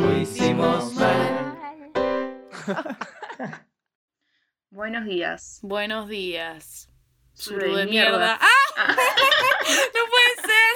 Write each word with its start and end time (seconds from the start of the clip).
algo 0.00 0.20
hicimos 0.20 0.94
mal. 0.94 1.58
Buenos 4.70 5.04
días. 5.06 5.58
Buenos 5.62 6.08
días. 6.08 6.88
Suru 7.34 7.60
de 7.60 7.80
de 7.80 7.86
mierda. 7.86 8.18
mierda. 8.18 8.38
¡Ah! 8.40 8.46
no 8.86 10.00
puede 10.10 10.34
ser. 10.46 10.74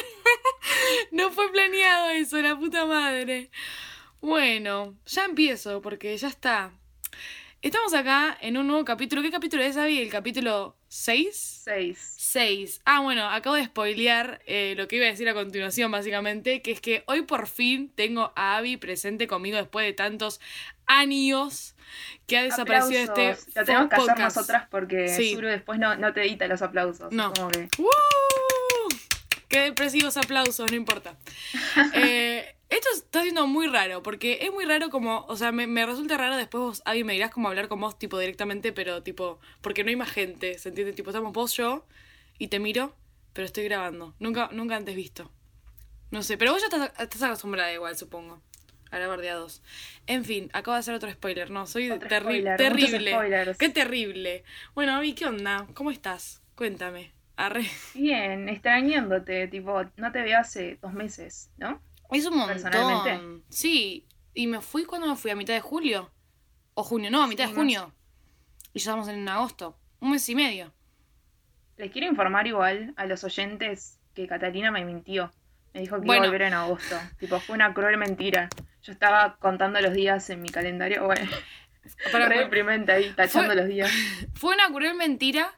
no 1.12 1.30
fue 1.30 1.50
planeado 1.52 2.10
eso, 2.10 2.40
la 2.42 2.58
puta 2.58 2.84
madre. 2.86 3.50
Bueno, 4.20 4.96
ya 5.06 5.24
empiezo 5.24 5.80
porque 5.80 6.16
ya 6.16 6.28
está. 6.28 6.72
Estamos 7.62 7.94
acá 7.94 8.36
en 8.40 8.56
un 8.56 8.66
nuevo 8.66 8.84
capítulo. 8.84 9.22
¿Qué 9.22 9.30
capítulo 9.30 9.62
es, 9.62 9.76
Abby? 9.76 10.00
¿El 10.00 10.10
capítulo 10.10 10.76
6? 10.88 11.62
Seis. 11.64 12.13
6. 12.34 12.80
Ah, 12.84 12.98
bueno, 13.00 13.28
acabo 13.30 13.54
de 13.54 13.64
spoilear 13.64 14.40
eh, 14.46 14.74
lo 14.76 14.88
que 14.88 14.96
iba 14.96 15.06
a 15.06 15.08
decir 15.08 15.28
a 15.28 15.34
continuación, 15.34 15.92
básicamente, 15.92 16.62
que 16.62 16.72
es 16.72 16.80
que 16.80 17.04
hoy 17.06 17.22
por 17.22 17.46
fin 17.46 17.92
tengo 17.94 18.32
a 18.34 18.56
Abby 18.56 18.76
presente 18.76 19.28
conmigo 19.28 19.56
después 19.56 19.86
de 19.86 19.92
tantos 19.92 20.40
años 20.86 21.76
que 22.26 22.36
ha 22.36 22.42
desaparecido 22.42 23.02
Aplausos. 23.12 23.38
este 23.46 23.60
Lo 23.60 23.64
tenemos 23.66 23.88
que 23.88 23.94
hacer 23.94 24.06
podcast. 24.08 24.36
nosotras 24.36 24.66
porque 24.68 25.08
Sí. 25.08 25.34
Suru 25.34 25.46
después 25.46 25.78
no, 25.78 25.94
no 25.94 26.12
te 26.12 26.22
edita 26.22 26.48
los 26.48 26.60
aplausos. 26.60 27.12
No. 27.12 27.32
Como 27.34 27.50
que- 27.50 27.68
¡Woo! 27.78 27.88
Qué 29.48 29.60
depresivos 29.60 30.16
aplausos, 30.16 30.68
no 30.70 30.76
importa. 30.76 31.16
Eh, 31.94 32.56
esto 32.68 32.88
está 32.96 33.22
siendo 33.22 33.46
muy 33.46 33.68
raro, 33.68 34.02
porque 34.02 34.38
es 34.42 34.50
muy 34.52 34.64
raro 34.64 34.90
como, 34.90 35.24
o 35.28 35.36
sea, 35.36 35.52
me, 35.52 35.68
me 35.68 35.86
resulta 35.86 36.16
raro 36.16 36.36
después 36.36 36.60
vos, 36.60 36.82
Abby, 36.84 37.04
me 37.04 37.12
dirás 37.12 37.30
como 37.30 37.46
hablar 37.48 37.68
con 37.68 37.80
vos, 37.80 37.96
tipo, 37.96 38.18
directamente, 38.18 38.72
pero 38.72 39.04
tipo, 39.04 39.38
porque 39.60 39.84
no 39.84 39.90
hay 39.90 39.96
más 39.96 40.10
gente, 40.10 40.58
¿se 40.58 40.70
entiende? 40.70 40.92
Tipo, 40.94 41.10
estamos 41.10 41.32
vos, 41.32 41.54
yo, 41.56 41.86
y 42.38 42.48
te 42.48 42.58
miro, 42.58 42.94
pero 43.32 43.46
estoy 43.46 43.64
grabando. 43.64 44.14
Nunca, 44.18 44.48
nunca 44.52 44.76
antes 44.76 44.94
visto. 44.96 45.30
No 46.10 46.22
sé, 46.22 46.36
pero 46.38 46.52
vos 46.52 46.60
ya 46.60 46.66
estás, 46.66 47.00
estás 47.00 47.22
acostumbrada 47.22 47.72
igual, 47.72 47.96
supongo. 47.96 48.40
A 48.90 48.98
grabar 48.98 49.20
de 49.20 49.30
a 49.30 49.34
dos. 49.34 49.62
En 50.06 50.24
fin, 50.24 50.50
acabo 50.52 50.74
de 50.74 50.80
hacer 50.80 50.94
otro 50.94 51.10
spoiler, 51.10 51.50
no, 51.50 51.66
soy 51.66 51.88
terri- 51.90 52.20
spoiler, 52.20 52.56
terrible. 52.56 53.56
Qué 53.58 53.68
terrible. 53.68 54.44
Bueno, 54.74 54.94
Abby, 54.94 55.14
¿qué 55.14 55.26
onda? 55.26 55.66
¿Cómo 55.74 55.90
estás? 55.90 56.42
Cuéntame. 56.54 57.12
Arre. 57.36 57.68
Bien, 57.94 58.48
extrañándote, 58.48 59.48
tipo, 59.48 59.82
no 59.96 60.12
te 60.12 60.22
veo 60.22 60.38
hace 60.38 60.78
dos 60.80 60.92
meses, 60.92 61.50
¿no? 61.56 61.80
Es 62.12 62.26
un 62.26 62.46
Personalmente. 62.46 63.10
montón. 63.18 63.44
Sí, 63.48 64.06
y 64.34 64.46
me 64.46 64.60
fui 64.60 64.84
cuando 64.84 65.08
me 65.08 65.16
fui, 65.16 65.32
a 65.32 65.36
mitad 65.36 65.54
de 65.54 65.60
julio. 65.60 66.12
O 66.74 66.84
junio, 66.84 67.10
no, 67.10 67.22
a 67.24 67.26
mitad 67.26 67.46
Sí, 67.46 67.50
de 67.50 67.56
junio. 67.56 67.92
Y 68.72 68.78
ya 68.78 68.90
estamos 68.92 69.08
en 69.08 69.28
agosto. 69.28 69.76
Un 69.98 70.12
mes 70.12 70.28
y 70.28 70.36
medio. 70.36 70.72
Les 71.76 71.90
quiero 71.90 72.06
informar 72.08 72.46
igual 72.46 72.94
a 72.96 73.06
los 73.06 73.24
oyentes 73.24 73.98
que 74.14 74.26
Catalina 74.26 74.70
me 74.70 74.84
mintió. 74.84 75.32
Me 75.72 75.80
dijo 75.80 75.96
que 76.00 76.06
Bueno. 76.06 76.18
iba 76.20 76.26
a 76.26 76.28
volver 76.28 76.42
en 76.42 76.54
agosto. 76.54 76.96
Tipo, 77.18 77.40
fue 77.40 77.56
una 77.56 77.74
cruel 77.74 77.96
mentira. 77.98 78.48
Yo 78.82 78.92
estaba 78.92 79.36
contando 79.38 79.80
los 79.80 79.92
días 79.92 80.30
en 80.30 80.40
mi 80.40 80.50
calendario. 80.50 81.04
Bueno, 81.04 81.28
Para- 82.12 82.28
re 82.28 82.38
deprimente 82.38 82.92
ahí, 82.92 83.12
tachando 83.16 83.48
Fue- 83.48 83.56
los 83.56 83.66
días. 83.66 83.90
Fue 84.34 84.54
una 84.54 84.68
cruel 84.72 84.94
mentira, 84.94 85.52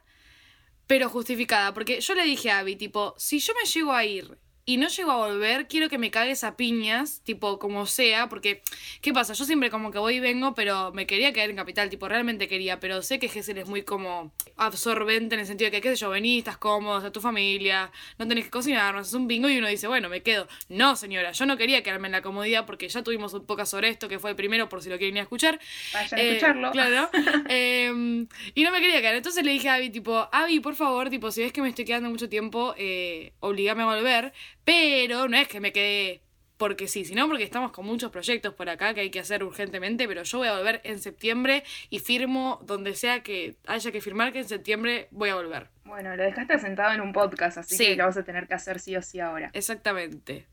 pero 0.87 1.07
justificada. 1.09 1.73
Porque 1.73 2.01
yo 2.01 2.15
le 2.15 2.23
dije 2.23 2.49
a 2.49 2.59
Abby, 2.59 2.75
tipo, 2.75 3.13
si 3.17 3.39
yo 3.39 3.53
me 3.61 3.69
llego 3.69 3.93
a 3.93 4.03
ir 4.05 4.37
y 4.69 4.75
no 4.75 4.89
llego 4.89 5.11
a 5.11 5.15
volver, 5.15 5.67
quiero 5.69 5.87
que 5.87 5.97
me 5.97 6.11
cagues 6.11 6.43
a 6.43 6.57
piñas, 6.57 7.21
tipo, 7.23 7.57
como 7.57 7.85
sea. 7.85 8.27
Porque, 8.27 8.61
¿qué 9.01 9.13
pasa? 9.13 9.31
Yo 9.31 9.45
siempre 9.45 9.69
como 9.69 9.91
que 9.91 9.97
voy 9.97 10.15
y 10.15 10.19
vengo, 10.19 10.53
pero 10.55 10.91
me 10.91 11.07
quería 11.07 11.31
quedar 11.31 11.49
en 11.49 11.55
Capital, 11.55 11.89
tipo, 11.89 12.09
realmente 12.09 12.49
quería. 12.49 12.77
Pero 12.81 13.01
sé 13.01 13.17
que 13.17 13.29
Gessel 13.29 13.57
es 13.59 13.65
muy 13.67 13.83
como 13.83 14.33
absorbente 14.57 15.35
en 15.35 15.39
el 15.39 15.47
sentido 15.47 15.71
de 15.71 15.77
que, 15.77 15.81
qué 15.81 15.89
sé 15.91 15.95
yo, 15.95 16.09
venís, 16.09 16.39
estás 16.39 16.57
cómodo, 16.57 16.97
a 16.97 17.11
tu 17.13 17.21
familia, 17.21 17.89
no 18.19 18.27
tenés 18.27 18.43
que 18.43 18.51
cocinar, 18.51 18.93
no 18.93 18.99
haces 18.99 19.13
un 19.13 19.25
bingo 19.29 19.47
y 19.47 19.57
uno 19.57 19.69
dice, 19.69 19.87
bueno, 19.87 20.09
me 20.09 20.21
quedo. 20.21 20.49
No, 20.67 20.97
señora, 20.97 21.31
yo 21.31 21.45
no 21.45 21.55
quería 21.55 21.81
quedarme 21.81 22.09
en 22.09 22.11
la 22.11 22.21
comodidad 22.21 22.65
porque 22.65 22.89
ya 22.89 23.01
tuvimos 23.03 23.33
un 23.33 23.45
poco 23.45 23.65
sobre 23.65 23.87
esto, 23.87 24.09
que 24.09 24.19
fue 24.19 24.31
el 24.31 24.35
primero, 24.35 24.67
por 24.67 24.83
si 24.83 24.89
lo 24.89 24.97
quieren 24.97 25.15
ir 25.15 25.19
a 25.21 25.23
escuchar. 25.23 25.61
Vayan 25.93 26.19
a 26.19 26.21
Eh, 26.21 26.27
escucharlo. 26.31 26.71
Claro. 26.71 27.09
Eh, 27.49 28.25
y 28.53 28.63
no 28.63 28.71
me 28.71 28.81
quería 28.81 28.99
quedar. 28.99 29.15
Entonces 29.15 29.45
le 29.45 29.51
dije 29.53 29.69
a 29.69 29.75
Abby, 29.75 29.89
tipo, 29.91 30.27
Abby, 30.33 30.59
por 30.59 30.75
favor, 30.75 31.09
tipo, 31.09 31.31
si 31.31 31.41
ves 31.41 31.53
que 31.53 31.61
me 31.61 31.69
estoy 31.69 31.85
quedando 31.85 32.09
mucho 32.09 32.27
tiempo, 32.27 32.75
eh, 32.77 33.31
obligame 33.39 33.83
a 33.83 33.85
volver. 33.85 34.33
Pero 34.67 35.29
no 35.29 35.37
es 35.37 35.47
que 35.47 35.61
me 35.61 35.71
quede 35.71 36.19
porque 36.57 36.89
sí, 36.89 37.05
sino 37.05 37.25
porque 37.29 37.43
estamos 37.45 37.71
con 37.71 37.85
muchos 37.85 38.11
proyectos 38.11 38.53
por 38.53 38.67
acá 38.67 38.93
que 38.93 38.99
hay 38.99 39.09
que 39.11 39.19
hacer 39.21 39.45
urgentemente, 39.45 40.07
pero 40.09 40.23
yo 40.23 40.39
voy 40.39 40.49
a 40.49 40.57
volver 40.57 40.81
en 40.83 40.99
septiembre 40.99 41.63
y 41.89 41.99
firmo 41.99 42.59
donde 42.65 42.93
sea 42.93 43.21
que 43.23 43.55
haya 43.65 43.91
que 43.93 44.01
firmar 44.01 44.33
que 44.33 44.39
en 44.39 44.47
septiembre 44.49 45.07
voy 45.11 45.29
a 45.29 45.35
volver. 45.35 45.67
Bueno, 45.85 46.13
lo 46.17 46.23
dejaste 46.23 46.59
sentado 46.59 46.93
en 46.93 46.99
un 46.99 47.13
podcast, 47.13 47.59
así 47.59 47.77
Sí. 47.77 47.85
que 47.85 47.95
lo 47.95 48.07
vas 48.07 48.17
a 48.17 48.23
tener 48.25 48.45
que 48.45 48.55
hacer 48.55 48.81
sí 48.81 48.93
o 48.97 49.01
sí 49.01 49.21
ahora. 49.21 49.51
Exactamente. 49.53 50.47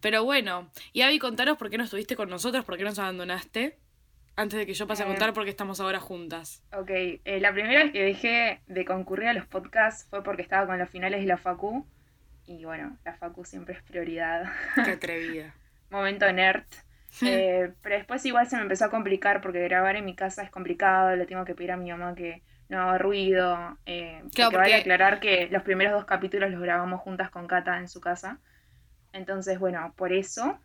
Pero 0.00 0.24
bueno, 0.24 0.68
y 0.92 1.02
Abby, 1.02 1.20
contaros 1.20 1.56
por 1.56 1.70
qué 1.70 1.78
no 1.78 1.84
estuviste 1.84 2.16
con 2.16 2.28
nosotros, 2.28 2.64
por 2.64 2.76
qué 2.76 2.82
nos 2.82 2.98
abandonaste, 2.98 3.78
antes 4.34 4.58
de 4.58 4.66
que 4.66 4.74
yo 4.74 4.88
pase 4.88 5.04
a 5.04 5.06
Eh. 5.06 5.10
contar 5.10 5.32
por 5.32 5.44
qué 5.44 5.50
estamos 5.50 5.78
ahora 5.78 6.00
juntas. 6.00 6.60
Ok, 6.76 6.90
eh, 6.90 7.20
la 7.40 7.52
primera 7.52 7.84
vez 7.84 7.92
que 7.92 8.02
dejé 8.02 8.62
de 8.66 8.84
concurrir 8.84 9.28
a 9.28 9.32
los 9.32 9.46
podcasts 9.46 10.08
fue 10.10 10.24
porque 10.24 10.42
estaba 10.42 10.66
con 10.66 10.76
los 10.78 10.90
finales 10.90 11.20
de 11.20 11.26
la 11.26 11.36
Facu. 11.36 11.86
Y 12.46 12.64
bueno, 12.64 12.98
la 13.04 13.14
Facu 13.16 13.44
siempre 13.44 13.74
es 13.74 13.82
prioridad. 13.82 14.44
Qué 14.82 14.92
atrevida. 14.92 15.54
Momento 15.90 16.30
nerd. 16.32 16.64
Eh, 17.22 17.72
pero 17.82 17.96
después 17.96 18.24
igual 18.26 18.48
se 18.48 18.56
me 18.56 18.62
empezó 18.62 18.86
a 18.86 18.90
complicar 18.90 19.40
porque 19.40 19.62
grabar 19.64 19.96
en 19.96 20.04
mi 20.04 20.14
casa 20.16 20.42
es 20.42 20.50
complicado. 20.50 21.16
Le 21.16 21.26
tengo 21.26 21.44
que 21.44 21.54
pedir 21.54 21.72
a 21.72 21.76
mi 21.76 21.90
mamá 21.90 22.14
que 22.14 22.42
no 22.68 22.80
haga 22.82 22.98
ruido. 22.98 23.78
Eh, 23.86 24.22
Claro, 24.34 24.50
porque 24.50 24.56
vale 24.58 24.74
aclarar 24.74 25.20
que 25.20 25.48
los 25.50 25.62
primeros 25.62 25.92
dos 25.94 26.04
capítulos 26.06 26.50
los 26.50 26.60
grabamos 26.60 27.00
juntas 27.00 27.30
con 27.30 27.46
Cata 27.46 27.78
en 27.78 27.88
su 27.88 28.00
casa. 28.00 28.40
Entonces, 29.12 29.58
bueno, 29.58 29.94
por 29.96 30.12
eso. 30.12 30.58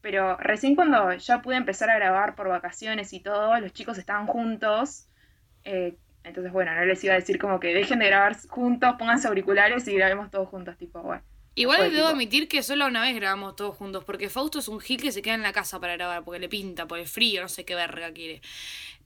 Pero 0.00 0.36
recién 0.38 0.74
cuando 0.76 1.12
ya 1.14 1.42
pude 1.42 1.56
empezar 1.56 1.90
a 1.90 1.96
grabar 1.96 2.34
por 2.34 2.48
vacaciones 2.48 3.12
y 3.12 3.20
todo, 3.20 3.58
los 3.60 3.72
chicos 3.72 3.98
estaban 3.98 4.26
juntos. 4.26 5.08
eh, 5.64 5.98
entonces, 6.24 6.52
bueno, 6.52 6.74
no 6.74 6.84
les 6.84 7.02
iba 7.04 7.14
a 7.14 7.16
decir 7.16 7.38
como 7.38 7.58
que 7.60 7.74
dejen 7.74 7.98
de 7.98 8.06
grabar 8.06 8.36
juntos, 8.48 8.94
pónganse 8.98 9.28
auriculares 9.28 9.86
y 9.88 9.94
grabemos 9.94 10.30
todos 10.30 10.48
juntos, 10.48 10.76
tipo, 10.76 11.00
bueno. 11.02 11.22
Igual 11.56 11.80
debo 11.90 11.94
tipo- 11.94 12.08
admitir 12.08 12.48
que 12.48 12.62
solo 12.62 12.86
una 12.86 13.02
vez 13.02 13.14
grabamos 13.16 13.56
todos 13.56 13.76
juntos, 13.76 14.04
porque 14.04 14.28
Fausto 14.30 14.60
es 14.60 14.68
un 14.68 14.80
gil 14.80 15.00
que 15.02 15.12
se 15.12 15.20
queda 15.20 15.34
en 15.34 15.42
la 15.42 15.52
casa 15.52 15.80
para 15.80 15.94
grabar, 15.96 16.22
porque 16.24 16.38
le 16.40 16.48
pinta, 16.48 16.86
por 16.86 16.98
el 16.98 17.06
frío, 17.08 17.42
no 17.42 17.48
sé 17.48 17.64
qué 17.64 17.74
verga 17.74 18.12
quiere. 18.12 18.40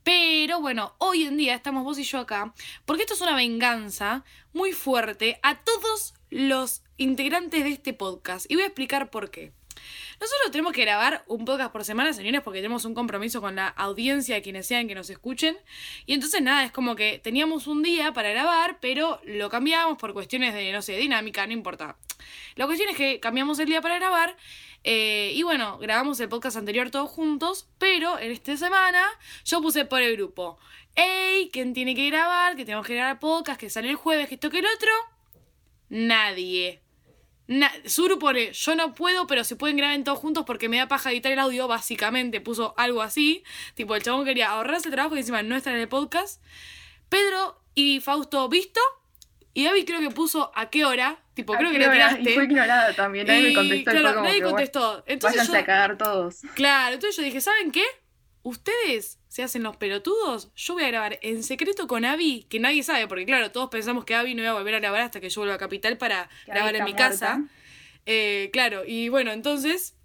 Pero 0.03 0.61
bueno, 0.61 0.93
hoy 0.99 1.23
en 1.23 1.35
día 1.37 1.55
estamos 1.55 1.83
vos 1.83 1.97
y 1.97 2.03
yo 2.03 2.19
acá, 2.19 2.53
porque 2.85 3.01
esto 3.03 3.15
es 3.15 3.21
una 3.21 3.35
venganza 3.35 4.23
muy 4.53 4.71
fuerte 4.73 5.39
a 5.41 5.55
todos 5.63 6.13
los 6.29 6.83
integrantes 6.97 7.63
de 7.63 7.71
este 7.71 7.93
podcast. 7.93 8.45
Y 8.49 8.55
voy 8.55 8.63
a 8.63 8.67
explicar 8.67 9.09
por 9.09 9.31
qué. 9.31 9.51
Nosotros 10.19 10.51
tenemos 10.51 10.73
que 10.73 10.81
grabar 10.81 11.23
un 11.27 11.45
podcast 11.45 11.71
por 11.71 11.83
semana, 11.83 12.13
señores, 12.13 12.41
porque 12.41 12.59
tenemos 12.59 12.85
un 12.85 12.93
compromiso 12.93 13.41
con 13.41 13.55
la 13.55 13.67
audiencia 13.67 14.41
quienes 14.41 14.67
sean 14.67 14.87
que 14.87 14.95
nos 14.95 15.09
escuchen. 15.09 15.57
Y 16.05 16.13
entonces 16.13 16.41
nada, 16.41 16.63
es 16.63 16.71
como 16.71 16.95
que 16.95 17.19
teníamos 17.19 17.67
un 17.67 17.83
día 17.83 18.13
para 18.13 18.29
grabar, 18.29 18.79
pero 18.79 19.19
lo 19.25 19.49
cambiamos 19.49 19.97
por 19.97 20.13
cuestiones 20.13 20.53
de, 20.53 20.71
no 20.71 20.81
sé, 20.81 20.97
dinámica, 20.97 21.45
no 21.45 21.53
importa. 21.53 21.97
La 22.55 22.65
cuestión 22.65 22.89
es 22.89 22.95
que 22.95 23.19
cambiamos 23.19 23.59
el 23.59 23.67
día 23.67 23.81
para 23.81 23.95
grabar. 23.95 24.37
eh, 24.83 25.31
y 25.33 25.43
bueno, 25.43 25.77
grabamos 25.79 26.19
el 26.19 26.29
podcast 26.29 26.57
anterior 26.57 26.91
todos 26.91 27.09
juntos, 27.09 27.67
pero 27.79 28.19
en 28.19 28.31
esta 28.31 28.55
semana 28.55 29.03
yo 29.43 29.61
puse 29.61 29.85
por 29.85 30.01
el 30.01 30.15
grupo. 30.15 30.57
¡Ey! 30.95 31.49
¿Quién 31.51 31.73
tiene 31.73 31.93
que 31.95 32.09
grabar? 32.09 32.55
Que 32.55 32.63
tenemos 32.63 32.85
que 32.87 32.95
grabar 32.95 33.19
podcast, 33.19 33.59
que 33.59 33.69
sale 33.69 33.89
el 33.89 33.95
jueves, 33.95 34.29
que 34.29 34.35
esto 34.35 34.49
que 34.49 34.59
el 34.59 34.65
otro. 34.65 34.91
Nadie. 35.89 36.84
Na 37.47 37.71
Suru 37.85 38.17
pone, 38.17 38.53
yo 38.53 38.75
no 38.75 38.95
puedo, 38.95 39.27
pero 39.27 39.43
se 39.43 39.55
pueden 39.55 39.77
grabar 39.77 40.01
todos 40.03 40.17
juntos 40.17 40.45
porque 40.47 40.67
me 40.67 40.77
da 40.77 40.87
paja 40.87 41.11
editar 41.11 41.31
el 41.31 41.39
audio, 41.39 41.67
básicamente 41.67 42.41
puso 42.41 42.73
algo 42.77 43.01
así. 43.01 43.43
Tipo, 43.75 43.95
el 43.95 44.01
chabón 44.01 44.25
quería 44.25 44.49
ahorrarse 44.49 44.87
el 44.87 44.93
trabajo 44.93 45.15
y 45.15 45.19
encima 45.19 45.43
no 45.43 45.55
estar 45.55 45.73
en 45.73 45.81
el 45.81 45.87
podcast. 45.87 46.41
Pedro 47.09 47.61
y 47.75 47.99
Fausto, 47.99 48.49
¿visto? 48.49 48.79
Y 49.53 49.63
David 49.63 49.85
creo 49.85 49.99
que 50.01 50.09
puso 50.09 50.51
a 50.55 50.69
qué 50.69 50.85
hora. 50.85 51.19
Tipo, 51.33 51.53
¿A 51.53 51.57
creo 51.57 51.71
que 51.71 51.77
hora? 51.77 51.91
tiraste. 51.91 52.31
Y 52.31 52.33
fue 52.33 52.43
ignorada 52.45 52.93
también, 52.93 53.27
nadie 53.27 53.49
me 53.49 53.53
contestó. 53.53 53.75
y 53.75 53.83
fue 53.83 53.93
claro, 53.93 54.15
como 54.15 54.27
nadie 54.27 54.39
que, 54.39 54.45
contestó. 54.45 55.03
Entonces 55.05 55.37
váyanse 55.39 55.51
yo, 55.53 55.59
a 55.59 55.65
cagar 55.65 55.97
todos. 55.97 56.41
Claro, 56.55 56.95
entonces 56.95 57.15
yo 57.17 57.23
dije, 57.23 57.41
¿saben 57.41 57.71
qué? 57.71 57.83
Ustedes 58.45 59.17
se 59.27 59.41
hacen 59.41 59.63
los 59.63 59.75
pelotudos. 59.75 60.51
Yo 60.55 60.75
voy 60.75 60.83
a 60.83 60.89
grabar 60.89 61.17
en 61.23 61.41
secreto 61.41 61.87
con 61.87 62.05
Abby, 62.05 62.45
que 62.47 62.59
nadie 62.59 62.83
sabe, 62.83 63.07
porque 63.07 63.25
claro, 63.25 63.51
todos 63.51 63.71
pensamos 63.71 64.05
que 64.05 64.13
Abby 64.13 64.35
no 64.35 64.43
iba 64.43 64.51
a 64.51 64.53
volver 64.53 64.75
a 64.75 64.79
grabar 64.79 65.01
hasta 65.01 65.19
que 65.19 65.31
yo 65.31 65.41
vuelva 65.41 65.55
a 65.55 65.57
Capital 65.57 65.97
para 65.97 66.29
Que 66.45 66.51
grabar 66.51 66.75
en 66.75 66.83
mi 66.83 66.93
casa. 66.93 67.43
Eh, 68.05 68.51
claro, 68.53 68.83
y 68.85 69.09
bueno, 69.09 69.31
entonces, 69.31 69.95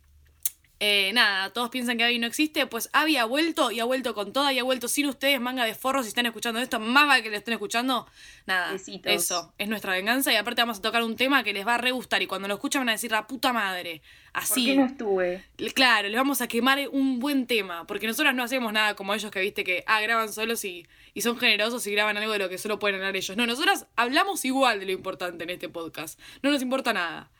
eh, 0.82 1.12
nada, 1.12 1.50
todos 1.52 1.68
piensan 1.68 1.98
que 1.98 2.04
Abby 2.04 2.18
no 2.18 2.26
existe, 2.26 2.66
pues 2.66 2.88
Abby 2.94 3.18
ha 3.18 3.26
vuelto 3.26 3.70
y 3.70 3.80
ha 3.80 3.84
vuelto 3.84 4.14
con 4.14 4.32
toda 4.32 4.50
y 4.52 4.58
ha 4.58 4.62
vuelto 4.62 4.88
sin 4.88 5.06
ustedes, 5.06 5.38
manga 5.38 5.64
de 5.64 5.74
forros, 5.74 6.06
si 6.06 6.08
están 6.08 6.24
escuchando 6.24 6.58
esto, 6.58 6.80
más 6.80 7.06
vale 7.06 7.22
que 7.22 7.28
lo 7.28 7.36
estén 7.36 7.52
escuchando, 7.52 8.06
nada, 8.46 8.72
Besitos. 8.72 9.12
eso, 9.12 9.52
es 9.58 9.68
nuestra 9.68 9.92
venganza 9.92 10.32
y 10.32 10.36
aparte 10.36 10.62
vamos 10.62 10.78
a 10.78 10.82
tocar 10.82 11.02
un 11.02 11.16
tema 11.16 11.44
que 11.44 11.52
les 11.52 11.66
va 11.66 11.74
a 11.74 11.78
re 11.78 11.90
gustar 11.90 12.22
y 12.22 12.26
cuando 12.26 12.48
lo 12.48 12.54
escuchan 12.54 12.80
van 12.80 12.88
a 12.88 12.92
decir 12.92 13.10
la 13.10 13.26
puta 13.26 13.52
madre, 13.52 14.00
¿Por 14.32 14.42
así. 14.42 14.64
qué 14.64 14.76
no 14.76 14.86
estuve? 14.86 15.44
Claro, 15.74 16.08
le 16.08 16.16
vamos 16.16 16.40
a 16.40 16.48
quemar 16.48 16.78
un 16.90 17.18
buen 17.20 17.46
tema, 17.46 17.86
porque 17.86 18.06
nosotras 18.06 18.34
no 18.34 18.42
hacemos 18.42 18.72
nada 18.72 18.94
como 18.96 19.12
ellos 19.12 19.30
que 19.30 19.40
viste 19.40 19.64
que, 19.64 19.84
ah, 19.86 20.00
graban 20.00 20.32
solos 20.32 20.64
y, 20.64 20.86
y 21.12 21.20
son 21.20 21.36
generosos 21.38 21.86
y 21.86 21.92
graban 21.92 22.16
algo 22.16 22.32
de 22.32 22.38
lo 22.38 22.48
que 22.48 22.56
solo 22.56 22.78
pueden 22.78 22.96
hablar 22.96 23.16
ellos. 23.16 23.36
No, 23.36 23.46
nosotras 23.46 23.86
hablamos 23.96 24.46
igual 24.46 24.80
de 24.80 24.86
lo 24.86 24.92
importante 24.92 25.44
en 25.44 25.50
este 25.50 25.68
podcast. 25.68 26.18
No 26.42 26.50
nos 26.50 26.62
importa 26.62 26.94
nada. 26.94 27.30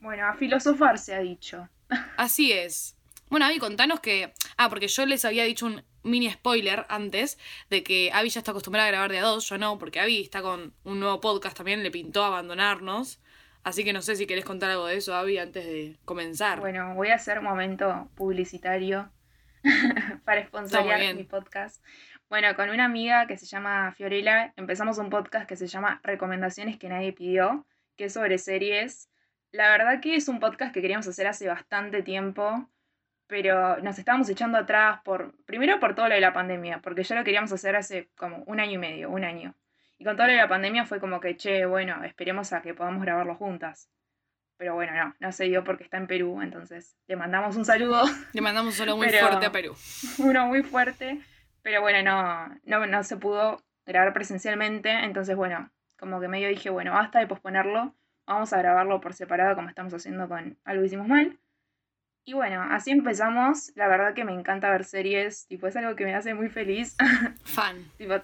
Bueno, 0.00 0.26
a 0.26 0.34
filosofar 0.34 0.98
se 0.98 1.14
ha 1.14 1.20
dicho. 1.20 1.68
Así 2.16 2.52
es. 2.52 2.96
Bueno, 3.28 3.46
Avi, 3.46 3.58
contanos 3.58 4.00
que. 4.00 4.32
Ah, 4.56 4.68
porque 4.68 4.88
yo 4.88 5.06
les 5.06 5.24
había 5.24 5.44
dicho 5.44 5.66
un 5.66 5.84
mini 6.02 6.30
spoiler 6.30 6.86
antes 6.88 7.38
de 7.68 7.82
que 7.82 8.10
Avi 8.12 8.30
ya 8.30 8.40
está 8.40 8.52
acostumbrada 8.52 8.88
a 8.88 8.90
grabar 8.90 9.10
de 9.10 9.18
a 9.18 9.22
dos, 9.22 9.48
yo 9.48 9.58
no, 9.58 9.78
porque 9.78 10.00
Avi 10.00 10.22
está 10.22 10.42
con 10.42 10.74
un 10.84 11.00
nuevo 11.00 11.20
podcast 11.20 11.56
también, 11.56 11.82
le 11.82 11.90
pintó 11.90 12.24
abandonarnos. 12.24 13.20
Así 13.62 13.84
que 13.84 13.92
no 13.92 14.00
sé 14.00 14.16
si 14.16 14.26
querés 14.26 14.44
contar 14.44 14.70
algo 14.70 14.86
de 14.86 14.96
eso, 14.96 15.14
Avi, 15.14 15.38
antes 15.38 15.64
de 15.66 15.98
comenzar. 16.04 16.60
Bueno, 16.60 16.94
voy 16.94 17.08
a 17.08 17.16
hacer 17.16 17.38
un 17.38 17.44
momento 17.44 18.08
publicitario 18.14 19.10
para 20.24 20.46
sponsorear 20.46 21.14
mi 21.14 21.24
podcast. 21.24 21.84
Bueno, 22.30 22.54
con 22.54 22.70
una 22.70 22.84
amiga 22.86 23.26
que 23.26 23.36
se 23.36 23.44
llama 23.44 23.92
Fiorella 23.92 24.54
empezamos 24.56 24.98
un 24.98 25.10
podcast 25.10 25.48
que 25.48 25.56
se 25.56 25.66
llama 25.66 26.00
Recomendaciones 26.04 26.78
que 26.78 26.88
nadie 26.88 27.12
pidió, 27.12 27.66
que 27.96 28.04
es 28.04 28.14
sobre 28.14 28.38
series. 28.38 29.09
La 29.52 29.70
verdad 29.70 30.00
que 30.00 30.14
es 30.14 30.28
un 30.28 30.38
podcast 30.38 30.72
que 30.72 30.80
queríamos 30.80 31.08
hacer 31.08 31.26
hace 31.26 31.48
bastante 31.48 32.02
tiempo, 32.02 32.68
pero 33.26 33.78
nos 33.78 33.98
estábamos 33.98 34.28
echando 34.28 34.58
atrás 34.58 35.00
por, 35.04 35.34
primero 35.44 35.80
por 35.80 35.94
todo 35.94 36.08
lo 36.08 36.14
de 36.14 36.20
la 36.20 36.32
pandemia, 36.32 36.80
porque 36.80 37.02
ya 37.02 37.16
lo 37.16 37.24
queríamos 37.24 37.52
hacer 37.52 37.76
hace 37.76 38.10
como 38.16 38.44
un 38.46 38.60
año 38.60 38.72
y 38.72 38.78
medio, 38.78 39.10
un 39.10 39.24
año. 39.24 39.54
Y 39.98 40.04
con 40.04 40.16
todo 40.16 40.26
lo 40.26 40.32
de 40.32 40.38
la 40.38 40.48
pandemia 40.48 40.86
fue 40.86 41.00
como 41.00 41.20
que, 41.20 41.36
che, 41.36 41.66
bueno, 41.66 42.02
esperemos 42.04 42.52
a 42.52 42.62
que 42.62 42.74
podamos 42.74 43.02
grabarlo 43.02 43.34
juntas. 43.34 43.90
Pero 44.56 44.74
bueno, 44.74 44.94
no, 44.94 45.14
no 45.18 45.32
se 45.32 45.44
dio 45.44 45.64
porque 45.64 45.84
está 45.84 45.96
en 45.96 46.06
Perú, 46.06 46.42
entonces 46.42 46.96
le 47.06 47.16
mandamos 47.16 47.56
un 47.56 47.64
saludo. 47.64 48.04
Le 48.32 48.40
mandamos 48.40 48.74
solo 48.74 48.96
muy 48.96 49.08
fuerte 49.08 49.46
a 49.46 49.52
Perú. 49.52 49.74
Uno 50.18 50.46
muy 50.46 50.62
fuerte. 50.62 51.20
Pero 51.62 51.80
bueno, 51.80 52.02
no, 52.02 52.60
no, 52.64 52.86
no 52.86 53.02
se 53.04 53.16
pudo 53.16 53.62
grabar 53.84 54.12
presencialmente, 54.12 54.90
entonces 54.90 55.36
bueno, 55.36 55.70
como 55.98 56.20
que 56.20 56.28
medio 56.28 56.48
dije, 56.48 56.70
bueno, 56.70 56.92
basta 56.92 57.18
de 57.18 57.26
posponerlo, 57.26 57.94
vamos 58.34 58.52
a 58.52 58.58
grabarlo 58.58 59.00
por 59.00 59.14
separado 59.14 59.54
como 59.54 59.68
estamos 59.68 59.92
haciendo 59.92 60.28
con 60.28 60.58
Algo 60.64 60.84
Hicimos 60.84 61.08
Mal. 61.08 61.38
Y 62.24 62.34
bueno, 62.34 62.62
así 62.70 62.90
empezamos. 62.90 63.72
La 63.76 63.88
verdad 63.88 64.14
que 64.14 64.24
me 64.24 64.32
encanta 64.32 64.70
ver 64.70 64.84
series, 64.84 65.46
tipo, 65.46 65.66
es 65.66 65.76
algo 65.76 65.96
que 65.96 66.04
me 66.04 66.14
hace 66.14 66.34
muy 66.34 66.48
feliz. 66.48 66.96
Fan. 67.44 67.90
tipo, 67.96 68.14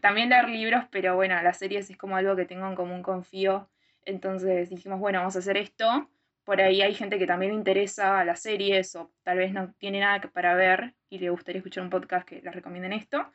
también 0.00 0.28
leer 0.28 0.48
libros, 0.48 0.84
pero 0.90 1.16
bueno, 1.16 1.40
las 1.42 1.58
series 1.58 1.90
es 1.90 1.96
como 1.96 2.16
algo 2.16 2.36
que 2.36 2.44
tengo 2.44 2.66
en 2.68 2.74
común 2.74 3.02
con 3.02 3.24
Fío. 3.24 3.68
Entonces 4.04 4.70
dijimos, 4.70 5.00
bueno, 5.00 5.18
vamos 5.18 5.36
a 5.36 5.40
hacer 5.40 5.56
esto 5.56 6.08
por 6.46 6.60
ahí 6.60 6.80
hay 6.80 6.94
gente 6.94 7.18
que 7.18 7.26
también 7.26 7.50
le 7.50 7.58
interesa 7.58 8.24
las 8.24 8.40
series 8.40 8.94
o 8.94 9.10
tal 9.24 9.38
vez 9.38 9.52
no 9.52 9.74
tiene 9.78 9.98
nada 9.98 10.20
para 10.32 10.54
ver 10.54 10.94
y 11.10 11.18
le 11.18 11.28
gustaría 11.28 11.58
escuchar 11.58 11.82
un 11.82 11.90
podcast 11.90 12.26
que 12.26 12.40
les 12.40 12.54
recomienden 12.54 12.92
esto. 12.92 13.32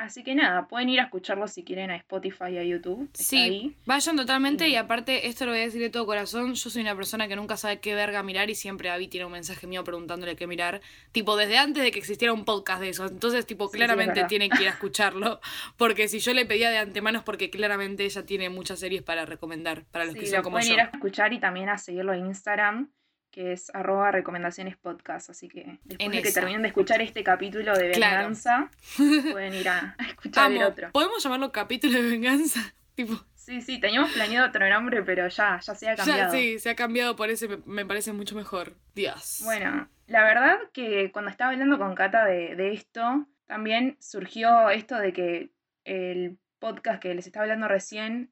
Así 0.00 0.22
que 0.24 0.34
nada, 0.34 0.66
pueden 0.66 0.88
ir 0.88 0.98
a 0.98 1.04
escucharlo 1.04 1.46
si 1.46 1.62
quieren 1.62 1.90
a 1.90 1.96
Spotify 1.96 2.52
y 2.52 2.58
a 2.58 2.64
YouTube. 2.64 3.10
sí, 3.12 3.76
vayan 3.84 4.16
totalmente 4.16 4.66
y... 4.66 4.76
aparte, 4.76 5.28
esto 5.28 5.44
lo 5.44 5.50
voy 5.50 5.60
a 5.60 5.64
decir 5.64 5.82
de 5.82 5.90
todo 5.90 6.06
corazón, 6.06 6.54
yo 6.54 6.70
soy 6.70 6.80
una 6.80 6.96
persona 6.96 7.28
que 7.28 7.36
nunca 7.36 7.58
sabe 7.58 7.80
qué 7.80 7.94
verga 7.94 8.22
mirar 8.22 8.48
y 8.48 8.54
siempre 8.54 8.88
Avi 8.88 9.08
tiene 9.08 9.26
un 9.26 9.32
mensaje 9.32 9.66
mío 9.66 9.84
preguntándole 9.84 10.36
qué 10.36 10.46
mirar, 10.46 10.80
tipo 11.12 11.36
desde 11.36 11.58
antes 11.58 11.82
de 11.82 11.90
que 11.90 11.98
existiera 11.98 12.32
un 12.32 12.46
podcast 12.46 12.80
de 12.80 12.88
eso. 12.88 13.06
Entonces, 13.06 13.44
tipo, 13.44 13.70
claramente 13.70 14.24
tiene 14.24 14.48
que 14.48 14.62
ir 14.62 14.68
a 14.68 14.70
escucharlo, 14.80 15.38
porque 15.76 16.08
si 16.08 16.18
yo 16.18 16.32
le 16.32 16.46
pedía 16.46 16.70
de 16.70 16.78
antemano 16.78 17.18
es 17.18 17.24
porque 17.24 17.50
claramente 17.50 18.06
ella 18.06 18.24
tiene 18.24 18.48
muchas 18.48 18.80
series 18.80 19.02
para 19.02 19.26
recomendar 19.26 19.84
para 19.90 20.06
los 20.06 20.14
que 20.14 20.26
son 20.26 20.42
como 20.42 20.56
pueden 20.56 20.72
ir 20.72 20.80
a 20.80 20.84
escuchar 20.84 21.34
y 21.34 21.40
también 21.40 21.68
a 21.68 21.76
seguirlo 21.76 22.14
en 22.14 22.24
Instagram 22.24 22.90
que 23.30 23.52
es 23.52 23.70
arroba 23.74 24.10
recomendaciones 24.10 24.76
podcast. 24.76 25.30
Así 25.30 25.48
que 25.48 25.78
después 25.84 26.10
de 26.10 26.22
que 26.22 26.32
terminen 26.32 26.62
de 26.62 26.68
escuchar 26.68 27.00
este 27.00 27.22
capítulo 27.22 27.74
de 27.76 27.88
venganza, 27.88 28.70
pueden 29.32 29.54
ir 29.54 29.68
a, 29.68 29.96
escuchar 30.08 30.52
el 30.52 30.62
otro. 30.62 30.90
¿Podemos 30.92 31.22
llamarlo 31.22 31.52
capítulo 31.52 32.02
de 32.02 32.10
venganza? 32.10 32.60
tipo. 32.94 33.14
Sí, 33.34 33.62
sí, 33.62 33.80
teníamos 33.80 34.12
planeado 34.12 34.48
otro 34.48 34.68
nombre, 34.68 35.02
pero 35.02 35.26
ya, 35.28 35.58
ya 35.60 35.74
se 35.74 35.88
ha 35.88 35.96
cambiado. 35.96 36.30
sí, 36.30 36.58
se 36.58 36.70
ha 36.70 36.76
cambiado 36.76 37.16
por 37.16 37.30
ese, 37.30 37.48
me, 37.64 37.86
parece 37.86 38.12
mucho 38.12 38.36
mejor. 38.36 38.74
Dios. 38.94 39.40
Bueno, 39.44 39.88
la 40.06 40.22
verdad 40.22 40.58
que 40.72 41.10
cuando 41.10 41.30
estaba 41.30 41.50
hablando 41.50 41.78
con 41.78 41.94
Cata 41.94 42.24
de, 42.26 42.54
de 42.54 42.72
esto, 42.72 43.26
también 43.46 43.96
surgió 43.98 44.70
esto 44.70 44.98
de 44.98 45.12
que 45.12 45.50
el 45.84 46.38
podcast 46.58 47.02
que 47.02 47.14
les 47.14 47.26
estaba 47.26 47.44
hablando 47.44 47.66
recién 47.66 48.30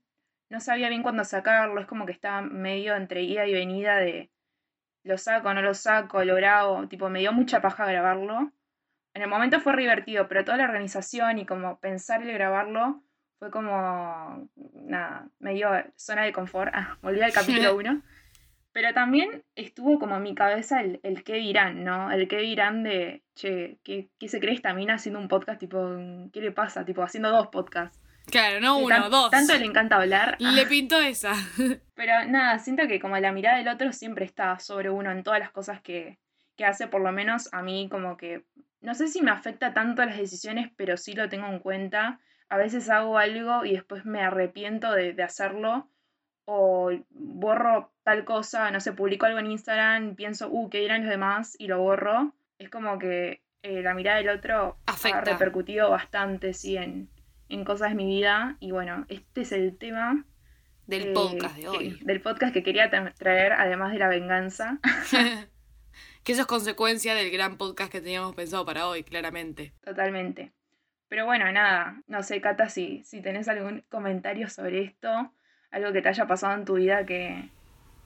no 0.50 0.60
sabía 0.60 0.88
bien 0.88 1.02
cuándo 1.02 1.24
sacarlo, 1.24 1.80
es 1.80 1.86
como 1.86 2.06
que 2.06 2.12
estaba 2.12 2.42
medio 2.42 2.94
entre 2.94 3.22
ida 3.22 3.46
y 3.46 3.52
venida 3.52 3.96
de 3.96 4.30
lo 5.04 5.18
saco, 5.18 5.52
no 5.54 5.62
lo 5.62 5.74
saco, 5.74 6.24
lo 6.24 6.34
grabo, 6.34 6.86
tipo, 6.88 7.08
me 7.08 7.20
dio 7.20 7.32
mucha 7.32 7.60
paja 7.60 7.86
grabarlo. 7.86 8.52
En 9.14 9.22
el 9.22 9.28
momento 9.28 9.60
fue 9.60 9.76
divertido, 9.76 10.28
pero 10.28 10.44
toda 10.44 10.58
la 10.58 10.64
organización 10.64 11.38
y 11.38 11.46
como 11.46 11.78
pensar 11.80 12.22
el 12.22 12.32
grabarlo 12.32 13.02
fue 13.38 13.50
como, 13.50 14.48
nada, 14.74 15.28
me 15.38 15.54
dio 15.54 15.70
zona 15.96 16.24
de 16.24 16.32
confort. 16.32 16.72
Ah, 16.74 16.98
volví 17.02 17.20
al 17.20 17.32
capítulo 17.32 17.74
1. 17.76 18.02
Pero 18.72 18.92
también 18.92 19.42
estuvo 19.56 19.98
como 19.98 20.16
en 20.16 20.22
mi 20.22 20.34
cabeza 20.34 20.80
el, 20.80 21.00
el 21.02 21.24
qué 21.24 21.34
dirán, 21.34 21.84
¿no? 21.84 22.12
El 22.12 22.28
qué 22.28 22.38
dirán 22.38 22.82
de, 22.82 23.22
che, 23.34 23.78
¿qué, 23.82 24.08
¿qué 24.18 24.28
se 24.28 24.40
cree 24.40 24.54
esta 24.54 24.74
mina 24.74 24.94
haciendo 24.94 25.18
un 25.18 25.28
podcast? 25.28 25.58
Tipo, 25.58 25.96
¿qué 26.32 26.40
le 26.40 26.52
pasa? 26.52 26.84
Tipo, 26.84 27.02
haciendo 27.02 27.30
dos 27.30 27.48
podcasts. 27.48 27.97
Claro, 28.30 28.60
no 28.60 28.78
uno, 28.78 29.10
dos. 29.10 29.30
Tanto 29.30 29.56
le 29.56 29.64
encanta 29.64 29.96
hablar. 29.96 30.36
Le 30.38 30.66
pintó 30.66 31.00
esa. 31.00 31.32
Pero 31.94 32.12
nada, 32.26 32.58
siento 32.58 32.86
que 32.86 33.00
como 33.00 33.16
la 33.18 33.32
mirada 33.32 33.58
del 33.58 33.68
otro 33.68 33.92
siempre 33.92 34.24
está 34.24 34.58
sobre 34.58 34.90
uno 34.90 35.10
en 35.10 35.22
todas 35.22 35.40
las 35.40 35.50
cosas 35.50 35.80
que, 35.80 36.18
que 36.56 36.64
hace, 36.64 36.86
por 36.86 37.00
lo 37.00 37.12
menos 37.12 37.48
a 37.52 37.62
mí 37.62 37.88
como 37.90 38.16
que, 38.16 38.44
no 38.80 38.94
sé 38.94 39.08
si 39.08 39.22
me 39.22 39.30
afecta 39.30 39.74
tanto 39.74 40.04
las 40.04 40.18
decisiones, 40.18 40.70
pero 40.76 40.96
sí 40.96 41.14
lo 41.14 41.28
tengo 41.28 41.46
en 41.46 41.58
cuenta. 41.58 42.20
A 42.48 42.56
veces 42.56 42.88
hago 42.90 43.18
algo 43.18 43.64
y 43.64 43.72
después 43.72 44.04
me 44.04 44.22
arrepiento 44.22 44.92
de, 44.92 45.12
de 45.12 45.22
hacerlo 45.22 45.88
o 46.50 46.90
borro 47.10 47.92
tal 48.04 48.24
cosa, 48.24 48.70
no 48.70 48.80
sé, 48.80 48.92
publico 48.92 49.26
algo 49.26 49.38
en 49.38 49.50
Instagram, 49.50 50.14
pienso, 50.14 50.48
uh, 50.48 50.70
¿qué 50.70 50.80
dirán 50.80 51.02
los 51.02 51.10
demás? 51.10 51.54
Y 51.58 51.66
lo 51.66 51.78
borro. 51.78 52.32
Es 52.58 52.70
como 52.70 52.98
que 52.98 53.42
eh, 53.62 53.82
la 53.82 53.92
mirada 53.92 54.16
del 54.16 54.30
otro 54.30 54.78
Afecta. 54.86 55.18
ha 55.18 55.20
repercutido 55.20 55.90
bastante, 55.90 56.54
sí, 56.54 56.78
en, 56.78 57.10
en 57.48 57.64
cosas 57.64 57.90
de 57.90 57.96
mi 57.96 58.06
vida. 58.06 58.56
Y 58.60 58.70
bueno, 58.70 59.04
este 59.08 59.42
es 59.42 59.52
el 59.52 59.76
tema. 59.76 60.24
Del 60.86 61.12
podcast 61.12 61.56
de 61.56 61.68
hoy. 61.68 61.98
Que, 61.98 62.04
del 62.04 62.20
podcast 62.20 62.54
que 62.54 62.62
quería 62.62 62.90
traer, 62.90 63.52
además 63.52 63.92
de 63.92 63.98
la 63.98 64.08
venganza. 64.08 64.78
que 66.24 66.32
eso 66.32 66.42
es 66.42 66.46
consecuencia 66.46 67.14
del 67.14 67.30
gran 67.30 67.58
podcast 67.58 67.92
que 67.92 68.00
teníamos 68.00 68.34
pensado 68.34 68.64
para 68.64 68.88
hoy, 68.88 69.02
claramente. 69.02 69.74
Totalmente. 69.84 70.52
Pero 71.08 71.24
bueno, 71.24 71.50
nada, 71.52 72.02
no 72.06 72.22
sé, 72.22 72.40
Cata, 72.40 72.68
si, 72.68 73.02
si 73.04 73.22
tenés 73.22 73.48
algún 73.48 73.82
comentario 73.88 74.48
sobre 74.48 74.84
esto, 74.84 75.32
algo 75.70 75.92
que 75.92 76.02
te 76.02 76.08
haya 76.08 76.26
pasado 76.26 76.54
en 76.54 76.64
tu 76.64 76.74
vida 76.74 77.04
que... 77.06 77.50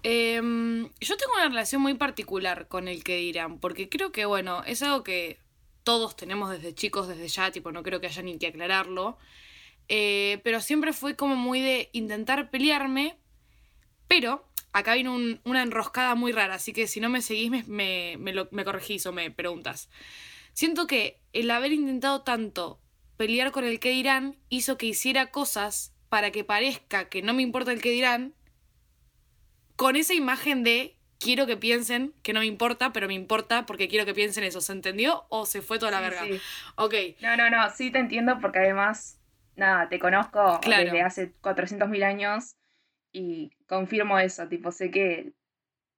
Eh, 0.05 0.37
yo 0.37 1.17
tengo 1.17 1.35
una 1.37 1.49
relación 1.49 1.81
muy 1.81 1.95
particular 1.95 2.67
con 2.67 2.89
el 2.89 3.05
que 3.05 3.17
dirán, 3.17 3.59
porque 3.59 3.89
creo 3.89 4.11
que, 4.11 4.25
bueno, 4.25 4.65
es 4.65 4.83
algo 4.83 5.05
que 5.05 5.39
todos 5.85 6.17
tenemos 6.17 6.51
desde 6.51 6.75
chicos, 6.75 7.09
desde 7.09 7.29
ya, 7.29 7.51
tipo, 7.51 7.73
no 7.73 7.83
creo 7.83 8.01
que 8.01 8.07
haya 8.07 8.23
ni 8.23 8.39
que 8.39 8.49
aclararlo. 8.49 9.19
Eh, 9.89 10.41
pero 10.45 10.61
siempre 10.61 10.93
fue 10.93 11.17
como 11.17 11.37
muy 11.37 11.61
de 11.61 11.91
intentar 11.93 12.51
pelearme, 12.51 13.19
pero 14.09 14.47
acá 14.73 14.95
un, 14.97 15.41
una 15.45 15.63
enroscada 15.63 16.15
muy 16.15 16.33
rara, 16.33 16.55
así 16.55 16.73
que 16.73 16.87
si 16.87 17.01
no 17.01 17.09
me 17.09 17.21
seguís 17.21 17.51
me, 17.51 17.63
me, 17.65 18.17
me, 18.19 18.33
lo, 18.33 18.49
me 18.53 18.65
corregís 18.65 19.05
o 19.07 19.13
me 19.13 19.31
preguntas. 19.31 19.91
Siento 20.53 20.87
que 20.87 21.21
el 21.33 21.51
haber 21.51 21.73
intentado 21.73 22.23
tanto 22.23 22.81
pelear 23.17 23.53
con 23.53 23.65
el 23.65 23.81
que 23.81 23.91
dirán 23.91 24.37
hizo 24.49 24.79
que 24.79 24.87
hiciera 24.87 25.31
cosas 25.31 25.95
para 26.09 26.31
que 26.31 26.45
parezca 26.45 27.09
que 27.09 27.23
no 27.23 27.35
me 27.35 27.43
importa 27.43 27.73
el 27.73 27.81
que 27.81 27.91
dirán, 27.91 28.35
con 29.77 29.97
esa 29.97 30.15
imagen 30.15 30.63
de 30.63 30.97
quiero 31.23 31.47
que 31.47 31.57
piensen 31.57 32.13
que 32.23 32.33
no 32.33 32.41
me 32.41 32.47
importa, 32.47 32.93
pero 32.93 33.07
me 33.07 33.15
importa 33.15 33.65
porque 33.67 33.89
quiero 33.89 34.05
que 34.05 34.15
piensen 34.15 34.45
eso. 34.45 34.61
¿Se 34.61 34.73
entendió 34.73 35.25
o 35.29 35.47
se 35.47 35.63
fue 35.63 35.79
toda 35.79 35.93
la 35.93 36.01
verga? 36.01 36.25
Sí. 36.25 36.41
Ok. 36.77 36.95
No, 37.21 37.37
no, 37.37 37.51
no, 37.51 37.71
sí 37.71 37.91
te 37.91 37.99
entiendo 37.99 38.39
porque 38.41 38.59
además, 38.59 39.19
nada, 39.57 39.89
te 39.89 39.99
conozco 39.99 40.59
Claro. 40.61 40.85
desde 40.85 41.03
hace 41.03 41.33
400.000 41.41 42.03
años 42.05 42.57
y 43.13 43.53
confirmo 43.67 44.19
eso, 44.19 44.49
tipo, 44.49 44.73
sé 44.73 44.91
que 44.91 45.33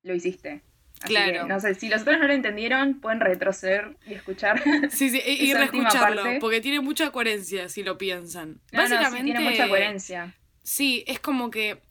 lo 0.02 0.14
hiciste. 0.14 0.62
Así 1.00 1.12
Claro. 1.14 1.42
que, 1.42 1.48
no 1.48 1.60
sé, 1.60 1.74
si 1.74 1.88
los 1.88 2.02
otros 2.02 2.18
no 2.18 2.26
lo 2.26 2.32
entendieron, 2.32 3.00
pueden 3.00 3.20
retroceder 3.20 3.96
y 4.06 4.14
escuchar. 4.14 4.62
Sí, 4.90 5.10
sí, 5.10 5.20
y, 5.26 5.52
reescucharlo, 5.52 6.22
porque 6.40 6.60
tiene 6.60 6.80
mucha 6.80 7.10
coherencia 7.10 7.68
si 7.68 7.82
lo 7.82 7.98
piensan. 7.98 8.60
No, 8.72 8.82
no, 8.82 8.86
sí, 8.88 8.94
Básicamente, 8.94 9.32
tiene 9.32 9.50
mucha 9.50 9.68
coherencia. 9.68 10.34
Sí, 10.62 11.04
es 11.06 11.20
como 11.20 11.50
que, 11.50 11.82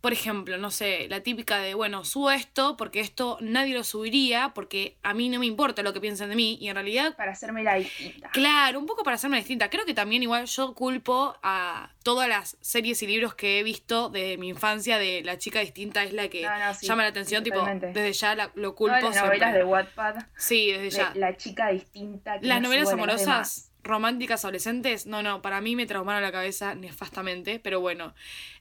por 0.00 0.12
ejemplo, 0.12 0.58
no 0.58 0.70
sé, 0.70 1.06
la 1.08 1.20
típica 1.22 1.58
de, 1.58 1.74
bueno, 1.74 2.04
subo 2.04 2.30
esto 2.30 2.76
porque 2.76 3.00
esto 3.00 3.36
nadie 3.40 3.74
lo 3.74 3.82
subiría 3.82 4.52
porque 4.54 4.96
a 5.02 5.12
mí 5.14 5.28
no 5.28 5.40
me 5.40 5.46
importa 5.46 5.82
lo 5.82 5.92
que 5.92 6.00
piensen 6.00 6.28
de 6.30 6.36
mí 6.36 6.56
y 6.60 6.68
en 6.68 6.74
realidad 6.76 7.16
Para 7.16 7.32
hacerme 7.32 7.62
la 7.64 7.74
distinta. 7.74 8.30
Claro, 8.30 8.78
un 8.78 8.86
poco 8.86 9.02
para 9.02 9.16
hacerme 9.16 9.38
distinta. 9.38 9.70
Creo 9.70 9.84
que 9.84 9.94
también 9.94 10.22
igual 10.22 10.46
yo 10.46 10.74
culpo 10.74 11.36
a 11.42 11.90
todas 12.04 12.28
las 12.28 12.56
series 12.60 13.02
y 13.02 13.06
libros 13.08 13.34
que 13.34 13.58
he 13.58 13.62
visto 13.62 14.08
de 14.08 14.36
mi 14.38 14.48
infancia 14.48 14.98
de 14.98 15.22
la 15.24 15.36
chica 15.38 15.60
distinta 15.60 16.04
es 16.04 16.12
la 16.12 16.28
que 16.28 16.42
No, 16.42 16.58
no, 16.58 16.74
sí, 16.74 16.86
llama 16.86 17.02
la 17.02 17.08
atención, 17.08 17.44
sí, 17.44 17.50
tipo, 17.50 17.64
desde 17.64 18.12
ya 18.12 18.34
la- 18.34 18.52
lo 18.54 18.74
culpo 18.74 18.96
Todas 18.98 19.02
las 19.02 19.14
siempre. 19.14 19.38
novelas 19.38 19.54
de 19.54 19.64
Wattpad, 19.64 20.14
Sí, 20.36 20.68
desde 20.70 20.82
de 20.84 20.90
ya. 20.90 21.12
la 21.16 21.36
chica 21.36 21.68
distinta. 21.70 22.38
que 22.40 22.46
Las 22.46 22.60
novelas 22.62 22.92
amorosas 22.92 23.67
románticas 23.82 24.44
adolescentes, 24.44 25.06
no, 25.06 25.22
no, 25.22 25.42
para 25.42 25.60
mí 25.60 25.76
me 25.76 25.86
traumaron 25.86 26.22
la 26.22 26.32
cabeza 26.32 26.74
nefastamente, 26.74 27.58
pero 27.58 27.80
bueno. 27.80 28.14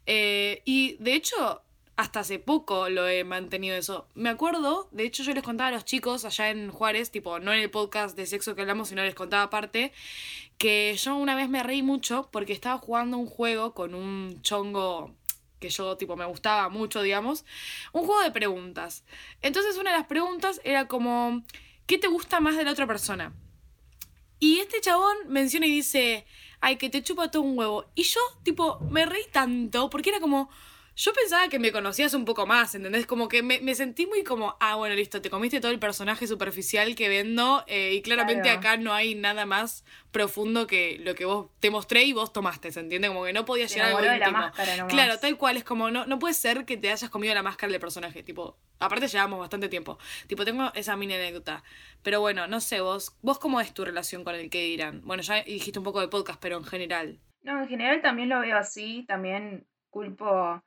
Eh, 0.06 0.62
y 0.66 0.96
de 1.00 1.14
hecho, 1.14 1.64
hasta 1.98 2.20
hace 2.20 2.38
poco 2.38 2.90
lo 2.90 3.08
he 3.08 3.24
mantenido 3.24 3.76
eso. 3.76 4.08
Me 4.14 4.30
acuerdo, 4.30 4.88
de 4.92 5.04
hecho 5.04 5.24
yo 5.24 5.34
les 5.34 5.44
contaba 5.44 5.70
a 5.70 5.72
los 5.72 5.84
chicos 5.84 6.26
allá 6.26 6.52
en 6.52 6.70
Juárez, 6.70 7.10
tipo, 7.10 7.40
no 7.40 7.52
en 7.54 7.60
el 7.60 7.72
podcast 7.72 8.16
de 8.16 8.28
sexo 8.28 8.56
que 8.56 8.62
hablamos, 8.62 8.90
sino 8.90 9.04
les 9.04 9.16
contaba 9.16 9.44
aparte, 9.44 9.92
que 10.60 10.96
yo 10.96 11.16
una 11.16 11.36
vez 11.36 11.50
me 11.50 11.64
reí 11.64 11.82
mucho 11.82 12.30
porque 12.32 12.54
estaba 12.54 12.78
jugando 12.78 13.18
un 13.18 13.26
juego 13.26 13.74
con 13.74 13.96
un 13.96 14.42
chongo 14.44 15.16
que 15.60 15.70
yo 15.70 15.98
tipo 15.98 16.16
me 16.16 16.26
gustaba 16.26 16.70
mucho, 16.70 17.02
digamos, 17.02 17.46
un 17.94 18.06
juego 18.06 18.22
de 18.22 18.32
preguntas. 18.32 19.04
Entonces 19.42 19.76
una 19.78 19.92
de 19.92 19.98
las 19.98 20.08
preguntas 20.08 20.62
era 20.64 20.88
como, 20.88 21.42
¿qué 21.88 21.98
te 21.98 22.08
gusta 22.08 22.40
más 22.40 22.58
de 22.58 22.64
la 22.64 22.72
otra 22.72 22.86
persona? 22.86 23.34
Y 24.40 24.60
este 24.60 24.82
chabón 24.82 25.16
menciona 25.28 25.66
y 25.66 25.72
dice, 25.72 26.26
ay, 26.60 26.78
que 26.78 26.90
te 26.90 27.04
chupa 27.04 27.32
todo 27.32 27.44
un 27.44 27.58
huevo. 27.58 27.86
Y 27.96 28.04
yo 28.04 28.20
tipo 28.44 28.80
me 28.90 29.06
reí 29.06 29.24
tanto 29.32 29.90
porque 29.90 30.10
era 30.10 30.20
como 30.20 30.50
yo 30.98 31.14
pensaba 31.14 31.48
que 31.48 31.60
me 31.60 31.72
conocías 31.72 32.16
un 32.16 32.26
poco 32.26 32.48
más, 32.48 32.74
¿entendés? 32.74 33.06
Como 33.06 33.28
que 33.28 33.44
me, 33.44 33.76
sentí 33.76 34.08
muy 34.08 34.24
como, 34.24 34.58
ah, 34.60 34.76
bueno, 34.78 34.96
listo, 34.96 35.22
te 35.22 35.30
comiste 35.30 35.62
todo 35.62 35.72
el 35.72 35.78
personaje 35.78 36.26
superficial 36.26 36.96
que 36.96 37.08
vendo 37.08 37.64
eh, 37.68 37.94
y 37.94 38.02
claramente 38.02 38.50
acá 38.50 38.78
no 38.78 38.96
hay 38.96 39.14
nada 39.14 39.46
más 39.46 39.86
profundo 40.12 40.66
que 40.66 40.98
lo 40.98 41.14
que 41.14 41.26
vos 41.26 41.52
te 41.60 41.70
mostré 41.70 42.06
y 42.06 42.14
vos 42.14 42.34
tomaste, 42.34 42.72
¿se 42.72 42.80
entiende? 42.80 43.10
Como 43.10 43.24
que 43.26 43.32
no 43.32 43.46
podías 43.46 43.72
llegar 43.72 43.92
a 43.92 43.98
algo 43.98 44.12
de 44.12 44.18
la 44.18 44.32
máscara 44.32 44.88
Claro, 44.88 45.20
tal 45.20 45.38
cual, 45.38 45.58
es 45.58 45.64
como, 45.64 45.92
no, 45.92 46.08
no 46.08 46.18
puede 46.18 46.34
ser 46.34 46.66
que 46.66 46.78
te 46.78 46.92
hayas 46.92 47.12
comido 47.12 47.36
la 47.36 47.44
máscara 47.44 47.72
del 47.72 47.80
personaje, 47.80 48.24
tipo, 48.24 48.58
aparte 48.80 49.08
llevamos 49.08 49.38
bastante 49.38 49.70
tiempo, 49.70 50.00
tipo, 50.26 50.46
tengo 50.46 50.72
esa 50.74 50.98
mini 50.98 51.14
anécdota, 51.14 51.64
pero 52.02 52.22
bueno, 52.22 52.48
no 52.48 52.60
sé, 52.60 52.82
vos, 52.82 53.16
vos 53.22 53.38
cómo 53.38 53.62
es 53.62 53.72
tu 53.72 53.86
relación 53.86 54.24
con 54.24 54.34
el 54.34 54.50
que 54.50 54.64
dirán, 54.64 55.02
bueno, 55.06 55.22
ya 55.22 55.44
dijiste 55.44 55.78
un 55.78 55.86
poco 55.86 56.02
de 56.02 56.08
podcast, 56.08 56.40
pero 56.42 56.58
en 56.58 56.64
general. 56.64 57.20
No, 57.44 57.62
en 57.62 57.68
general 57.68 58.02
también 58.02 58.30
lo 58.30 58.40
veo 58.40 58.58
así, 58.58 59.06
también 59.08 59.68
culpo 59.92 60.64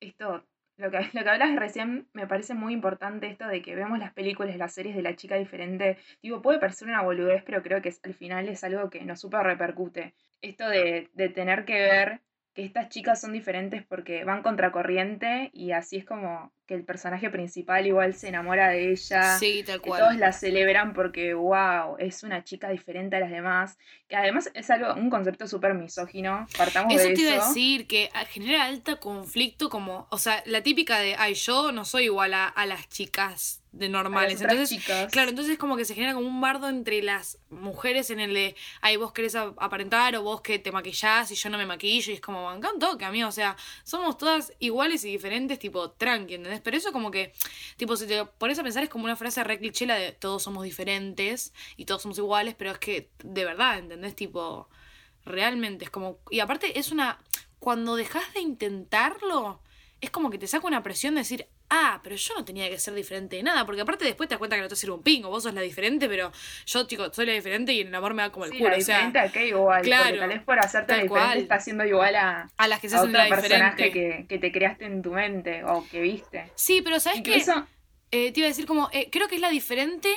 esto, 0.00 0.44
lo 0.76 0.90
que, 0.90 0.98
lo 1.12 1.22
que 1.22 1.28
hablas 1.28 1.56
recién 1.56 2.08
me 2.12 2.26
parece 2.26 2.54
muy 2.54 2.72
importante 2.72 3.28
esto 3.28 3.46
de 3.46 3.62
que 3.62 3.74
vemos 3.74 3.98
las 3.98 4.12
películas, 4.12 4.56
las 4.56 4.74
series 4.74 4.96
de 4.96 5.02
la 5.02 5.16
chica 5.16 5.36
diferente. 5.36 5.98
Digo, 6.22 6.42
puede 6.42 6.58
parecer 6.58 6.88
una 6.88 7.02
boludez, 7.02 7.42
pero 7.44 7.62
creo 7.62 7.82
que 7.82 7.92
al 8.02 8.14
final 8.14 8.48
es 8.48 8.64
algo 8.64 8.90
que 8.90 9.04
nos 9.04 9.20
super 9.20 9.42
repercute. 9.42 10.14
Esto 10.40 10.68
de, 10.68 11.10
de 11.14 11.28
tener 11.28 11.64
que 11.64 11.74
ver 11.74 12.20
que 12.54 12.64
estas 12.64 12.88
chicas 12.88 13.20
son 13.20 13.32
diferentes 13.32 13.84
porque 13.84 14.24
van 14.24 14.42
contracorriente 14.42 15.50
y 15.52 15.72
así 15.72 15.96
es 15.96 16.04
como 16.04 16.52
que 16.68 16.74
el 16.74 16.84
personaje 16.84 17.30
principal 17.30 17.86
igual 17.86 18.12
se 18.12 18.28
enamora 18.28 18.68
de 18.68 18.92
ella. 18.92 19.38
Sí, 19.38 19.64
tal 19.64 19.80
cual. 19.80 20.02
todos 20.02 20.16
la 20.16 20.32
celebran 20.32 20.92
porque, 20.92 21.32
wow, 21.32 21.96
es 21.98 22.22
una 22.22 22.44
chica 22.44 22.68
diferente 22.68 23.16
a 23.16 23.20
las 23.20 23.30
demás. 23.30 23.78
Que 24.06 24.16
además 24.16 24.50
es 24.52 24.68
algo, 24.68 24.92
un 24.92 25.08
concepto 25.08 25.48
súper 25.48 25.72
misógino. 25.72 26.46
Partamos 26.58 26.92
eso 26.92 27.04
de 27.04 27.14
eso. 27.14 27.22
te 27.22 27.28
iba 27.28 27.42
a 27.42 27.48
decir, 27.48 27.86
que 27.86 28.10
genera 28.28 28.66
alto 28.66 29.00
conflicto 29.00 29.70
como, 29.70 30.08
o 30.10 30.18
sea, 30.18 30.42
la 30.44 30.62
típica 30.62 30.98
de, 30.98 31.16
ay, 31.16 31.32
yo 31.34 31.72
no 31.72 31.86
soy 31.86 32.04
igual 32.04 32.34
a, 32.34 32.46
a 32.46 32.66
las 32.66 32.86
chicas 32.90 33.62
de 33.72 33.88
normales. 33.88 34.40
Entonces, 34.40 34.84
claro, 35.10 35.30
entonces 35.30 35.58
como 35.58 35.76
que 35.76 35.84
se 35.84 35.94
genera 35.94 36.14
como 36.14 36.26
un 36.26 36.40
bardo 36.40 36.68
entre 36.68 37.02
las 37.02 37.38
mujeres 37.50 38.10
en 38.10 38.20
el 38.20 38.34
de, 38.34 38.56
ay, 38.80 38.96
vos 38.96 39.12
querés 39.12 39.34
aparentar 39.36 40.16
o 40.16 40.22
vos 40.22 40.40
que 40.40 40.58
te 40.58 40.72
maquillás 40.72 41.30
y 41.30 41.34
yo 41.34 41.50
no 41.50 41.58
me 41.58 41.66
maquillo 41.66 42.12
y 42.12 42.16
es 42.16 42.20
como, 42.20 42.44
banca 42.44 42.72
un 42.72 42.78
toque, 42.78 43.04
amigo, 43.04 43.28
o 43.28 43.32
sea, 43.32 43.56
somos 43.84 44.16
todas 44.16 44.52
iguales 44.58 45.04
y 45.04 45.10
diferentes, 45.10 45.58
tipo, 45.58 45.90
tranqui, 45.90 46.34
¿entendés? 46.34 46.57
Pero 46.62 46.76
eso 46.76 46.92
como 46.92 47.10
que, 47.10 47.32
tipo, 47.76 47.96
si 47.96 48.06
te 48.06 48.24
pones 48.24 48.58
a 48.58 48.62
pensar 48.62 48.82
es 48.82 48.88
como 48.88 49.04
una 49.04 49.16
frase 49.16 49.42
re 49.44 49.58
cliché 49.58 49.86
de 49.86 50.12
todos 50.12 50.42
somos 50.42 50.64
diferentes 50.64 51.52
y 51.76 51.84
todos 51.84 52.02
somos 52.02 52.18
iguales, 52.18 52.54
pero 52.56 52.72
es 52.72 52.78
que 52.78 53.10
de 53.22 53.44
verdad, 53.44 53.78
¿entendés? 53.78 54.14
Tipo, 54.16 54.68
realmente 55.24 55.84
es 55.84 55.90
como, 55.90 56.18
y 56.30 56.40
aparte 56.40 56.78
es 56.78 56.90
una, 56.92 57.18
cuando 57.58 57.96
dejas 57.96 58.32
de 58.34 58.40
intentarlo, 58.40 59.60
es 60.00 60.10
como 60.10 60.30
que 60.30 60.38
te 60.38 60.46
saca 60.46 60.66
una 60.66 60.82
presión 60.82 61.14
de 61.14 61.20
decir, 61.20 61.46
ah, 61.70 62.00
pero 62.02 62.16
yo 62.16 62.34
no 62.34 62.44
tenía 62.44 62.68
que 62.68 62.78
ser 62.78 62.94
diferente 62.94 63.36
de 63.36 63.42
nada, 63.42 63.66
porque 63.66 63.82
aparte 63.82 64.04
después 64.04 64.28
te 64.28 64.34
das 64.34 64.38
cuenta 64.38 64.56
que 64.56 64.62
no 64.62 64.68
te 64.68 64.76
sirve 64.76 64.94
un 64.94 65.02
pingo, 65.02 65.28
vos 65.28 65.42
sos 65.42 65.54
la 65.54 65.60
diferente, 65.60 66.08
pero 66.08 66.32
yo, 66.66 66.86
chico, 66.86 67.12
soy 67.12 67.26
la 67.26 67.32
diferente 67.32 67.72
y 67.72 67.80
el 67.80 67.94
amor 67.94 68.14
me 68.14 68.22
da 68.22 68.30
como 68.30 68.46
el 68.46 68.52
culo. 68.52 68.70
La 68.70 68.76
diferente 68.76 69.18
a 69.18 69.30
qué 69.30 69.48
igual, 69.48 69.82
claro, 69.82 70.18
tal 70.18 70.28
vez 70.28 70.42
por 70.42 70.58
hacerte 70.58 70.96
la 70.96 71.02
diferente 71.02 71.38
estás 71.38 71.64
siendo 71.64 71.84
igual 71.84 72.16
a, 72.16 72.50
a 72.56 72.68
las 72.68 72.80
que 72.80 72.88
se 72.88 72.96
hacen 72.96 73.14
otro 73.14 73.28
personaje 73.28 73.90
que, 73.90 74.26
que, 74.28 74.38
te 74.38 74.52
creaste 74.52 74.86
en 74.86 75.02
tu 75.02 75.12
mente 75.12 75.64
o 75.64 75.86
que 75.90 76.00
viste. 76.00 76.50
Sí, 76.54 76.82
pero 76.82 77.00
¿sabes 77.00 77.22
qué? 77.22 77.44
Eh, 78.10 78.32
te 78.32 78.40
iba 78.40 78.46
a 78.46 78.48
decir 78.48 78.64
como, 78.64 78.88
eh, 78.92 79.08
creo 79.12 79.28
que 79.28 79.34
es 79.34 79.40
la 79.40 79.50
diferente 79.50 80.08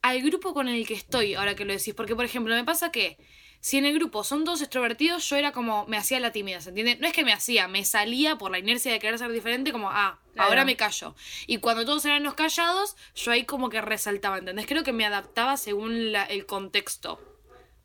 al 0.00 0.22
grupo 0.22 0.54
con 0.54 0.68
el 0.68 0.86
que 0.86 0.94
estoy, 0.94 1.34
ahora 1.34 1.56
que 1.56 1.64
lo 1.64 1.72
decís, 1.72 1.94
porque 1.94 2.14
por 2.14 2.24
ejemplo, 2.24 2.54
me 2.54 2.64
pasa 2.64 2.92
que 2.92 3.16
si 3.62 3.78
en 3.78 3.86
el 3.86 3.94
grupo 3.94 4.24
son 4.24 4.44
dos 4.44 4.60
extrovertidos, 4.60 5.28
yo 5.30 5.36
era 5.36 5.52
como, 5.52 5.86
me 5.86 5.96
hacía 5.96 6.18
la 6.18 6.32
tímida, 6.32 6.60
¿se 6.60 6.70
entiende? 6.70 6.96
No 6.96 7.06
es 7.06 7.12
que 7.12 7.24
me 7.24 7.32
hacía, 7.32 7.68
me 7.68 7.84
salía 7.84 8.34
por 8.34 8.50
la 8.50 8.58
inercia 8.58 8.90
de 8.90 8.98
querer 8.98 9.20
ser 9.20 9.30
diferente, 9.30 9.70
como, 9.70 9.88
ah, 9.88 10.18
ahora 10.36 10.64
me 10.64 10.74
callo. 10.74 11.14
Y 11.46 11.58
cuando 11.58 11.84
todos 11.84 12.04
eran 12.04 12.24
los 12.24 12.34
callados, 12.34 12.96
yo 13.14 13.30
ahí 13.30 13.44
como 13.44 13.70
que 13.70 13.80
resaltaba, 13.80 14.38
¿entendés? 14.38 14.66
Creo 14.66 14.82
que 14.82 14.92
me 14.92 15.06
adaptaba 15.06 15.56
según 15.56 16.10
la, 16.10 16.24
el 16.24 16.44
contexto. 16.44 17.20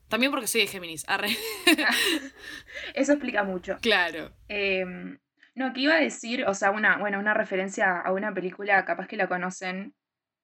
También 0.08 0.32
porque 0.32 0.48
soy 0.48 0.62
de 0.62 0.66
Géminis, 0.66 1.04
arre. 1.08 1.28
Eso 2.94 3.12
explica 3.12 3.44
mucho. 3.44 3.78
Claro. 3.80 4.32
Em, 4.48 5.16
no, 5.54 5.72
que 5.72 5.82
iba 5.82 5.94
a 5.94 6.00
decir, 6.00 6.44
o 6.46 6.54
sea, 6.54 6.72
una, 6.72 6.98
bueno, 6.98 7.20
una 7.20 7.34
referencia 7.34 8.00
a 8.00 8.12
una 8.12 8.34
película, 8.34 8.84
capaz 8.84 9.06
que 9.06 9.16
la 9.16 9.28
conocen, 9.28 9.94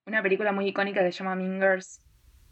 una 0.06 0.22
película 0.22 0.52
muy 0.52 0.68
icónica 0.68 1.02
que 1.02 1.10
se 1.10 1.18
llama 1.18 1.34
Mingers 1.34 2.04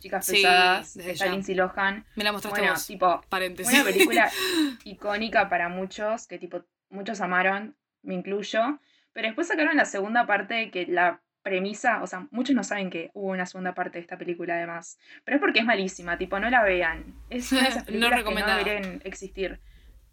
Chicas 0.03 0.29
Pesadas, 0.29 0.95
de 0.95 1.15
Lindsay 1.31 1.55
Lohan. 1.55 2.05
Me 2.17 2.25
la 2.25 2.33
mostraste 2.33 2.61
bueno, 2.61 2.75
vos. 2.75 2.87
tipo, 2.87 3.21
Paréntesis. 3.29 3.73
una 3.73 3.85
película 3.85 4.31
icónica 4.85 5.49
para 5.49 5.69
muchos, 5.69 6.27
que 6.27 6.39
tipo, 6.39 6.65
muchos 6.91 7.21
amaron, 7.21 7.77
me 8.03 8.15
incluyo. 8.15 8.81
Pero 9.13 9.29
después 9.29 9.47
sacaron 9.47 9.77
la 9.77 9.85
segunda 9.85 10.27
parte 10.27 10.73
que 10.73 10.87
la 10.87 11.23
premisa, 11.43 12.03
o 12.03 12.07
sea, 12.09 12.27
muchos 12.33 12.57
no 12.57 12.65
saben 12.65 12.91
que 12.91 13.11
hubo 13.15 13.31
una 13.31 13.47
segunda 13.47 13.75
parte 13.75 13.99
de 13.99 14.03
esta 14.03 14.19
película 14.19 14.55
además, 14.55 14.99
pero 15.25 15.37
es 15.37 15.41
porque 15.41 15.61
es 15.61 15.65
malísima, 15.65 16.19
tipo, 16.19 16.41
no 16.41 16.51
la 16.51 16.65
vean. 16.65 17.15
Es 17.31 17.53
una 17.53 17.63
de 17.63 17.69
esas 17.69 17.85
películas 17.85 18.25
que 18.25 18.35
no 18.35 18.47
deberían 18.47 19.03
existir, 19.05 19.61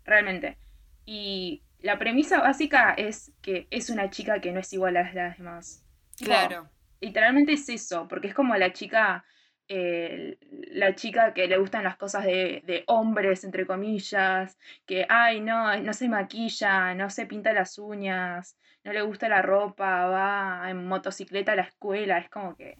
realmente. 0.06 0.58
Y 1.06 1.64
la 1.80 1.98
premisa 1.98 2.40
básica 2.42 2.94
es 2.94 3.32
que 3.42 3.68
es 3.72 3.90
una 3.90 4.12
chica 4.12 4.40
que 4.40 4.52
no 4.52 4.60
es 4.60 4.72
igual 4.72 4.98
a 4.98 5.12
las 5.14 5.38
demás. 5.38 5.84
Claro. 6.18 6.70
literalmente 7.00 7.54
es 7.54 7.70
eso, 7.70 8.08
porque 8.08 8.28
es 8.28 8.34
como 8.34 8.54
la 8.58 8.74
chica 8.74 9.24
la 9.70 10.96
chica 10.96 11.34
que 11.34 11.48
le 11.48 11.58
gustan 11.58 11.84
las 11.84 11.96
cosas 11.96 12.26
de, 12.26 12.64
de, 12.66 12.84
hombres, 12.88 13.44
entre 13.44 13.68
comillas, 13.68 14.58
que, 14.86 15.06
ay, 15.08 15.42
no, 15.42 15.78
no 15.78 15.94
se 15.94 16.10
maquilla, 16.10 16.96
no 16.96 17.10
se 17.10 17.28
pinta 17.28 17.54
las 17.54 17.78
uñas, 17.78 18.58
no 18.84 18.94
le 18.94 19.02
gusta 19.04 19.30
la 19.30 19.42
ropa, 19.42 20.06
va 20.06 20.70
en 20.70 20.88
motocicleta 20.88 21.52
a 21.52 21.56
la 21.56 21.64
escuela, 21.64 22.18
es 22.18 22.30
como 22.30 22.56
que... 22.56 22.78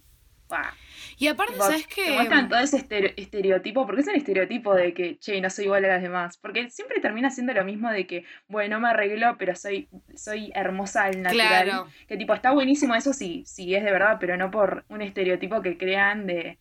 Y 1.18 1.28
aparte, 1.28 1.54
¿sabes 1.58 1.86
qué? 1.86 2.12
Muestran 2.14 2.50
todo 2.50 2.60
ese 2.60 2.84
estereotipo, 3.18 3.86
porque 3.86 4.02
es 4.02 4.08
el 4.08 4.16
estereotipo 4.16 4.74
de 4.74 4.96
que, 4.96 5.20
che, 5.20 5.40
no 5.42 5.50
soy 5.52 5.66
igual 5.66 5.86
a 5.86 5.90
las 5.90 6.02
demás. 6.02 6.38
Porque 6.38 6.72
siempre 6.72 7.00
termina 7.02 7.30
siendo 7.30 7.54
lo 7.54 7.64
mismo 7.64 7.92
de 7.92 8.08
que, 8.08 8.26
bueno, 8.48 8.80
me 8.80 8.90
arreglo, 8.90 9.36
pero 9.38 9.56
soy, 9.56 9.90
soy 10.16 10.52
hermosa 10.56 11.04
al 11.04 11.22
natural. 11.22 11.66
Claro. 11.66 11.88
Que 12.08 12.18
tipo, 12.18 12.34
está 12.34 12.50
buenísimo 12.50 12.96
eso 12.96 13.14
sí, 13.14 13.44
sí 13.46 13.76
es 13.76 13.84
de 13.84 13.92
verdad, 13.92 14.18
pero 14.20 14.38
no 14.38 14.50
por 14.50 14.86
un 14.90 15.04
estereotipo 15.04 15.62
que 15.62 15.78
crean 15.78 16.26
de, 16.26 16.58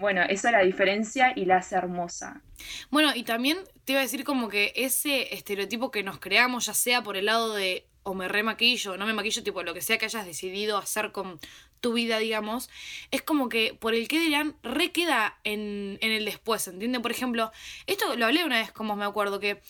bueno, 0.00 0.22
esa 0.22 0.48
es 0.48 0.52
la 0.52 0.62
diferencia 0.62 1.32
y 1.36 1.44
la 1.44 1.58
hace 1.58 1.76
hermosa. 1.76 2.42
Bueno, 2.90 3.12
y 3.14 3.22
también 3.22 3.58
te 3.84 3.92
iba 3.92 4.00
a 4.00 4.02
decir 4.02 4.24
como 4.24 4.48
que 4.48 4.72
ese 4.74 5.34
estereotipo 5.34 5.90
que 5.90 6.02
nos 6.02 6.18
creamos, 6.18 6.66
ya 6.66 6.74
sea 6.74 7.02
por 7.02 7.16
el 7.16 7.26
lado 7.26 7.54
de 7.54 7.86
o 8.02 8.14
me 8.14 8.28
remaquillo 8.28 8.92
o 8.92 8.96
no 8.96 9.06
me 9.06 9.12
maquillo, 9.12 9.42
tipo 9.42 9.62
lo 9.62 9.74
que 9.74 9.82
sea 9.82 9.98
que 9.98 10.06
hayas 10.06 10.24
decidido 10.24 10.78
hacer 10.78 11.12
con 11.12 11.38
tu 11.80 11.92
vida, 11.92 12.18
digamos, 12.18 12.70
es 13.10 13.22
como 13.22 13.48
que 13.48 13.74
por 13.78 13.94
el 13.94 14.08
que 14.08 14.18
dirán, 14.18 14.56
re 14.62 14.90
queda 14.90 15.38
en, 15.44 15.98
en 16.00 16.12
el 16.12 16.24
después, 16.24 16.66
¿entiendes? 16.66 17.02
Por 17.02 17.10
ejemplo, 17.10 17.52
esto 17.86 18.16
lo 18.16 18.26
hablé 18.26 18.44
una 18.44 18.58
vez, 18.58 18.72
como 18.72 18.96
me 18.96 19.04
acuerdo, 19.04 19.38
que 19.38 19.60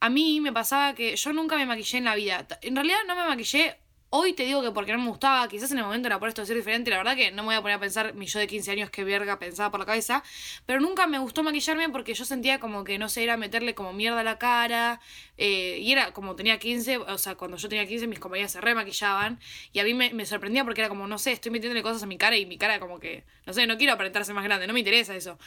a 0.00 0.10
mí 0.10 0.40
me 0.40 0.52
pasaba 0.52 0.94
que 0.94 1.16
yo 1.16 1.32
nunca 1.32 1.56
me 1.56 1.66
maquillé 1.66 1.98
en 1.98 2.04
la 2.04 2.14
vida. 2.14 2.46
En 2.62 2.74
realidad 2.74 2.98
no 3.06 3.16
me 3.16 3.26
maquillé 3.26 3.76
Hoy 4.10 4.32
te 4.32 4.44
digo 4.44 4.62
que 4.62 4.70
porque 4.70 4.92
no 4.92 5.00
me 5.00 5.08
gustaba, 5.08 5.46
quizás 5.48 5.70
en 5.70 5.78
el 5.78 5.84
momento 5.84 6.08
era 6.08 6.18
por 6.18 6.30
esto 6.30 6.40
de 6.40 6.46
ser 6.46 6.56
diferente, 6.56 6.90
la 6.90 6.96
verdad 6.96 7.14
que 7.14 7.30
no 7.30 7.42
me 7.42 7.48
voy 7.48 7.56
a 7.56 7.60
poner 7.60 7.76
a 7.76 7.80
pensar 7.80 8.14
mi 8.14 8.24
yo 8.24 8.38
de 8.38 8.46
15 8.46 8.70
años 8.70 8.88
que 8.88 9.04
verga 9.04 9.38
pensaba 9.38 9.70
por 9.70 9.80
la 9.80 9.84
cabeza, 9.84 10.24
pero 10.64 10.80
nunca 10.80 11.06
me 11.06 11.18
gustó 11.18 11.42
maquillarme 11.42 11.90
porque 11.90 12.14
yo 12.14 12.24
sentía 12.24 12.58
como 12.58 12.84
que, 12.84 12.96
no 12.96 13.10
sé, 13.10 13.22
era 13.22 13.36
meterle 13.36 13.74
como 13.74 13.92
mierda 13.92 14.20
a 14.20 14.24
la 14.24 14.38
cara, 14.38 14.98
eh, 15.36 15.80
y 15.82 15.92
era 15.92 16.12
como 16.14 16.34
tenía 16.36 16.58
15, 16.58 16.96
o 16.96 17.18
sea, 17.18 17.34
cuando 17.34 17.58
yo 17.58 17.68
tenía 17.68 17.86
15 17.86 18.06
mis 18.06 18.18
compañeras 18.18 18.52
se 18.52 18.62
remaquillaban, 18.62 19.40
y 19.74 19.80
a 19.80 19.84
mí 19.84 19.92
me, 19.92 20.24
sorprendía 20.24 20.64
porque 20.64 20.80
era 20.80 20.88
como, 20.88 21.06
no 21.06 21.18
sé, 21.18 21.32
estoy 21.32 21.52
metiéndole 21.52 21.82
cosas 21.82 22.02
a 22.02 22.06
mi 22.06 22.16
cara 22.16 22.38
y 22.38 22.46
mi 22.46 22.56
cara 22.56 22.80
como 22.80 23.00
que, 23.00 23.24
no 23.44 23.52
sé, 23.52 23.66
no 23.66 23.76
quiero 23.76 23.92
aparentarse 23.92 24.32
más 24.32 24.44
grande, 24.44 24.66
no 24.66 24.72
me 24.72 24.80
interesa 24.80 25.14
eso. 25.14 25.38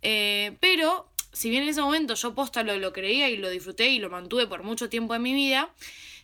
Eh, 0.00 0.56
pero, 0.60 1.06
si 1.32 1.50
bien 1.50 1.64
en 1.64 1.68
ese 1.68 1.82
momento 1.82 2.14
yo 2.14 2.34
posta 2.34 2.62
lo, 2.62 2.78
lo 2.78 2.94
creía 2.94 3.28
y 3.28 3.36
lo 3.36 3.50
disfruté 3.50 3.88
y 3.88 3.98
lo 3.98 4.08
mantuve 4.08 4.46
por 4.46 4.62
mucho 4.62 4.88
tiempo 4.88 5.14
en 5.14 5.20
mi 5.20 5.34
vida, 5.34 5.70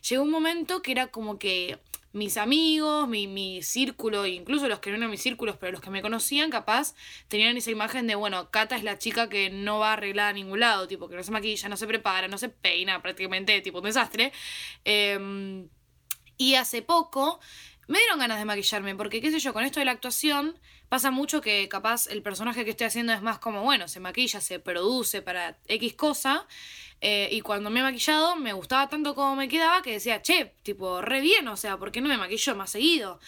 llegó 0.07 0.23
un 0.23 0.31
momento 0.31 0.81
que 0.81 0.91
era 0.91 1.07
como 1.07 1.39
que 1.39 1.79
mis 2.11 2.37
amigos, 2.37 3.07
mi, 3.07 3.27
mi 3.27 3.63
círculo, 3.63 4.27
incluso 4.27 4.67
los 4.67 4.79
que 4.79 4.91
no 4.91 4.97
eran 4.97 5.09
mis 5.09 5.21
círculos, 5.21 5.57
pero 5.57 5.71
los 5.71 5.81
que 5.81 5.89
me 5.89 6.01
conocían, 6.03 6.51
capaz, 6.51 6.93
tenían 7.27 7.57
esa 7.57 7.71
imagen 7.71 8.05
de, 8.05 8.15
bueno, 8.15 8.51
Cata 8.51 8.75
es 8.75 8.83
la 8.83 8.99
chica 8.99 9.29
que 9.29 9.49
no 9.49 9.79
va 9.79 9.93
arreglada 9.93 10.29
a 10.29 10.33
ningún 10.33 10.59
lado, 10.59 10.87
tipo, 10.87 11.09
que 11.09 11.15
no 11.15 11.23
se 11.23 11.31
maquilla, 11.31 11.69
no 11.69 11.77
se 11.77 11.87
prepara, 11.87 12.27
no 12.27 12.37
se 12.37 12.49
peina, 12.49 13.01
prácticamente, 13.01 13.59
tipo, 13.61 13.79
un 13.79 13.85
desastre. 13.85 14.31
Em, 14.85 15.69
Y 16.37 16.55
hace 16.55 16.81
poco 16.81 17.39
me 17.87 17.99
dieron 17.99 18.19
ganas 18.19 18.39
de 18.39 18.45
maquillarme, 18.45 18.95
porque 18.95 19.21
qué 19.21 19.31
sé 19.31 19.39
yo, 19.39 19.53
con 19.53 19.63
esto 19.63 19.79
de 19.79 19.85
la 19.85 19.91
actuación 19.91 20.57
pasa 20.89 21.11
mucho 21.11 21.41
que 21.41 21.67
capaz 21.69 22.07
el 22.07 22.21
personaje 22.21 22.63
que 22.63 22.71
estoy 22.71 22.87
haciendo 22.87 23.13
es 23.13 23.21
más 23.21 23.39
como, 23.39 23.63
bueno, 23.63 23.87
se 23.87 23.99
maquilla, 23.99 24.39
se 24.41 24.59
produce 24.59 25.21
para 25.21 25.57
X 25.67 25.93
cosa. 25.95 26.47
eh, 27.01 27.27
y 27.31 27.41
cuando 27.41 27.69
me 27.69 27.81
he 27.81 27.83
maquillado, 27.83 28.35
me 28.35 28.53
gustaba 28.53 28.87
tanto 28.87 29.15
como 29.15 29.35
me 29.35 29.47
quedaba 29.49 29.81
que 29.81 29.91
decía, 29.93 30.21
che, 30.21 30.53
tipo, 30.63 31.01
re 31.01 31.19
bien, 31.21 31.47
o 31.47 31.57
sea, 31.57 31.77
¿por 31.77 31.91
qué 31.91 31.99
no 31.99 32.09
me 32.09 32.17
maquillo 32.17 32.55
más 32.55 32.71
seguido? 32.71 33.19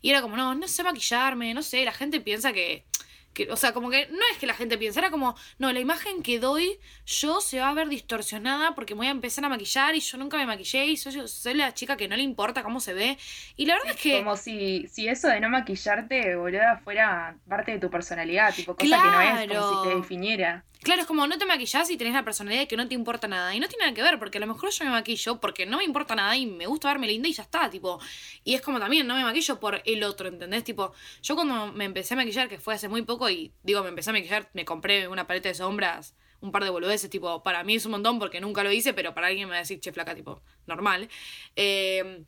Y 0.00 0.10
era 0.10 0.22
como, 0.22 0.36
no, 0.36 0.54
no 0.54 0.66
sé 0.68 0.82
maquillarme, 0.82 1.54
no 1.54 1.62
sé, 1.62 1.84
la 1.84 1.92
gente 1.92 2.20
piensa 2.20 2.52
que, 2.52 2.84
que, 3.32 3.50
o 3.50 3.56
sea, 3.56 3.72
como 3.72 3.90
que 3.90 4.08
no 4.08 4.20
es 4.30 4.38
que 4.38 4.46
la 4.46 4.54
gente 4.54 4.78
piensa, 4.78 5.00
era 5.00 5.10
como, 5.10 5.34
no, 5.58 5.72
la 5.72 5.80
imagen 5.80 6.22
que 6.22 6.38
doy 6.38 6.78
yo 7.06 7.40
se 7.40 7.60
va 7.60 7.70
a 7.70 7.74
ver 7.74 7.88
distorsionada 7.88 8.74
porque 8.74 8.94
me 8.94 8.98
voy 8.98 9.06
a 9.08 9.10
empezar 9.10 9.44
a 9.44 9.48
maquillar 9.48 9.94
y 9.94 10.00
yo 10.00 10.18
nunca 10.18 10.36
me 10.36 10.46
maquillé 10.46 10.86
y 10.86 10.96
soy, 10.96 11.26
soy 11.26 11.54
la 11.54 11.72
chica 11.74 11.96
que 11.96 12.08
no 12.08 12.16
le 12.16 12.22
importa 12.22 12.62
cómo 12.62 12.80
se 12.80 12.94
ve. 12.94 13.18
Y 13.56 13.66
la 13.66 13.74
verdad 13.74 13.92
es 13.92 14.00
que... 14.00 14.18
Como 14.18 14.36
si, 14.36 14.86
si 14.88 15.08
eso 15.08 15.28
de 15.28 15.40
no 15.40 15.48
maquillarte, 15.48 16.36
boluda, 16.36 16.78
fuera 16.84 17.36
parte 17.48 17.72
de 17.72 17.78
tu 17.78 17.90
personalidad, 17.90 18.54
tipo, 18.54 18.74
cosa 18.74 18.84
que 18.84 19.10
no 19.10 19.20
es, 19.20 19.30
como 19.30 19.46
Claro. 19.46 19.82
si 19.82 19.88
te 19.88 19.96
definiera. 19.96 20.64
Claro, 20.82 21.02
es 21.02 21.06
como 21.06 21.26
no 21.28 21.38
te 21.38 21.46
maquillás 21.46 21.88
y 21.90 21.96
tenés 21.96 22.12
la 22.12 22.24
personalidad 22.24 22.62
de 22.62 22.68
que 22.68 22.76
no 22.76 22.88
te 22.88 22.94
importa 22.94 23.28
nada. 23.28 23.54
Y 23.54 23.60
no 23.60 23.68
tiene 23.68 23.84
nada 23.84 23.94
que 23.94 24.02
ver, 24.02 24.18
porque 24.18 24.38
a 24.38 24.40
lo 24.40 24.48
mejor 24.48 24.70
yo 24.70 24.84
me 24.84 24.90
maquillo 24.90 25.38
porque 25.40 25.64
no 25.64 25.76
me 25.78 25.84
importa 25.84 26.16
nada 26.16 26.36
y 26.36 26.46
me 26.46 26.66
gusta 26.66 26.88
verme 26.88 27.06
linda 27.06 27.28
y 27.28 27.32
ya 27.32 27.44
está, 27.44 27.70
tipo. 27.70 28.00
Y 28.42 28.54
es 28.54 28.62
como 28.62 28.80
también, 28.80 29.06
no 29.06 29.14
me 29.14 29.22
maquillo 29.22 29.60
por 29.60 29.80
el 29.84 30.02
otro, 30.02 30.26
¿entendés? 30.28 30.64
Tipo, 30.64 30.92
yo 31.22 31.36
cuando 31.36 31.72
me 31.72 31.84
empecé 31.84 32.14
a 32.14 32.16
maquillar, 32.16 32.48
que 32.48 32.58
fue 32.58 32.74
hace 32.74 32.88
muy 32.88 33.02
poco, 33.02 33.30
y 33.30 33.52
digo, 33.62 33.82
me 33.84 33.90
empecé 33.90 34.10
a 34.10 34.12
maquillar, 34.12 34.50
me 34.54 34.64
compré 34.64 35.06
una 35.06 35.26
paleta 35.28 35.48
de 35.48 35.54
sombras, 35.54 36.16
un 36.40 36.50
par 36.50 36.64
de 36.64 36.70
boludeces, 36.70 37.08
tipo, 37.08 37.44
para 37.44 37.62
mí 37.62 37.76
es 37.76 37.86
un 37.86 37.92
montón 37.92 38.18
porque 38.18 38.40
nunca 38.40 38.64
lo 38.64 38.72
hice, 38.72 38.92
pero 38.92 39.14
para 39.14 39.28
alguien 39.28 39.46
me 39.46 39.52
va 39.52 39.58
a 39.58 39.60
decir, 39.60 39.78
che, 39.78 39.92
flaca, 39.92 40.16
tipo, 40.16 40.42
normal. 40.66 41.08
Eh, 41.54 42.24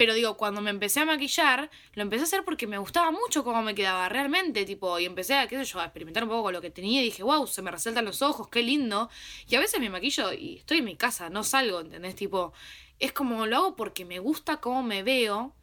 pero 0.00 0.14
digo, 0.14 0.38
cuando 0.38 0.62
me 0.62 0.70
empecé 0.70 1.00
a 1.00 1.04
maquillar, 1.04 1.68
lo 1.92 2.00
empecé 2.00 2.22
a 2.22 2.24
hacer 2.24 2.42
porque 2.42 2.66
me 2.66 2.78
gustaba 2.78 3.10
mucho 3.10 3.44
cómo 3.44 3.60
me 3.60 3.74
quedaba 3.74 4.08
realmente, 4.08 4.64
tipo, 4.64 4.98
y 4.98 5.04
empecé 5.04 5.34
a, 5.34 5.46
qué 5.46 5.58
sé 5.58 5.70
yo, 5.70 5.78
a 5.78 5.84
experimentar 5.84 6.22
un 6.22 6.30
poco 6.30 6.44
con 6.44 6.54
lo 6.54 6.62
que 6.62 6.70
tenía 6.70 7.02
y 7.02 7.04
dije, 7.04 7.22
wow, 7.22 7.46
se 7.46 7.60
me 7.60 7.70
resaltan 7.70 8.06
los 8.06 8.22
ojos, 8.22 8.48
qué 8.48 8.62
lindo. 8.62 9.10
Y 9.46 9.56
a 9.56 9.60
veces 9.60 9.78
me 9.78 9.90
maquillo 9.90 10.32
y 10.32 10.56
estoy 10.56 10.78
en 10.78 10.86
mi 10.86 10.96
casa, 10.96 11.28
no 11.28 11.44
salgo, 11.44 11.80
¿entendés? 11.80 12.14
Tipo, 12.14 12.54
es 12.98 13.12
como 13.12 13.44
lo 13.44 13.56
hago 13.56 13.76
porque 13.76 14.06
me 14.06 14.20
gusta 14.20 14.56
cómo 14.56 14.82
me 14.82 15.02
veo, 15.02 15.54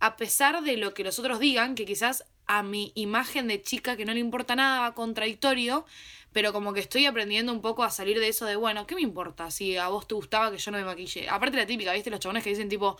a 0.00 0.16
pesar 0.16 0.62
de 0.62 0.78
lo 0.78 0.94
que 0.94 1.04
los 1.04 1.18
otros 1.18 1.38
digan, 1.38 1.74
que 1.74 1.84
quizás 1.84 2.24
a 2.46 2.62
mi 2.62 2.92
imagen 2.94 3.48
de 3.48 3.60
chica 3.60 3.98
que 3.98 4.06
no 4.06 4.14
le 4.14 4.20
importa 4.20 4.56
nada 4.56 4.94
contradictorio, 4.94 5.84
pero 6.32 6.52
como 6.52 6.72
que 6.72 6.80
estoy 6.80 7.06
aprendiendo 7.06 7.52
un 7.52 7.60
poco 7.60 7.84
a 7.84 7.90
salir 7.90 8.18
de 8.18 8.28
eso 8.28 8.44
de, 8.44 8.56
bueno, 8.56 8.86
¿qué 8.86 8.96
me 8.96 9.02
importa 9.02 9.50
si 9.52 9.76
a 9.76 9.88
vos 9.88 10.08
te 10.08 10.14
gustaba 10.14 10.50
que 10.50 10.58
yo 10.58 10.72
no 10.72 10.78
me 10.78 10.84
maquille? 10.84 11.28
Aparte 11.28 11.56
la 11.56 11.64
típica, 11.64 11.92
¿viste? 11.92 12.10
Los 12.10 12.18
chabones 12.18 12.42
que 12.42 12.50
dicen 12.50 12.68
tipo, 12.68 12.98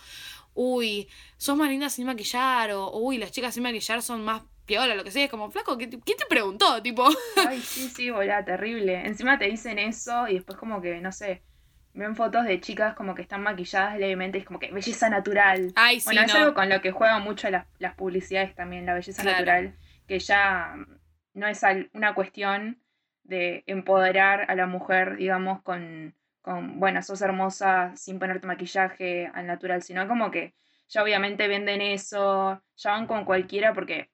uy, 0.55 1.09
sos 1.37 1.57
más 1.57 1.69
linda 1.71 1.89
sin 1.91 2.07
maquillar, 2.07 2.71
o 2.73 2.97
uy, 2.99 3.19
las 3.19 3.33
chicas 3.33 3.55
sin 3.55 3.63
maquillar 3.63 4.03
son 4.03 4.25
más 4.25 4.43
piola, 4.67 4.95
lo 4.95 5.05
que 5.05 5.11
sea. 5.11 5.25
Es 5.25 5.31
como, 5.31 5.51
flaco, 5.51 5.77
¿qué 5.77 5.87
te- 5.87 6.01
¿quién 6.01 6.17
te 6.19 6.27
preguntó? 6.29 6.81
Tipo, 6.83 7.07
Ay, 7.37 7.61
sí, 7.63 7.89
sí, 7.89 8.11
boluda, 8.11 8.45
terrible. 8.45 9.07
Encima 9.07 9.39
te 9.39 9.47
dicen 9.47 9.79
eso 9.79 10.29
y 10.29 10.35
después 10.35 10.57
como 10.59 10.81
que, 10.81 11.01
no 11.01 11.13
sé, 11.13 11.43
ven 11.93 12.17
fotos 12.17 12.45
de 12.45 12.61
chicas 12.61 12.95
como 12.95 13.15
que 13.15 13.23
están 13.23 13.43
maquilladas 13.43 13.99
levemente 13.99 14.39
y 14.39 14.41
es 14.43 14.47
como 14.47 14.59
que 14.59 14.73
belleza 14.73 15.09
natural. 15.11 15.73
ay, 15.75 16.01
sí, 16.01 16.07
Bueno, 16.07 16.23
es 16.23 16.33
no. 16.33 16.39
algo 16.41 16.55
con 16.55 16.69
lo 16.69 16.81
que 16.81 16.93
juegan 16.93 17.23
mucho 17.23 17.51
las, 17.51 17.67
las 17.79 17.95
publicidades 17.95 18.55
también, 18.55 18.87
la 18.87 18.95
belleza 18.95 19.23
Claro. 19.23 19.39
natural, 19.39 19.75
que 20.07 20.19
ya 20.19 20.75
mm, 20.77 20.99
no 21.35 21.47
es 21.47 21.61
una 21.93 22.15
cuestión 22.15 22.81
de 23.23 23.65
empoderar 23.67 24.51
a 24.51 24.55
la 24.55 24.67
mujer, 24.67 25.17
digamos, 25.17 25.63
con, 25.63 26.15
con, 26.45 26.81
bueno, 26.81 27.03
sos 27.03 27.23
hermosa 27.23 27.97
sin 27.97 28.21
ponerte 28.21 28.47
maquillaje 28.47 29.29
al 29.35 29.49
natural, 29.49 29.83
sino 29.83 30.07
como 30.09 30.31
que 30.31 30.55
ya 30.89 31.03
obviamente 31.03 31.49
venden 31.49 31.83
eso, 31.83 32.63
ya 32.77 32.93
van 32.93 33.09
con 33.09 33.27
cualquiera 33.27 33.75
porque 33.75 34.11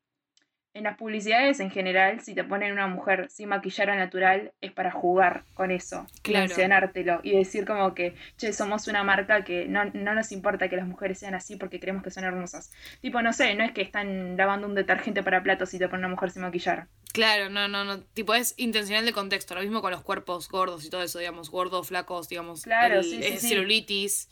en 0.75 0.85
las 0.85 0.97
publicidades 0.97 1.61
en 1.61 1.71
general, 1.71 2.21
si 2.21 2.35
te 2.35 2.45
ponen 2.45 2.73
una 2.73 2.87
mujer 2.89 3.29
sin 3.31 3.49
maquillar 3.49 3.91
al 3.91 3.99
natural, 3.99 4.53
es 4.61 4.73
para 4.73 4.93
jugar 4.93 5.45
con 5.55 5.71
eso, 5.73 6.07
Claro. 6.23 6.43
mencionártelo 6.45 7.21
y 7.25 7.37
decir 7.37 7.67
como 7.67 7.95
que, 7.95 8.15
che, 8.37 8.53
somos 8.53 8.87
una 8.89 9.03
marca 9.05 9.45
que 9.45 9.67
no, 9.69 9.85
no 9.87 10.15
nos 10.15 10.33
importa 10.33 10.69
que 10.69 10.77
las 10.77 10.87
mujeres 10.87 11.19
sean 11.19 11.35
así 11.35 11.57
porque 11.57 11.81
creemos 11.81 12.03
que 12.05 12.11
son 12.13 12.25
hermosas. 12.25 12.73
Tipo, 13.01 13.21
no 13.23 13.33
sé, 13.33 13.55
no 13.57 13.65
es 13.65 13.73
que 13.73 13.83
están 13.83 14.37
lavando 14.37 14.67
un 14.69 14.75
detergente 14.77 15.23
para 15.25 15.43
platos 15.43 15.75
y 15.75 15.79
te 15.79 15.89
ponen 15.89 16.07
una 16.07 16.15
mujer 16.15 16.31
sin 16.31 16.43
maquillar. 16.43 16.89
Claro, 17.13 17.51
no, 17.51 17.69
no, 17.69 17.85
no. 17.85 18.01
Tipo, 18.15 18.35
es 18.35 18.55
intencional 18.57 19.05
de 19.05 19.13
contexto. 19.13 19.55
Lo 19.55 19.63
mismo 19.63 19.81
con 19.83 19.91
los 19.91 20.03
cuerpos 20.03 20.49
gordos 20.49 20.85
y 20.85 20.91
todo 20.91 21.03
eso, 21.03 21.19
digamos. 21.19 21.51
Gordos, 21.51 21.89
flacos, 21.89 22.29
digamos. 22.29 22.63
Claro, 22.63 23.01
el- 23.01 23.05
sí, 23.05 23.23
sí, 23.23 23.29
eh, 23.29 23.39
sí. 23.41 23.49
Celulitis, 23.49 24.29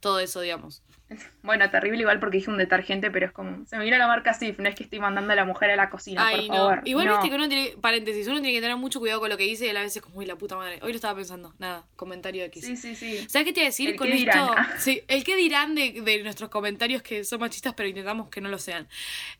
todo 0.00 0.20
eso, 0.20 0.40
digamos. 0.40 0.82
Bueno, 1.42 1.70
terrible 1.70 2.00
igual 2.00 2.20
porque 2.20 2.36
dije 2.38 2.50
un 2.50 2.58
detergente, 2.58 3.10
pero 3.10 3.24
es 3.26 3.32
como, 3.32 3.64
se 3.64 3.78
me 3.78 3.84
vino 3.84 3.96
la 3.96 4.06
marca 4.06 4.34
Sif, 4.34 4.58
no 4.58 4.68
es 4.68 4.74
que 4.74 4.84
estoy 4.84 4.98
mandando 5.00 5.32
a 5.32 5.36
la 5.36 5.46
mujer 5.46 5.70
a 5.70 5.76
la 5.76 5.88
cocina, 5.88 6.26
Ay, 6.26 6.46
por 6.46 6.48
no. 6.48 6.54
favor. 6.56 6.82
Igual 6.84 7.06
No. 7.06 7.12
viste 7.14 7.28
que 7.30 7.34
uno 7.36 7.48
tiene, 7.48 7.72
paréntesis, 7.80 8.26
uno 8.28 8.40
tiene 8.42 8.52
que 8.52 8.60
tener 8.60 8.76
mucho 8.76 9.00
cuidado 9.00 9.20
con 9.20 9.30
lo 9.30 9.36
que 9.38 9.44
dice 9.44 9.64
y 9.66 9.70
a 9.70 9.72
la 9.72 9.80
vez 9.80 9.96
es 9.96 10.02
como, 10.02 10.18
uy, 10.18 10.26
la 10.26 10.36
puta 10.36 10.56
madre. 10.56 10.78
Hoy 10.82 10.90
lo 10.92 10.96
estaba 10.96 11.14
pensando. 11.16 11.54
Nada, 11.58 11.86
comentario 11.96 12.44
X. 12.44 12.66
Sí, 12.66 12.76
sí, 12.76 12.94
sí. 12.94 13.26
¿Sabes 13.28 13.46
qué 13.46 13.52
te 13.54 13.60
iba 13.60 13.66
a 13.66 13.70
decir 13.70 13.88
El 13.90 13.96
con 13.96 14.08
esto? 14.08 14.18
dirán. 14.18 14.48
Sí, 14.78 15.02
el 15.08 15.24
que 15.24 15.36
dirán 15.36 15.74
de, 15.74 15.92
de 16.02 16.22
nuestros 16.22 16.50
comentarios 16.50 17.00
que 17.02 17.24
son 17.24 17.40
machistas, 17.40 17.72
pero 17.74 17.88
intentamos 17.88 18.28
que 18.28 18.40
no 18.42 18.50
lo 18.50 18.58
sean. 18.58 18.86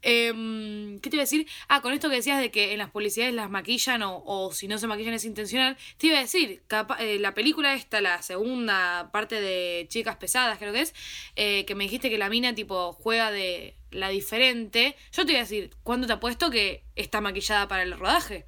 Em, 0.02 0.98
¿Qué 1.00 1.11
te 1.11 1.16
iba 1.16 1.22
a 1.22 1.24
decir? 1.24 1.46
Ah, 1.68 1.83
con 1.83 1.92
esto 1.92 2.09
que 2.09 2.16
decías 2.16 2.40
de 2.40 2.50
que 2.50 2.72
en 2.72 2.78
las 2.78 2.90
publicidades 2.90 3.35
las 3.35 3.50
maquillan 3.50 4.02
o, 4.02 4.22
o 4.24 4.52
si 4.52 4.68
no 4.68 4.78
se 4.78 4.87
maquillan 4.87 5.14
es 5.14 5.24
intencional. 5.24 5.76
Te 5.98 6.07
iba 6.09 6.16
a 6.18 6.20
decir, 6.22 6.62
capa- 6.66 6.96
eh, 7.00 7.18
la 7.18 7.35
película 7.35 7.74
esta, 7.74 8.00
la 8.00 8.22
segunda 8.22 9.11
parte 9.12 9.40
de 9.40 9.87
Chicas 9.88 10.16
Pesadas, 10.16 10.59
creo 10.59 10.72
que 10.72 10.81
es, 10.83 10.94
eh, 11.37 11.58
que 11.64 11.75
me 11.75 11.85
dijiste 11.85 12.11
que 12.11 12.18
la 12.18 12.29
mina 12.29 12.55
tipo 12.55 12.92
juega 12.92 13.31
de 13.31 13.75
la 13.90 14.09
diferente. 14.09 14.94
Yo 15.12 15.25
te 15.25 15.33
iba 15.33 15.40
a 15.40 15.44
decir, 15.44 15.71
¿cuándo 15.83 16.07
te 16.07 16.12
apuesto 16.12 16.51
que 16.51 16.83
está 16.97 17.21
maquillada 17.21 17.68
para 17.68 17.83
el 17.83 17.92
rodaje? 17.99 18.44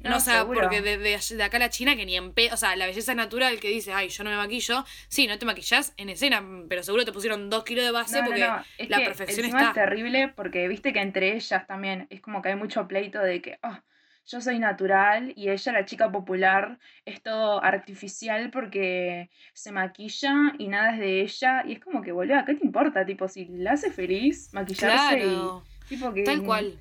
No, 0.00 0.10
No, 0.10 0.16
o 0.16 0.20
sea, 0.20 0.40
seguro. 0.40 0.62
porque 0.62 0.80
de, 0.82 0.98
de, 0.98 1.16
de 1.36 1.42
acá 1.44 1.58
a 1.58 1.60
la 1.60 1.70
China 1.70 1.94
que 1.94 2.04
ni 2.04 2.16
en 2.16 2.32
pe... 2.32 2.50
O 2.52 2.56
sea, 2.56 2.74
la 2.74 2.86
belleza 2.86 3.14
natural 3.14 3.60
que 3.60 3.68
dice, 3.68 3.92
ay, 3.92 4.08
yo 4.08 4.24
no 4.24 4.30
me 4.30 4.36
maquillo. 4.36 4.84
Sí, 5.08 5.28
no 5.28 5.38
te 5.38 5.46
maquillas 5.46 5.94
en 5.96 6.08
escena, 6.08 6.42
pero 6.68 6.82
seguro 6.82 7.04
te 7.04 7.12
pusieron 7.12 7.50
dos 7.50 7.62
kilos 7.62 7.84
de 7.84 7.92
base 7.92 8.18
No, 8.20 8.26
porque 8.26 8.40
no, 8.40 8.64
es 8.78 8.90
la 8.90 8.98
que 8.98 9.04
perfección 9.04 9.46
está. 9.46 9.68
es 9.68 9.74
terrible 9.74 10.28
porque 10.34 10.66
viste 10.66 10.92
que 10.92 11.00
entre 11.00 11.36
ellas 11.36 11.66
también 11.68 12.08
es 12.10 12.20
como 12.20 12.42
que 12.42 12.48
hay 12.48 12.56
mucho 12.56 12.88
pleito 12.88 13.20
de 13.20 13.40
que, 13.40 13.58
ah, 13.62 13.82
yo 14.26 14.40
soy 14.40 14.58
natural 14.58 15.32
y 15.36 15.50
ella, 15.50 15.72
la 15.72 15.84
chica 15.84 16.10
popular, 16.10 16.78
es 17.04 17.22
todo 17.22 17.62
artificial 17.62 18.50
porque 18.50 19.30
se 19.52 19.72
maquilla 19.72 20.52
y 20.58 20.68
nada 20.68 20.94
es 20.94 21.00
de 21.00 21.20
ella. 21.22 21.64
Y 21.66 21.72
es 21.72 21.80
como 21.80 22.02
que, 22.02 22.12
boludo, 22.12 22.44
¿qué 22.44 22.54
te 22.54 22.64
importa? 22.64 23.04
Tipo, 23.04 23.28
si 23.28 23.46
la 23.46 23.72
hace 23.72 23.90
feliz, 23.90 24.50
maquillarse 24.52 25.18
Claro, 25.18 25.64
y 25.84 25.88
tipo 25.88 26.12
que... 26.12 26.24
tal 26.24 26.42
cual. 26.42 26.78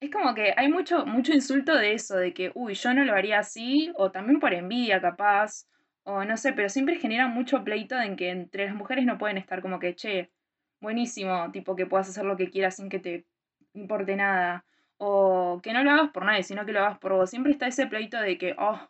Es 0.00 0.10
como 0.10 0.34
que 0.34 0.52
hay 0.56 0.68
mucho, 0.68 1.06
mucho 1.06 1.32
insulto 1.32 1.76
de 1.76 1.92
eso, 1.92 2.16
de 2.16 2.34
que, 2.34 2.50
uy, 2.54 2.74
yo 2.74 2.92
no 2.92 3.04
lo 3.04 3.14
haría 3.14 3.38
así, 3.38 3.92
o 3.94 4.10
también 4.10 4.40
por 4.40 4.52
envidia, 4.52 5.00
capaz, 5.00 5.68
o 6.02 6.24
no 6.24 6.36
sé, 6.36 6.52
pero 6.52 6.68
siempre 6.68 6.96
genera 6.96 7.28
mucho 7.28 7.62
pleito 7.62 8.00
en 8.00 8.16
que 8.16 8.30
entre 8.30 8.66
las 8.66 8.74
mujeres 8.74 9.04
no 9.04 9.16
pueden 9.16 9.38
estar 9.38 9.62
como 9.62 9.78
que, 9.78 9.94
che, 9.94 10.32
buenísimo, 10.80 11.52
tipo 11.52 11.76
que 11.76 11.86
puedas 11.86 12.08
hacer 12.08 12.24
lo 12.24 12.36
que 12.36 12.50
quieras 12.50 12.76
sin 12.76 12.88
que 12.88 12.98
te 12.98 13.26
importe 13.74 14.16
nada, 14.16 14.64
o 15.04 15.60
que 15.62 15.72
no 15.72 15.82
lo 15.82 15.90
hagas 15.90 16.10
por 16.10 16.24
nadie, 16.24 16.44
sino 16.44 16.64
que 16.64 16.72
lo 16.72 16.80
hagas 16.80 16.98
por 16.98 17.12
vos. 17.12 17.28
Siempre 17.30 17.52
está 17.52 17.66
ese 17.66 17.86
pleito 17.86 18.20
de 18.20 18.38
que, 18.38 18.54
oh, 18.58 18.80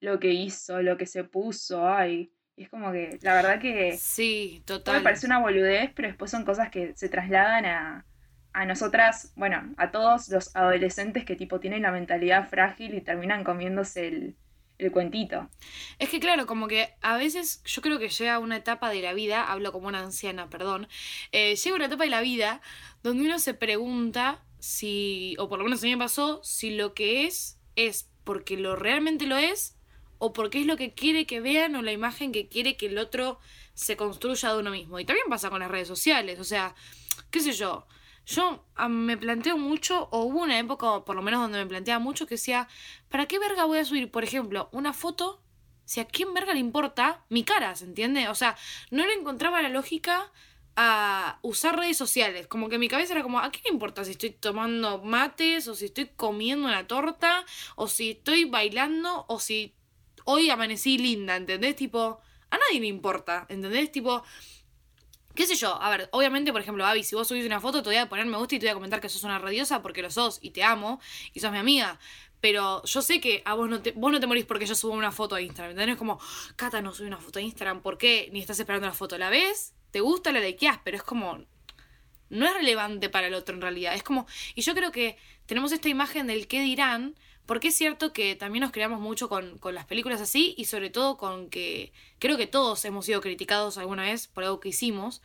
lo 0.00 0.18
que 0.18 0.30
hizo, 0.32 0.82
lo 0.82 0.96
que 0.96 1.06
se 1.06 1.24
puso, 1.24 1.86
ay. 1.88 2.32
Y 2.56 2.64
es 2.64 2.68
como 2.70 2.90
que, 2.92 3.18
la 3.22 3.34
verdad 3.34 3.60
que 3.60 3.92
Sí, 3.96 4.62
total. 4.66 5.02
parecer 5.02 5.28
una 5.28 5.38
boludez, 5.40 5.92
pero 5.94 6.08
después 6.08 6.30
son 6.30 6.44
cosas 6.44 6.70
que 6.70 6.94
se 6.96 7.08
trasladan 7.08 7.64
a, 7.66 8.06
a 8.52 8.66
nosotras, 8.66 9.32
bueno, 9.36 9.72
a 9.76 9.90
todos 9.92 10.28
los 10.28 10.54
adolescentes 10.56 11.24
que 11.24 11.36
tipo 11.36 11.60
tienen 11.60 11.82
la 11.82 11.92
mentalidad 11.92 12.48
frágil 12.48 12.94
y 12.94 13.00
terminan 13.00 13.44
comiéndose 13.44 14.08
el, 14.08 14.36
el 14.78 14.90
cuentito. 14.92 15.48
Es 15.98 16.08
que 16.10 16.20
claro, 16.20 16.46
como 16.46 16.68
que 16.68 16.94
a 17.00 17.16
veces 17.16 17.62
yo 17.64 17.82
creo 17.82 17.98
que 17.98 18.08
llega 18.08 18.38
una 18.38 18.56
etapa 18.56 18.90
de 18.90 19.02
la 19.02 19.14
vida, 19.14 19.44
hablo 19.50 19.72
como 19.72 19.88
una 19.88 20.00
anciana, 20.00 20.48
perdón, 20.50 20.88
eh, 21.32 21.54
llega 21.56 21.76
una 21.76 21.86
etapa 21.86 22.04
de 22.04 22.10
la 22.10 22.20
vida 22.20 22.60
donde 23.02 23.24
uno 23.24 23.38
se 23.38 23.54
pregunta 23.54 24.44
si, 24.62 25.34
o 25.40 25.48
por 25.48 25.58
lo 25.58 25.64
menos 25.64 25.82
a 25.82 25.86
mí 25.86 25.90
me 25.90 26.04
pasó, 26.04 26.40
si 26.44 26.70
lo 26.70 26.94
que 26.94 27.26
es 27.26 27.58
es 27.74 28.08
porque 28.22 28.56
lo 28.56 28.76
realmente 28.76 29.26
lo 29.26 29.36
es 29.36 29.76
o 30.18 30.32
porque 30.32 30.60
es 30.60 30.66
lo 30.66 30.76
que 30.76 30.94
quiere 30.94 31.26
que 31.26 31.40
vean 31.40 31.74
o 31.74 31.82
la 31.82 31.90
imagen 31.90 32.30
que 32.30 32.46
quiere 32.46 32.76
que 32.76 32.86
el 32.86 32.98
otro 32.98 33.40
se 33.74 33.96
construya 33.96 34.52
de 34.52 34.60
uno 34.60 34.70
mismo. 34.70 35.00
Y 35.00 35.04
también 35.04 35.26
pasa 35.28 35.50
con 35.50 35.58
las 35.58 35.70
redes 35.70 35.88
sociales, 35.88 36.38
o 36.38 36.44
sea, 36.44 36.76
qué 37.32 37.40
sé 37.40 37.52
yo. 37.54 37.88
Yo 38.24 38.64
ah, 38.76 38.88
me 38.88 39.16
planteo 39.16 39.58
mucho, 39.58 40.08
o 40.12 40.22
hubo 40.22 40.42
una 40.42 40.60
época, 40.60 41.04
por 41.04 41.16
lo 41.16 41.22
menos 41.22 41.40
donde 41.40 41.58
me 41.58 41.66
planteaba 41.66 41.98
mucho, 41.98 42.28
que 42.28 42.36
decía, 42.36 42.68
¿para 43.08 43.26
qué 43.26 43.40
verga 43.40 43.64
voy 43.64 43.78
a 43.78 43.84
subir, 43.84 44.12
por 44.12 44.22
ejemplo, 44.22 44.68
una 44.70 44.92
foto 44.92 45.42
si 45.86 45.98
a 45.98 46.04
quién 46.04 46.34
verga 46.34 46.54
le 46.54 46.60
importa 46.60 47.24
mi 47.30 47.42
cara, 47.42 47.74
¿se 47.74 47.84
entiende? 47.84 48.28
O 48.28 48.36
sea, 48.36 48.56
no 48.92 49.04
le 49.06 49.14
encontraba 49.14 49.60
la 49.60 49.70
lógica 49.70 50.30
a 50.76 51.38
usar 51.42 51.76
redes 51.76 51.96
sociales. 51.96 52.46
Como 52.46 52.68
que 52.68 52.78
mi 52.78 52.88
cabeza 52.88 53.12
era 53.12 53.22
como, 53.22 53.38
¿a 53.38 53.50
quién 53.50 53.64
le 53.64 53.72
importa 53.72 54.04
si 54.04 54.12
estoy 54.12 54.30
tomando 54.30 54.98
mates 54.98 55.68
o 55.68 55.74
si 55.74 55.86
estoy 55.86 56.10
comiendo 56.16 56.68
una 56.68 56.86
torta 56.86 57.44
o 57.76 57.88
si 57.88 58.12
estoy 58.12 58.44
bailando 58.44 59.24
o 59.28 59.38
si 59.38 59.74
hoy 60.24 60.50
amanecí 60.50 60.98
linda, 60.98 61.36
¿entendés? 61.36 61.76
Tipo, 61.76 62.20
a 62.50 62.58
nadie 62.58 62.80
le 62.80 62.86
importa, 62.86 63.46
¿entendés? 63.48 63.92
Tipo, 63.92 64.22
qué 65.34 65.46
sé 65.46 65.56
yo, 65.56 65.80
a 65.80 65.90
ver, 65.90 66.08
obviamente, 66.12 66.52
por 66.52 66.60
ejemplo, 66.60 66.84
Avi, 66.86 67.04
si 67.04 67.14
vos 67.14 67.28
subís 67.28 67.46
una 67.46 67.60
foto, 67.60 67.82
te 67.82 67.88
voy 67.88 67.96
a 67.96 68.08
poner 68.08 68.26
me 68.26 68.36
gusta 68.36 68.54
y 68.54 68.58
te 68.58 68.66
voy 68.66 68.70
a 68.70 68.74
comentar 68.74 69.00
que 69.00 69.08
sos 69.08 69.24
una 69.24 69.38
radiosa 69.38 69.82
porque 69.82 70.02
lo 70.02 70.10
sos 70.10 70.38
y 70.42 70.50
te 70.50 70.62
amo 70.62 71.00
y 71.32 71.40
sos 71.40 71.52
mi 71.52 71.58
amiga. 71.58 71.98
Pero 72.40 72.82
yo 72.84 73.02
sé 73.02 73.20
que 73.20 73.40
a 73.44 73.54
vos 73.54 73.68
no 73.68 73.80
te, 73.82 73.92
vos 73.92 74.10
no 74.10 74.18
te 74.18 74.26
morís 74.26 74.44
porque 74.44 74.66
yo 74.66 74.74
subo 74.74 74.94
una 74.94 75.12
foto 75.12 75.36
a 75.36 75.40
Instagram. 75.40 75.72
¿Entendés? 75.72 75.96
Como, 75.96 76.18
Cata 76.56 76.82
no 76.82 76.92
sube 76.92 77.06
una 77.06 77.18
foto 77.18 77.38
a 77.38 77.42
Instagram, 77.42 77.82
¿por 77.82 77.98
qué? 77.98 78.30
Ni 78.32 78.40
estás 78.40 78.58
esperando 78.58 78.88
la 78.88 78.92
foto. 78.92 79.16
¿La 79.16 79.30
ves? 79.30 79.74
¿Te 79.92 80.00
gusta? 80.00 80.32
La 80.32 80.40
likeás, 80.40 80.80
pero 80.82 80.96
es 80.96 81.04
como. 81.04 81.44
No 82.28 82.46
es 82.46 82.54
relevante 82.54 83.08
para 83.08 83.28
el 83.28 83.34
otro 83.34 83.54
en 83.54 83.60
realidad. 83.60 83.94
Es 83.94 84.02
como. 84.02 84.26
Y 84.56 84.62
yo 84.62 84.74
creo 84.74 84.90
que 84.90 85.16
tenemos 85.46 85.70
esta 85.70 85.88
imagen 85.88 86.26
del 86.26 86.48
qué 86.48 86.60
dirán. 86.60 87.14
Porque 87.46 87.68
es 87.68 87.74
cierto 87.74 88.12
que 88.12 88.36
también 88.36 88.62
nos 88.62 88.70
creamos 88.70 89.00
mucho 89.00 89.28
con, 89.28 89.58
con 89.58 89.74
las 89.74 89.84
películas 89.84 90.20
así 90.20 90.54
y 90.56 90.66
sobre 90.66 90.90
todo 90.90 91.16
con 91.16 91.50
que 91.50 91.92
creo 92.20 92.36
que 92.36 92.46
todos 92.46 92.84
hemos 92.84 93.04
sido 93.04 93.20
criticados 93.20 93.78
alguna 93.78 94.04
vez 94.04 94.28
por 94.28 94.44
algo 94.44 94.60
que 94.60 94.68
hicimos. 94.68 95.22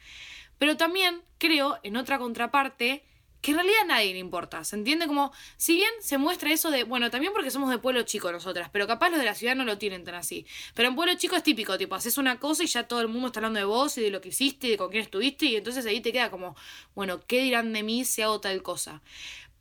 Pero 0.58 0.78
también 0.78 1.22
creo, 1.38 1.80
en 1.84 1.96
otra 1.96 2.18
contraparte, 2.18 3.06
que 3.42 3.52
en 3.52 3.58
realidad 3.58 3.82
a 3.84 3.86
nadie 3.86 4.14
le 4.14 4.20
importa. 4.20 4.64
¿Se 4.64 4.76
entiende? 4.76 5.08
Como, 5.08 5.32
si 5.58 5.76
bien 5.76 5.92
se 6.02 6.18
muestra 6.18 6.52
eso 6.52 6.72
de, 6.72 6.84
bueno, 6.84 7.10
también 7.10 7.34
porque 7.34 7.52
somos 7.52 7.70
de 7.70 7.78
pueblo 7.78 8.02
chico 8.04 8.32
nosotras, 8.32 8.70
pero 8.72 8.88
capaz 8.88 9.10
los 9.10 9.20
de 9.20 9.26
la 9.26 9.36
ciudad 9.36 9.56
no 9.56 9.64
lo 9.64 9.78
tienen 9.78 10.04
tan 10.04 10.16
así. 10.16 10.46
Pero 10.74 10.90
en 10.90 10.96
pueblo 10.96 11.14
chico 11.16 11.36
es 11.36 11.44
típico, 11.44 11.78
tipo, 11.78 11.96
haces 11.96 12.18
una 12.18 12.40
cosa 12.40 12.64
y 12.64 12.68
ya 12.68 12.88
todo 12.88 13.02
el 13.02 13.08
mundo 13.08 13.28
está 13.28 13.40
hablando 13.40 13.60
de 13.60 13.66
vos 13.66 13.98
y 13.98 14.02
de 14.02 14.10
lo 14.10 14.22
que 14.22 14.30
hiciste 14.30 14.68
y 14.68 14.70
de 14.72 14.78
con 14.78 14.90
quién 14.90 15.04
estuviste, 15.04 15.46
y 15.46 15.56
entonces 15.56 15.86
ahí 15.86 16.02
te 16.02 16.12
queda 16.12 16.32
como, 16.32 16.56
bueno, 16.96 17.22
¿qué 17.28 17.42
dirán 17.42 17.74
de 17.74 17.84
mí 17.84 18.06
si 18.06 18.22
hago 18.22 18.42
tal 18.42 18.62
cosa? 18.64 19.02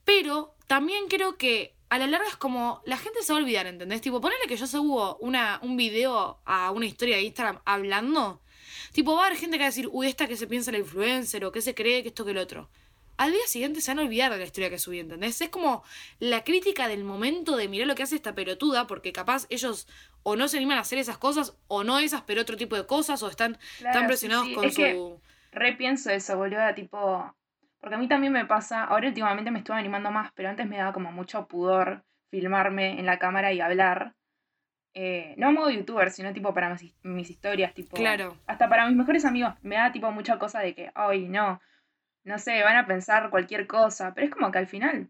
Pero 0.05 0.55
también 0.67 1.09
creo 1.09 1.37
que 1.37 1.75
a 1.89 1.99
la 1.99 2.07
larga 2.07 2.29
es 2.29 2.37
como, 2.37 2.83
la 2.85 2.97
gente 2.97 3.23
se 3.23 3.33
va 3.33 3.39
a 3.39 3.43
olvidar, 3.43 3.67
¿entendés? 3.67 4.01
Tipo, 4.01 4.21
ponele 4.21 4.47
que 4.49 4.57
yo 4.57 4.67
subo 4.67 5.17
una, 5.19 5.61
un 5.63 5.77
video 5.77 6.41
a 6.45 6.71
una 6.73 6.87
historia 6.87 7.17
de 7.17 7.23
Instagram 7.23 7.61
hablando. 7.65 8.41
Tipo, 8.93 9.15
va 9.15 9.25
a 9.25 9.27
haber 9.27 9.39
gente 9.39 9.57
que 9.57 9.63
va 9.63 9.67
a 9.67 9.71
decir, 9.71 9.89
uy, 9.93 10.09
esta 10.09 10.27
que 10.27 10.37
se 10.37 10.47
piensa 10.47 10.73
la 10.73 10.79
influencer 10.79 11.45
o 11.45 11.53
que 11.53 11.61
se 11.61 11.75
cree 11.75 12.03
que 12.03 12.09
esto 12.09 12.25
que 12.25 12.33
el 12.33 12.39
otro 12.39 12.69
al 13.17 13.33
día 13.33 13.47
siguiente 13.47 13.81
se 13.81 13.91
van 13.91 14.01
a 14.01 14.03
olvidar 14.03 14.31
de 14.31 14.39
la 14.39 14.45
historia 14.45 14.71
que 14.71 14.79
subí, 14.79 15.01
¿entendés? 15.01 15.41
Es 15.41 15.49
como 15.49 15.83
la 16.19 16.45
crítica 16.45 16.89
del 16.89 17.05
momento 17.05 17.57
de 17.57 17.69
mirar 17.69 17.87
lo 17.87 17.95
que 17.95 18.03
hace 18.03 18.17
esta 18.17 18.35
pelotuda, 18.35 18.87
porque 18.87 19.13
capaz 19.13 19.47
ellos 19.51 19.89
o 20.23 20.37
no 20.37 20.49
se 20.49 20.57
animan 20.57 20.79
a 20.79 20.83
hacer 20.83 20.99
esas 20.99 21.19
cosas, 21.19 21.57
o 21.69 21.85
no 21.85 21.99
esas, 21.99 22.23
pero 22.23 22.43
otro 22.43 22.57
tipo 22.57 22.77
de 22.77 22.87
cosas, 22.87 23.23
o 23.23 23.29
están 23.29 23.59
tan 23.93 24.07
presionados 24.07 24.49
con 24.55 24.71
su. 24.71 24.83
Que 24.83 25.19
repienso 25.53 26.11
eso, 26.11 26.37
boludo, 26.37 26.75
tipo. 26.75 27.35
Porque 27.81 27.95
a 27.95 27.99
mí 27.99 28.09
también 28.09 28.33
me 28.33 28.45
pasa, 28.45 28.85
ahora 28.85 29.09
últimamente 29.09 29.51
me 29.51 29.59
estuve 29.59 29.77
animando 29.77 30.11
más, 30.11 30.33
pero 30.33 30.49
antes 30.49 30.67
me 30.67 30.79
daba 30.79 30.93
como 30.93 31.13
mucho 31.13 31.47
pudor 31.47 32.05
filmarme 32.31 32.99
en 32.99 33.07
la 33.07 33.19
cámara 33.19 33.53
y 33.53 33.61
hablar. 33.61 34.15
Eh, 34.99 35.35
no 35.37 35.53
modo 35.53 35.71
youtuber, 35.71 36.11
sino 36.11 36.33
tipo 36.33 36.55
para 36.55 36.71
mis, 36.71 36.95
mis, 37.03 37.31
historias, 37.31 37.75
tipo. 37.75 37.97
Claro. 37.97 38.37
Hasta 38.47 38.69
para 38.69 38.87
mis 38.87 38.97
mejores 38.97 39.25
amigos. 39.25 39.55
Me 39.63 39.77
da 39.77 39.93
tipo 39.93 40.11
mucha 40.11 40.39
cosa 40.39 40.61
de 40.61 40.75
que, 40.75 40.91
ay, 40.95 41.29
no 41.29 41.61
no 42.27 42.39
sé, 42.39 42.63
van 42.63 42.77
a 42.77 42.87
pensar 42.87 43.31
cualquier 43.31 43.67
cosa, 43.67 44.13
pero 44.13 44.27
es 44.27 44.33
como 44.33 44.51
que 44.51 44.59
al 44.59 44.67
final, 44.67 45.09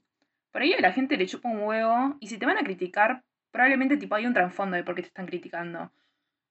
por 0.53 0.63
ahí 0.63 0.75
a 0.75 0.81
la 0.81 0.93
gente 0.93 1.17
le 1.17 1.27
chupa 1.27 1.49
un 1.49 1.63
huevo 1.63 2.17
y 2.21 2.29
si 2.29 2.37
te 2.39 2.45
van 2.45 2.59
a 2.59 2.63
criticar, 2.63 3.23
probablemente 3.51 3.97
tipo 3.97 4.15
hay 4.15 4.27
un 4.27 4.35
trasfondo 4.35 4.77
de 4.77 4.85
por 4.85 4.95
qué 4.95 5.01
te 5.03 5.09
están 5.09 5.27
criticando. 5.27 5.91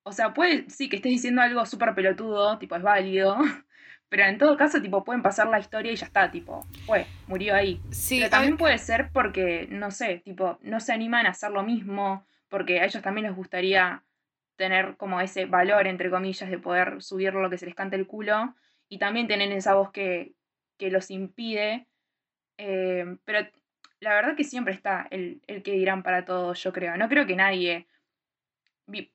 O 0.03 0.11
sea, 0.11 0.33
puede, 0.33 0.67
sí, 0.69 0.89
que 0.89 0.95
estés 0.97 1.11
diciendo 1.11 1.43
algo 1.43 1.65
súper 1.67 1.93
pelotudo, 1.93 2.57
tipo, 2.57 2.75
es 2.75 2.81
válido, 2.81 3.37
pero 4.09 4.23
en 4.23 4.39
todo 4.39 4.57
caso, 4.57 4.81
tipo, 4.81 5.03
pueden 5.03 5.21
pasar 5.21 5.47
la 5.47 5.59
historia 5.59 5.91
y 5.91 5.95
ya 5.95 6.07
está, 6.07 6.31
tipo, 6.31 6.65
fue, 6.87 7.05
murió 7.27 7.53
ahí. 7.53 7.79
Sí, 7.91 8.17
pero 8.17 8.31
también 8.31 8.57
puede 8.57 8.79
ser 8.79 9.11
porque, 9.11 9.67
no 9.69 9.91
sé, 9.91 10.23
tipo, 10.25 10.57
no 10.63 10.79
se 10.79 10.93
animan 10.93 11.27
a 11.27 11.29
hacer 11.29 11.51
lo 11.51 11.61
mismo, 11.61 12.25
porque 12.49 12.79
a 12.79 12.85
ellos 12.85 13.03
también 13.03 13.27
les 13.27 13.35
gustaría 13.35 14.03
tener 14.55 14.97
como 14.97 15.21
ese 15.21 15.45
valor, 15.45 15.85
entre 15.85 16.09
comillas, 16.09 16.49
de 16.49 16.57
poder 16.57 17.03
subir 17.03 17.35
lo 17.35 17.51
que 17.51 17.59
se 17.59 17.67
les 17.67 17.75
cante 17.75 17.95
el 17.95 18.07
culo, 18.07 18.55
y 18.89 18.97
también 18.97 19.27
tienen 19.27 19.51
esa 19.51 19.75
voz 19.75 19.91
que, 19.91 20.33
que 20.77 20.89
los 20.89 21.11
impide. 21.11 21.87
Eh, 22.57 23.17
pero 23.25 23.47
la 23.99 24.13
verdad 24.13 24.35
que 24.35 24.43
siempre 24.43 24.73
está 24.73 25.07
el, 25.11 25.41
el, 25.47 25.63
que 25.63 25.73
dirán 25.73 26.03
para 26.03 26.25
todos, 26.25 26.61
yo 26.63 26.71
creo. 26.73 26.97
No 26.97 27.09
creo 27.09 27.25
que 27.25 27.35
nadie 27.35 27.87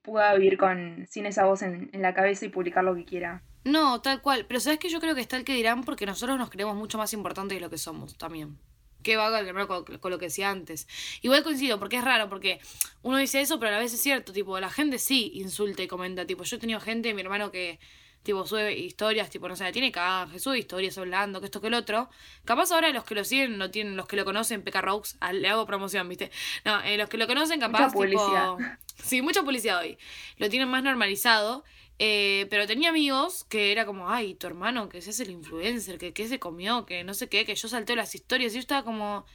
pueda 0.02 0.34
vivir 0.34 0.58
con, 0.58 1.06
sin 1.08 1.26
esa 1.26 1.44
voz 1.44 1.62
en, 1.62 1.90
la 1.92 2.14
cabeza 2.14 2.44
y 2.44 2.48
publicar 2.48 2.84
lo 2.84 2.94
que 2.94 3.04
quiera. 3.04 3.42
No, 3.64 4.00
tal 4.00 4.20
cual. 4.22 4.46
Pero 4.46 4.60
sabes 4.60 4.78
que 4.78 4.88
yo 4.88 5.00
creo 5.00 5.14
que 5.14 5.20
está 5.20 5.36
el 5.36 5.44
que 5.44 5.54
dirán 5.54 5.84
porque 5.84 6.06
nosotros 6.06 6.38
nos 6.38 6.50
creemos 6.50 6.76
mucho 6.76 6.98
más 6.98 7.12
importantes 7.12 7.56
de 7.56 7.60
lo 7.60 7.70
que 7.70 7.78
somos 7.78 8.16
también. 8.16 8.58
Que 9.02 9.16
va 9.16 9.30
con, 9.66 9.84
con 9.84 10.10
lo 10.10 10.18
que 10.18 10.26
decía 10.26 10.50
antes. 10.50 10.86
Igual 11.22 11.42
coincido, 11.42 11.78
porque 11.78 11.96
es 11.96 12.04
raro, 12.04 12.28
porque 12.28 12.60
uno 13.02 13.16
dice 13.16 13.40
eso, 13.40 13.58
pero 13.58 13.70
a 13.70 13.74
la 13.74 13.78
vez 13.78 13.94
es 13.94 14.00
cierto, 14.00 14.32
tipo, 14.32 14.58
la 14.60 14.70
gente 14.70 14.98
sí 14.98 15.30
insulta 15.34 15.82
y 15.82 15.88
comenta, 15.88 16.26
tipo, 16.26 16.44
yo 16.44 16.56
he 16.56 16.60
tenido 16.60 16.80
gente, 16.80 17.14
mi 17.14 17.22
hermano 17.22 17.50
que 17.50 17.78
tipo, 18.22 18.46
sube 18.46 18.76
historias, 18.76 19.30
tipo, 19.30 19.48
no 19.48 19.56
sé, 19.56 19.70
tiene 19.72 19.90
canje, 19.90 20.38
sube 20.38 20.58
historias 20.58 20.96
hablando, 20.98 21.40
que 21.40 21.46
esto, 21.46 21.60
que 21.60 21.68
el 21.68 21.74
otro. 21.74 22.08
Capaz 22.44 22.70
ahora 22.72 22.90
los 22.90 23.04
que 23.04 23.14
lo 23.14 23.24
siguen, 23.24 23.58
no 23.58 23.70
tienen, 23.70 23.96
los 23.96 24.06
que 24.06 24.16
lo 24.16 24.24
conocen, 24.24 24.62
Peca 24.62 24.80
Rocks, 24.80 25.16
ah, 25.20 25.32
le 25.32 25.48
hago 25.48 25.66
promoción, 25.66 26.08
¿viste? 26.08 26.30
No, 26.64 26.80
eh, 26.82 26.96
los 26.96 27.08
que 27.08 27.16
lo 27.16 27.26
conocen, 27.26 27.60
capaz, 27.60 27.94
mucha 27.94 28.08
tipo. 28.08 28.58
Sí, 29.02 29.22
mucha 29.22 29.42
publicidad 29.42 29.78
hoy. 29.80 29.98
Lo 30.36 30.48
tienen 30.50 30.68
más 30.68 30.82
normalizado. 30.82 31.64
Eh, 32.02 32.46
pero 32.48 32.66
tenía 32.66 32.88
amigos 32.88 33.44
que 33.44 33.72
era 33.72 33.84
como, 33.84 34.08
ay, 34.08 34.34
tu 34.34 34.46
hermano, 34.46 34.88
que 34.88 34.98
ese 34.98 35.10
es 35.10 35.20
el 35.20 35.28
influencer, 35.30 35.98
que, 35.98 36.14
que 36.14 36.28
se 36.28 36.38
comió, 36.38 36.86
que 36.86 37.04
no 37.04 37.12
sé 37.12 37.28
qué, 37.28 37.44
que 37.44 37.54
yo 37.54 37.68
salteo 37.68 37.94
las 37.94 38.14
historias. 38.14 38.52
Y 38.52 38.54
yo 38.54 38.60
estaba 38.60 38.84
como, 38.84 39.26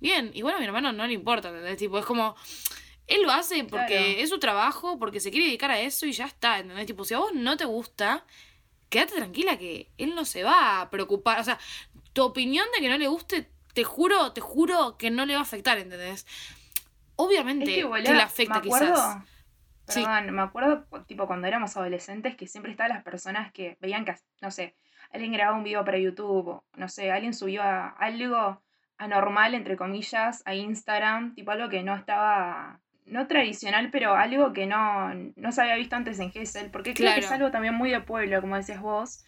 bien. 0.00 0.30
Y 0.32 0.40
bueno, 0.40 0.56
a 0.56 0.60
mi 0.60 0.66
hermano 0.66 0.92
no 0.92 1.06
le 1.06 1.12
importa, 1.12 1.48
¿entendés? 1.48 1.76
Tipo, 1.76 1.98
es 1.98 2.06
como 2.06 2.34
él 3.06 3.22
lo 3.22 3.32
hace 3.32 3.64
porque 3.64 4.22
es 4.22 4.30
su 4.30 4.38
trabajo, 4.38 4.98
porque 4.98 5.20
se 5.20 5.30
quiere 5.30 5.46
dedicar 5.46 5.70
a 5.70 5.80
eso 5.80 6.06
y 6.06 6.12
ya 6.12 6.26
está, 6.26 6.58
¿entendés? 6.58 6.86
Tipo, 6.86 7.04
si 7.04 7.14
a 7.14 7.18
vos 7.18 7.34
no 7.34 7.56
te 7.56 7.64
gusta, 7.64 8.24
quédate 8.88 9.16
tranquila 9.16 9.58
que 9.58 9.90
él 9.98 10.14
no 10.14 10.24
se 10.24 10.42
va 10.42 10.80
a 10.80 10.90
preocupar. 10.90 11.40
O 11.40 11.44
sea, 11.44 11.58
tu 12.12 12.22
opinión 12.22 12.66
de 12.74 12.80
que 12.80 12.88
no 12.88 12.96
le 12.96 13.08
guste, 13.08 13.50
te 13.74 13.84
juro, 13.84 14.32
te 14.32 14.40
juro 14.40 14.96
que 14.96 15.10
no 15.10 15.26
le 15.26 15.34
va 15.34 15.40
a 15.40 15.42
afectar, 15.42 15.76
¿entendés? 15.78 16.26
Obviamente 17.16 17.66
que, 17.66 17.84
le 17.84 18.22
afecta 18.22 18.60
me 18.60 18.66
acuerdo, 18.66 18.94
quizás. 18.94 19.24
Perdón, 19.86 20.34
me 20.34 20.42
acuerdo, 20.42 20.86
tipo, 21.06 21.26
cuando 21.26 21.46
éramos 21.46 21.76
adolescentes, 21.76 22.36
que 22.36 22.46
siempre 22.46 22.72
estaban 22.72 22.92
las 22.94 23.04
personas 23.04 23.52
que 23.52 23.76
veían 23.80 24.04
que, 24.04 24.16
no 24.40 24.50
sé, 24.50 24.74
alguien 25.12 25.32
grababa 25.32 25.58
un 25.58 25.64
video 25.64 25.84
para 25.84 25.98
YouTube, 25.98 26.62
no 26.76 26.88
sé, 26.88 27.10
alguien 27.10 27.34
subió 27.34 27.62
a 27.62 27.88
algo 27.88 28.62
anormal, 28.96 29.54
entre 29.54 29.76
comillas, 29.76 30.42
a 30.46 30.54
Instagram, 30.54 31.34
tipo 31.34 31.50
algo 31.50 31.68
que 31.68 31.82
no 31.82 31.94
estaba 31.94 32.80
no 33.04 33.26
tradicional, 33.26 33.90
pero 33.90 34.14
algo 34.14 34.52
que 34.52 34.66
no, 34.66 35.12
no 35.14 35.52
se 35.52 35.62
había 35.62 35.76
visto 35.76 35.96
antes 35.96 36.18
en 36.20 36.32
Gessel, 36.32 36.70
porque 36.70 36.94
creo 36.94 37.14
que 37.14 37.20
es 37.20 37.30
algo 37.30 37.50
también 37.50 37.74
muy 37.74 37.90
de 37.90 38.00
pueblo, 38.00 38.40
como 38.40 38.56
decías 38.56 38.80
vos, 38.80 39.24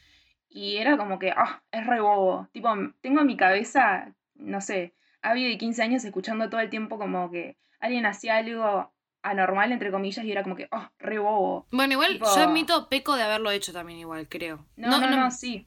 y 0.49 0.77
era 0.77 0.97
como 0.97 1.19
que, 1.19 1.31
ah, 1.31 1.63
es 1.71 1.87
re 1.87 2.01
bobo, 2.01 2.49
tipo, 2.53 2.69
tengo 3.01 3.21
en 3.21 3.27
mi 3.27 3.37
cabeza, 3.37 4.15
no 4.35 4.61
sé, 4.61 4.95
había 5.23 5.49
de 5.49 5.59
15 5.59 5.83
años 5.83 6.05
escuchando 6.05 6.49
todo 6.49 6.61
el 6.61 6.71
tiempo 6.71 6.99
como 6.99 7.31
que 7.31 7.57
alguien 7.81 8.07
hacía 8.07 8.37
algo 8.37 8.93
anormal, 9.23 9.73
entre 9.73 9.91
comillas, 9.91 10.25
y 10.25 10.33
era 10.33 10.43
como 10.43 10.57
que, 10.57 10.69
oh, 10.71 10.89
re 10.99 11.19
bobo. 11.19 11.67
Bueno, 11.71 11.95
igual 11.95 12.19
yo 12.19 12.43
admito 12.43 12.89
peco 12.89 13.17
de 13.17 13.25
haberlo 13.25 13.51
hecho 13.51 13.73
también 13.73 13.99
igual, 13.99 14.29
creo. 14.29 14.65
no, 14.77 15.01
no, 15.01 15.11
no, 15.11 15.31
sí. 15.31 15.67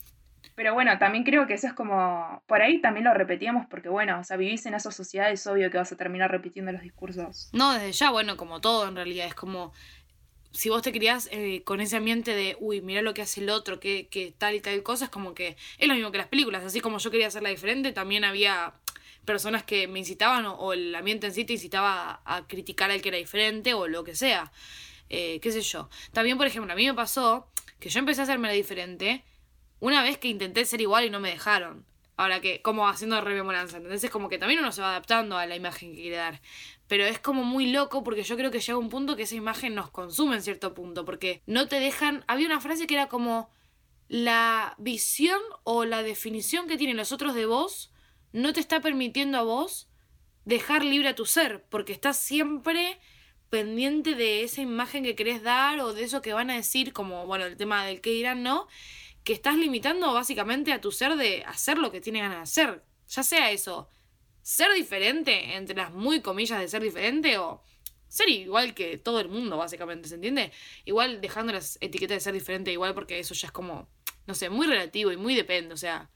Pero 0.60 0.74
bueno, 0.74 0.98
también 1.00 1.24
creo 1.24 1.48
que 1.48 1.54
eso 1.54 1.68
es 1.68 1.74
como, 1.74 2.44
por 2.46 2.62
ahí 2.62 2.82
también 2.82 3.06
lo 3.06 3.14
repetíamos 3.14 3.66
porque 3.68 3.88
bueno, 3.88 4.20
o 4.20 4.26
sea, 4.26 4.36
vivís 4.36 4.66
en 4.66 4.74
esa 4.74 4.92
sociedad, 4.92 5.32
es 5.32 5.48
obvio 5.48 5.72
que 5.72 5.78
vas 5.78 5.90
a 5.94 5.96
terminar 5.96 6.30
repitiendo 6.30 6.74
los 6.74 6.82
discursos. 6.82 7.48
No, 7.54 7.72
desde 7.72 7.94
ya, 7.94 8.12
bueno, 8.12 8.36
como 8.36 8.60
todo 8.60 8.86
en 8.86 8.98
realidad, 8.98 9.26
es 9.26 9.34
como, 9.34 9.72
si 10.52 10.68
vos 10.68 10.82
te 10.82 10.92
criás 10.92 11.30
eh, 11.32 11.64
con 11.64 11.80
ese 11.80 11.96
ambiente 11.96 12.36
de, 12.36 12.58
uy, 12.60 12.82
mira 12.82 13.02
lo 13.02 13.14
que 13.14 13.22
hace 13.22 13.40
el 13.40 13.50
otro, 13.50 13.80
que, 13.80 14.10
que 14.10 14.34
tal 14.38 14.54
y 14.54 14.60
tal 14.60 14.84
cosa, 14.84 15.06
es 15.06 15.12
como 15.12 15.34
que 15.34 15.56
es 15.78 15.88
lo 15.88 15.94
mismo 15.94 16.12
que 16.12 16.18
las 16.18 16.28
películas, 16.28 16.62
así 16.66 16.82
como 16.82 16.98
yo 16.98 17.10
quería 17.10 17.28
hacerla 17.28 17.48
diferente, 17.48 17.94
también 17.94 18.26
había 18.26 18.74
personas 19.24 19.64
que 19.64 19.88
me 19.88 20.00
incitaban 20.00 20.46
o, 20.46 20.74
el 20.74 20.94
ambiente 20.94 21.28
en 21.28 21.34
sí 21.34 21.46
te 21.46 21.54
incitaba 21.54 22.20
a, 22.26 22.48
criticar 22.48 22.92
al 22.92 23.02
que 23.02 23.08
era 23.08 23.18
diferente 23.18 23.74
o 23.74 23.88
lo 23.88 24.04
que 24.04 24.14
sea, 24.14 24.52
eh, 25.10 25.40
qué 25.42 25.54
sé 25.54 25.62
yo. 25.62 25.90
También, 26.12 26.38
por 26.38 26.48
ejemplo, 26.48 26.74
a 26.74 26.76
mí 26.76 26.86
me 26.86 26.94
pasó 26.94 27.48
que 27.80 27.88
yo 27.88 28.00
empecé 28.00 28.20
a 28.20 28.24
hacerme 28.26 28.50
la 28.50 28.54
diferente 28.56 29.24
una 29.80 30.04
vez 30.04 30.18
que 30.18 30.28
intenté 30.28 30.66
ser 30.66 30.82
igual 30.82 31.06
y 31.06 31.10
no 31.10 31.20
me 31.20 31.30
dejaron. 31.30 31.86
Ahora 32.20 32.42
que, 32.42 32.62
como 32.62 32.86
haciendo 32.86 33.22
rememoranza, 33.22 33.78
¿entendés? 33.78 34.04
Es 34.04 34.10
como 34.12 34.28
que 34.28 34.38
también 34.38 34.60
uno 34.60 34.74
se 34.74 34.82
va 34.82 34.90
adaptando 34.90 35.38
a 35.38 35.46
la 35.46 35.56
imagen 35.56 35.92
que 35.92 36.02
quiere 36.02 36.18
dar. 36.18 36.42
Pero 36.88 37.06
es 37.06 37.18
como 37.18 37.46
muy 37.46 37.72
loco 37.72 38.04
porque 38.04 38.24
yo 38.24 38.36
creo 38.36 38.52
que 38.52 38.60
llega 38.60 38.78
un 38.78 38.90
punto 38.90 39.16
que 39.16 39.24
esa 39.24 39.36
imagen 39.36 39.74
nos 39.74 39.90
consume 39.90 40.36
en 40.36 40.42
cierto 40.42 40.74
punto. 40.74 41.06
Porque 41.06 41.42
no 41.46 41.70
te 41.70 41.80
dejan. 41.80 42.26
Había 42.28 42.48
una 42.48 42.60
frase 42.60 42.88
que 42.88 42.96
era 42.96 43.08
como. 43.08 43.50
La 44.10 44.76
visión 44.80 45.40
o 45.64 45.86
la 45.86 46.04
definición 46.04 46.68
que 46.68 46.78
tienen 46.78 46.98
los 46.98 47.12
otros 47.14 47.36
de 47.36 47.46
vos 47.46 47.94
no 48.34 48.52
te 48.52 48.60
está 48.60 48.82
permitiendo 48.82 49.38
a 49.38 49.44
vos 49.44 49.88
dejar 50.44 50.84
libre 50.84 51.08
a 51.08 51.16
tu 51.16 51.26
ser. 51.26 51.64
Porque 51.70 51.94
estás 51.94 52.18
siempre 52.18 53.00
pendiente 53.50 54.16
de 54.16 54.44
esa 54.44 54.62
imagen 54.62 55.04
que 55.04 55.16
querés 55.16 55.42
dar 55.42 55.80
o 55.80 55.94
de 55.94 56.04
eso 56.04 56.22
que 56.22 56.34
van 56.34 56.50
a 56.50 56.56
decir, 56.56 56.92
como, 56.92 57.26
bueno, 57.26 57.46
el 57.46 57.56
tema 57.58 57.86
del 57.86 58.02
que 58.02 58.12
dirán, 58.12 58.44
¿no? 58.44 58.68
Que 59.30 59.34
estás 59.34 59.56
limitando 59.56 60.12
básicamente 60.12 60.74
a 60.74 60.82
tu 60.82 60.92
ser 60.92 61.16
de 61.16 61.44
hacer 61.46 61.78
lo 61.78 61.92
que 61.92 62.02
tiene 62.02 62.20
ganas 62.20 62.38
de 62.38 62.42
hacer. 62.42 62.84
Ya 63.10 63.22
sea 63.22 63.52
eso, 63.52 63.88
ser 64.42 64.74
diferente, 64.74 65.56
entre 65.56 65.76
las 65.76 65.92
muy 65.94 66.20
comillas 66.22 66.60
de 66.60 66.68
ser 66.68 66.82
diferente, 66.82 67.38
o 67.38 67.62
ser 68.08 68.28
igual 68.28 68.74
que 68.74 68.98
todo 68.98 69.20
el 69.20 69.30
mundo, 69.30 69.56
básicamente, 69.56 70.10
¿se 70.10 70.16
entiende? 70.16 70.52
Igual 70.84 71.22
dejando 71.22 71.54
las 71.54 71.78
etiquetas 71.80 72.16
de 72.16 72.22
ser 72.22 72.34
diferente 72.34 72.72
igual 72.72 72.96
porque 72.96 73.20
eso 73.20 73.36
ya 73.36 73.50
es 73.50 73.52
como, 73.52 73.88
no 74.26 74.34
sé, 74.34 74.50
muy 74.50 74.66
relativo 74.66 75.12
y 75.12 75.18
muy 75.18 75.36
depende, 75.36 75.76
o 75.76 75.78
sea, 75.78 76.10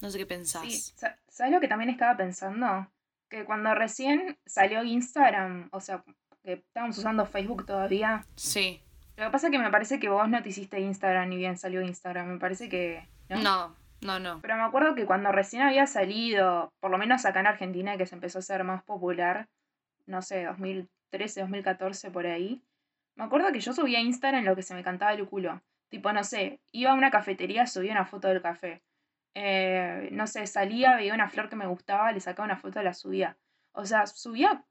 no 0.00 0.10
sé 0.10 0.16
qué 0.16 0.24
pensás. 0.24 0.62
Sí, 0.62 0.80
sa- 0.96 1.18
¿sabes 1.28 1.52
lo 1.52 1.60
que 1.60 1.68
también 1.68 1.90
estaba 1.90 2.16
pensando? 2.16 2.90
Que 3.28 3.44
cuando 3.44 3.74
recién 3.74 4.38
salió 4.46 4.82
Instagram, 4.84 5.68
o 5.70 5.80
sea, 5.82 6.02
que 6.42 6.54
estábamos 6.54 6.96
usando 6.96 7.26
Facebook 7.26 7.66
todavía, 7.66 8.24
Sí. 8.36 8.80
Lo 9.16 9.24
que 9.26 9.30
pasa 9.30 9.46
es 9.46 9.52
que 9.52 9.58
me 9.58 9.70
parece 9.70 10.00
que 10.00 10.08
vos 10.08 10.28
no 10.28 10.42
te 10.42 10.48
hiciste 10.48 10.80
Instagram 10.80 11.28
ni 11.28 11.36
bien 11.36 11.56
salió 11.56 11.82
Instagram, 11.82 12.28
me 12.28 12.38
parece 12.38 12.68
que... 12.68 13.06
¿no? 13.28 13.40
No, 13.40 13.76
no, 14.00 14.18
no. 14.18 14.40
Pero 14.42 14.56
me 14.56 14.62
acuerdo 14.62 14.94
que 14.94 15.06
cuando 15.06 15.32
recién 15.32 15.62
había 15.62 15.86
salido, 15.86 16.72
por 16.80 16.90
lo 16.90 16.98
menos 16.98 17.24
acá 17.24 17.40
en 17.40 17.46
Argentina, 17.46 17.96
que 17.96 18.06
se 18.06 18.14
empezó 18.14 18.40
a 18.40 18.42
ser 18.42 18.64
más 18.64 18.82
popular, 18.82 19.48
no 20.06 20.20
sé, 20.20 20.44
2013, 20.44 21.40
2014, 21.40 22.10
por 22.10 22.26
ahí, 22.26 22.62
me 23.16 23.24
acuerdo 23.24 23.52
que 23.52 23.60
yo 23.60 23.72
subía 23.72 23.98
a 23.98 24.02
Instagram 24.02 24.44
lo 24.44 24.56
que 24.56 24.62
se 24.62 24.74
me 24.74 24.82
cantaba 24.82 25.12
el 25.12 25.26
culo. 25.26 25.62
Tipo, 25.88 26.12
no 26.12 26.24
sé, 26.24 26.60
iba 26.72 26.90
a 26.90 26.94
una 26.94 27.10
cafetería, 27.10 27.66
subía 27.66 27.92
una 27.92 28.04
foto 28.04 28.28
del 28.28 28.42
café. 28.42 28.82
Eh, 29.34 30.08
no 30.12 30.26
sé, 30.26 30.46
salía, 30.46 30.96
veía 30.96 31.14
una 31.14 31.28
flor 31.28 31.48
que 31.48 31.56
me 31.56 31.66
gustaba, 31.66 32.12
le 32.12 32.20
sacaba 32.20 32.46
una 32.46 32.56
foto, 32.56 32.82
la 32.82 32.94
subía. 32.94 33.36
O 33.72 33.84
sea, 33.84 34.06
subía 34.06 34.64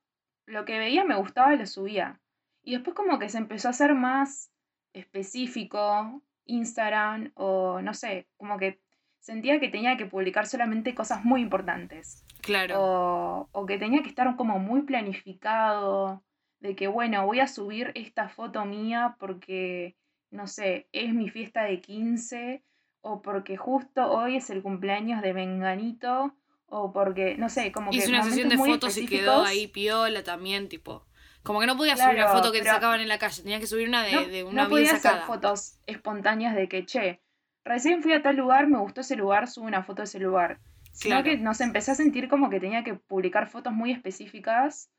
lo 0.45 0.65
que 0.65 0.79
veía, 0.79 1.05
me 1.05 1.15
gustaba, 1.15 1.55
lo 1.55 1.65
subía. 1.65 2.19
Y 2.63 2.73
después 2.73 2.95
como 2.95 3.19
que 3.19 3.29
se 3.29 3.37
empezó 3.37 3.67
a 3.67 3.71
hacer 3.71 3.93
más 3.93 4.51
específico 4.93 6.21
Instagram 6.45 7.31
o 7.35 7.81
no 7.81 7.93
sé, 7.93 8.27
como 8.37 8.57
que 8.57 8.79
sentía 9.19 9.59
que 9.59 9.69
tenía 9.69 9.97
que 9.97 10.05
publicar 10.05 10.47
solamente 10.47 10.95
cosas 10.95 11.23
muy 11.23 11.41
importantes. 11.41 12.25
Claro. 12.41 12.75
O, 12.79 13.49
o 13.51 13.65
que 13.65 13.77
tenía 13.77 14.03
que 14.03 14.09
estar 14.09 14.35
como 14.35 14.59
muy 14.59 14.81
planificado, 14.81 16.23
de 16.59 16.75
que 16.75 16.87
bueno, 16.87 17.25
voy 17.25 17.39
a 17.39 17.47
subir 17.47 17.91
esta 17.95 18.29
foto 18.29 18.65
mía 18.65 19.15
porque, 19.19 19.95
no 20.31 20.47
sé, 20.47 20.87
es 20.91 21.13
mi 21.13 21.29
fiesta 21.29 21.63
de 21.63 21.79
15, 21.79 22.63
o 23.01 23.21
porque 23.21 23.57
justo 23.57 24.11
hoy 24.11 24.37
es 24.37 24.49
el 24.49 24.61
cumpleaños 24.61 25.21
de 25.21 25.33
Menganito, 25.33 26.35
o 26.65 26.91
porque, 26.91 27.35
no 27.37 27.49
sé, 27.49 27.71
como 27.71 27.91
que... 27.91 27.97
Hice 27.97 28.09
una 28.09 28.23
sesión 28.23 28.49
de 28.49 28.57
fotos 28.57 28.97
y 28.97 29.05
quedó 29.05 29.43
ahí 29.43 29.67
piola 29.67 30.23
también, 30.23 30.69
tipo. 30.69 31.05
Como 31.43 31.59
que 31.59 31.67
no 31.67 31.75
podía 31.77 31.95
subir 31.97 32.15
una 32.15 32.23
Claro, 32.25 32.37
foto 32.39 32.51
que 32.51 32.59
te 32.61 32.65
sacaban 32.69 33.01
en 33.01 33.07
la 33.09 33.17
calle, 33.19 33.41
tenía 33.43 33.59
que 33.59 33.67
subir 33.67 33.87
una 33.89 34.03
de, 34.03 34.11
no, 34.13 34.25
de 34.25 34.43
una 34.43 34.63
no 34.63 34.69
bien 34.69 34.69
podía 34.69 34.91
sacada. 34.95 35.15
hacer 35.15 35.27
fotos 35.27 35.79
espontáneas 35.85 36.55
de 36.55 36.69
que, 36.69 36.85
che, 36.85 37.21
recién 37.65 38.01
fui 38.01 38.13
a 38.13 38.21
tal 38.21 38.37
lugar, 38.37 38.67
me 38.67 38.77
gustó 38.79 39.01
ese 39.01 39.15
lugar, 39.17 39.47
subo 39.49 39.65
una 39.65 39.83
foto 39.83 40.01
de 40.01 40.05
ese 40.05 40.19
lugar. 40.19 40.59
Sino 40.93 41.15
Claro. 41.15 41.23
que 41.25 41.37
nos 41.37 41.59
empecé 41.59 41.91
a 41.91 41.95
sentir 41.95 42.29
como 42.29 42.49
que 42.49 42.59
tenía 42.59 42.83
que 42.83 42.93
publicar 42.93 43.47
fotos 43.47 43.73
muy 43.73 43.91
específicas. 43.91 44.89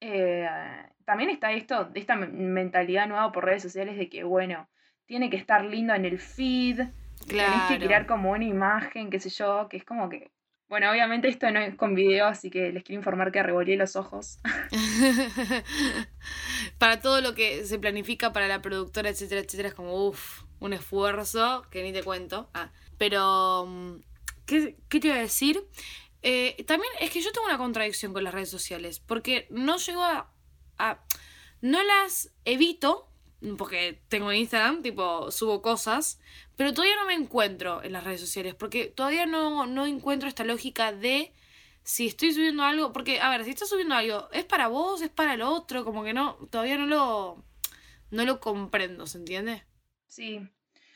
Eh, 0.00 0.46
también 1.04 1.30
está 1.30 1.52
esto, 1.52 1.84
de 1.86 2.00
esta 2.00 2.16
men- 2.16 2.52
mentalidad 2.52 3.06
nueva 3.08 3.32
por 3.32 3.44
redes 3.44 3.62
sociales 3.62 3.96
de 3.96 4.08
que, 4.10 4.24
bueno, 4.24 4.68
tiene 5.06 5.30
que 5.30 5.36
estar 5.36 5.64
lindo 5.64 5.94
en 5.94 6.04
el 6.04 6.18
feed, 6.18 6.76
tenés 6.76 6.92
que 7.26 7.34
Claro. 7.76 7.84
crear 7.86 8.06
como 8.06 8.32
una 8.32 8.44
imagen, 8.44 9.10
qué 9.10 9.18
sé 9.20 9.30
yo, 9.30 9.68
que 9.68 9.78
es 9.78 9.84
como 9.84 10.08
que... 10.08 10.30
Bueno, 10.68 10.90
obviamente 10.90 11.28
esto 11.28 11.50
no 11.50 11.60
es 11.60 11.74
con 11.76 11.94
video, 11.94 12.26
así 12.26 12.50
que 12.50 12.70
les 12.72 12.84
quiero 12.84 13.00
informar 13.00 13.32
que 13.32 13.42
revolví 13.42 13.76
los 13.76 13.96
ojos. 13.96 14.38
para 16.78 17.00
todo 17.00 17.20
lo 17.20 17.34
que 17.34 17.64
se 17.64 17.78
planifica 17.78 18.32
para 18.32 18.48
la 18.48 18.60
productora, 18.60 19.08
etcétera, 19.08 19.40
etcétera, 19.40 19.68
es 19.70 19.74
como, 19.74 20.06
uff, 20.06 20.42
un 20.60 20.72
esfuerzo 20.74 21.64
que 21.70 21.82
ni 21.82 21.92
te 21.92 22.02
cuento. 22.02 22.50
Ah, 22.52 22.70
pero, 22.98 23.64
mm, 23.66 23.94
¿qué, 24.46 24.76
qué 24.88 25.00
te 25.00 25.06
iba 25.08 25.16
a 25.16 25.20
decir? 25.20 25.64
Eh, 26.22 26.62
también 26.66 26.92
es 27.00 27.10
que 27.10 27.22
yo 27.22 27.32
tengo 27.32 27.46
una 27.46 27.58
contradicción 27.58 28.12
con 28.12 28.24
las 28.24 28.34
redes 28.34 28.50
sociales, 28.50 29.00
porque 29.00 29.46
no 29.50 29.78
llego 29.78 30.02
a- 30.02 30.30
No 31.60 31.82
las 31.82 32.30
evito, 32.44 33.07
porque 33.56 34.00
tengo 34.08 34.32
Instagram, 34.32 34.82
tipo, 34.82 35.30
subo 35.30 35.62
cosas, 35.62 36.20
pero 36.56 36.72
todavía 36.74 36.96
no 36.96 37.06
me 37.06 37.14
encuentro 37.14 37.82
en 37.82 37.92
las 37.92 38.04
redes 38.04 38.20
sociales, 38.20 38.54
porque 38.54 38.86
todavía 38.86 39.26
no, 39.26 39.66
no 39.66 39.86
encuentro 39.86 40.28
esta 40.28 40.44
lógica 40.44 40.92
de 40.92 41.32
si 41.84 42.06
estoy 42.08 42.32
subiendo 42.32 42.64
algo, 42.64 42.92
porque, 42.92 43.20
a 43.20 43.30
ver, 43.30 43.44
si 43.44 43.50
estás 43.50 43.68
subiendo 43.70 43.94
algo, 43.94 44.28
¿es 44.32 44.44
para 44.44 44.68
vos? 44.68 45.00
¿Es 45.02 45.10
para 45.10 45.34
el 45.34 45.42
otro? 45.42 45.84
Como 45.84 46.04
que 46.04 46.12
no, 46.14 46.34
todavía 46.50 46.76
no 46.78 46.86
lo, 46.86 47.44
no 48.10 48.24
lo 48.24 48.40
comprendo, 48.40 49.06
¿se 49.06 49.18
entiende? 49.18 49.64
Sí. 50.06 50.40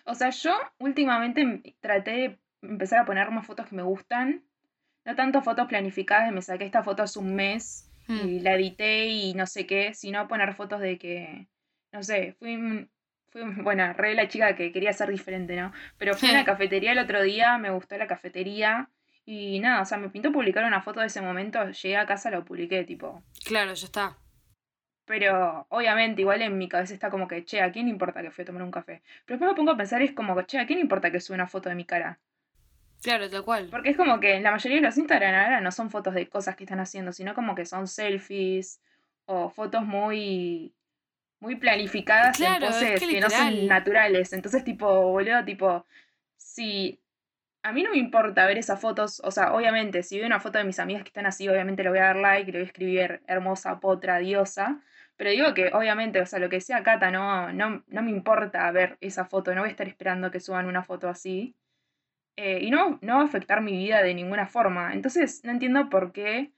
O 0.05 0.15
sea, 0.15 0.31
yo 0.31 0.53
últimamente 0.79 1.43
m- 1.43 1.63
traté 1.81 2.11
de 2.13 2.39
empezar 2.63 3.01
a 3.01 3.05
poner 3.05 3.31
más 3.31 3.47
fotos 3.47 3.67
que 3.69 3.77
me 3.77 3.83
gustan. 3.83 4.45
No 5.05 5.17
tanto 5.17 5.43
fotos 5.43 5.69
planificadas, 5.69 6.27
de 6.27 6.33
me 6.33 6.43
saqué 6.43 6.65
esta 6.67 6.83
foto 6.85 7.03
hace 7.03 7.19
un 7.19 7.35
mes 7.35 7.91
Mm, 8.09 8.19
y 8.25 8.41
la 8.41 8.55
edité 8.57 9.07
y 9.09 9.35
no 9.35 9.47
sé 9.47 9.67
qué, 9.67 9.95
sino 9.95 10.29
poner 10.29 10.55
fotos 10.55 10.81
de 10.81 10.99
que, 10.99 11.49
no 11.93 12.03
sé, 12.03 12.35
fui, 12.39 12.89
fui 13.31 13.43
bueno, 13.63 13.93
re 13.93 14.15
la 14.15 14.29
chica 14.29 14.57
que 14.57 14.73
quería 14.73 14.93
ser 14.93 15.11
diferente, 15.11 15.57
¿no? 15.57 15.73
Pero 15.99 16.15
fui 16.15 16.29
a 16.29 16.33
una 16.33 16.45
cafetería 16.45 16.93
el 16.93 16.99
otro 16.99 17.23
día, 17.23 17.59
me 17.59 17.71
gustó 17.71 17.97
la 17.97 18.07
cafetería 18.07 18.89
y 19.25 19.61
nada, 19.61 19.83
o 19.83 19.85
sea, 19.85 19.99
me 19.99 20.09
pintó 20.09 20.33
publicar 20.33 20.65
una 20.65 20.83
foto 20.83 21.01
de 21.01 21.07
ese 21.07 21.21
momento, 21.21 21.71
llegué 21.71 21.97
a 21.97 22.07
casa, 22.07 22.31
lo 22.31 22.45
publiqué, 22.45 22.85
tipo. 22.85 23.23
Claro, 23.45 23.73
ya 23.75 23.87
está. 23.87 24.19
Pero 25.05 25.67
obviamente, 25.69 26.23
igual 26.23 26.43
en 26.43 26.57
mi 26.59 26.69
cabeza 26.69 26.95
está 26.95 27.11
como 27.11 27.29
que, 27.29 27.45
che, 27.45 27.61
¿a 27.61 27.73
quién 27.73 27.89
importa 27.89 28.23
que 28.23 28.31
fui 28.31 28.43
a 28.43 28.47
tomar 28.47 28.63
un 28.63 28.71
café? 28.71 29.03
Pero 29.25 29.39
después 29.39 29.51
me 29.51 29.57
pongo 29.57 29.73
a 29.73 29.77
pensar 29.77 30.03
es 30.03 30.13
como 30.13 30.41
che, 30.43 30.59
¿a 30.59 30.67
quién 30.67 30.79
importa 30.79 31.11
que 31.11 31.21
suba 31.21 31.35
una 31.35 31.47
foto 31.47 31.69
de 31.69 31.75
mi 31.75 31.85
cara? 31.85 32.19
Claro, 33.03 33.29
tal 33.29 33.45
cual. 33.45 33.69
Porque 33.71 33.91
es 33.91 33.97
como 33.97 34.21
que 34.21 34.41
la 34.41 34.53
mayoría 34.53 34.77
de 34.77 34.87
los 34.87 34.97
Instagram 34.97 35.35
ahora 35.35 35.61
no 35.61 35.73
son 35.73 35.91
fotos 35.91 36.15
de 36.15 36.29
cosas 36.29 36.55
que 36.55 36.65
están 36.65 36.79
haciendo, 36.79 37.13
sino 37.13 37.35
como 37.35 37.55
que 37.55 37.67
son 37.67 37.89
selfies 37.89 38.81
o 39.25 39.51
fotos 39.51 39.85
muy, 39.85 40.73
muy 41.43 41.57
planificadas 41.57 42.37
Claro, 42.37 42.67
en 42.67 42.73
es 42.73 42.77
poses 42.77 43.01
que 43.01 43.09
que, 43.09 43.21
no 43.21 43.29
son 43.29 43.67
naturales. 43.67 44.33
Entonces, 44.33 44.63
tipo, 44.63 44.87
boludo, 45.11 45.45
tipo, 45.45 45.85
si 46.37 47.01
a 47.65 47.73
mí 47.73 47.83
no 47.83 47.91
me 47.91 47.99
importa 47.99 48.47
ver 48.47 48.59
esas 48.59 48.81
fotos, 48.81 49.21
o 49.25 49.31
sea, 49.33 49.53
obviamente, 49.53 50.05
si 50.05 50.19
veo 50.19 50.27
una 50.27 50.39
foto 50.39 50.59
de 50.59 50.65
mis 50.65 50.79
amigas 50.79 51.03
que 51.03 51.09
están 51.09 51.27
así, 51.27 51.49
obviamente 51.49 51.83
le 51.83 51.91
voy 51.91 51.99
a 51.99 52.05
dar 52.05 52.17
like 52.17 52.53
le 52.53 52.59
voy 52.59 52.65
a 52.65 52.67
escribir 52.67 53.23
hermosa, 53.27 53.81
potra, 53.81 54.19
diosa. 54.19 54.81
Pero 55.17 55.31
digo 55.31 55.53
que, 55.53 55.73
obviamente, 55.75 56.21
o 56.21 56.27
sea, 56.27 56.39
lo 56.39 56.49
que 56.49 56.61
sea 56.61 56.85
Cata, 56.85 57.11
no, 57.11 57.53
no, 57.53 57.83
no 57.89 58.03
me 58.03 58.11
importa 58.13 58.71
ver 58.71 58.97
esa 59.01 59.25
foto, 59.25 59.53
no 59.53 59.63
voy 59.63 59.69
a 59.69 59.73
estar 59.73 59.89
esperando 59.89 60.31
que 60.31 60.41
suban 60.41 60.67
una 60.67 60.85
foto 60.85 61.09
así. 61.09 61.57
Eh, 62.37 62.61
y 62.63 62.71
no, 62.71 62.99
no 63.03 63.17
va 63.17 63.23
a 63.23 63.27
afectar 63.27 63.61
mi 63.63 63.73
vida 63.73 64.01
de 64.03 64.15
ninguna 64.15 64.47
forma. 64.47 64.95
Entonces, 64.95 65.43
no 65.45 65.51
entiendo 65.51 65.91
por 65.91 66.13
qué 66.13 66.53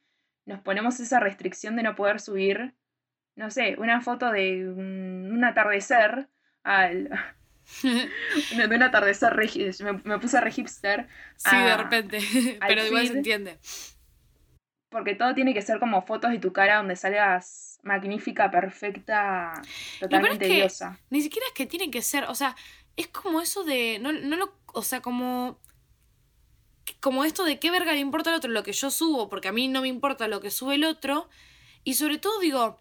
nos 0.47 0.61
ponemos 0.61 1.01
esa 1.01 1.21
restricción 1.21 1.75
de 1.77 1.83
no 1.85 1.95
poder 1.97 2.21
subir, 2.21 2.75
no 3.37 3.51
sé, 3.51 3.77
una 3.79 4.01
foto 4.01 4.31
de 4.31 4.69
un, 4.69 5.31
un 5.33 5.45
atardecer 5.45 6.29
al, 6.63 7.09
de 7.83 8.67
un 8.77 8.83
atardecer 8.83 9.33
re 9.35 9.49
me, 9.81 9.93
me 10.05 10.19
puse 10.19 10.41
re 10.41 10.51
hipster 10.53 11.09
sí, 11.37 11.57
de 11.57 11.77
repente. 11.77 12.19
Pero 12.67 12.87
igual 12.87 13.07
se 13.09 13.15
entiende. 13.15 13.59
porque 14.89 15.15
todo 15.15 15.35
tiene 15.35 15.55
que 15.55 15.63
ser 15.63 15.79
como 15.81 16.03
fotos 16.03 16.31
de 16.31 16.39
tu 16.39 16.53
cara 16.53 16.77
donde 16.77 16.97
salgas 16.97 17.81
magnífica, 17.83 18.51
perfecta, 18.51 19.53
totalmente 20.01 20.47
que- 20.47 20.55
diosa. 20.55 20.99
Ni 21.11 21.21
siquiera 21.21 21.47
es 21.49 21.53
que 21.55 21.67
tiene 21.67 21.91
que 21.91 22.03
ser, 22.03 22.25
o 22.25 22.35
sea, 22.35 22.55
es 22.97 23.09
como 23.09 23.41
eso 23.41 23.65
de, 23.65 23.99
no, 24.01 24.13
no 24.13 24.37
lo, 24.37 24.57
o 24.73 24.83
sea, 24.83 25.01
como, 25.01 25.59
como 27.01 27.25
esto 27.25 27.45
de 27.45 27.59
qué 27.59 27.71
verga 27.71 27.93
le 27.93 27.99
importa 27.99 28.31
al 28.31 28.37
otro 28.37 28.51
lo 28.51 28.63
que 28.63 28.73
yo 28.73 28.91
subo, 28.91 29.29
porque 29.29 29.49
a 29.49 29.53
mí 29.53 29.69
no 29.69 29.81
me 29.83 29.89
importa 29.89 30.29
lo 30.29 30.41
que 30.41 30.51
sube 30.51 30.77
el 30.77 30.85
otro, 30.85 31.29
y 31.83 31.95
sobre 31.95 32.19
todo 32.19 32.39
digo, 32.41 32.79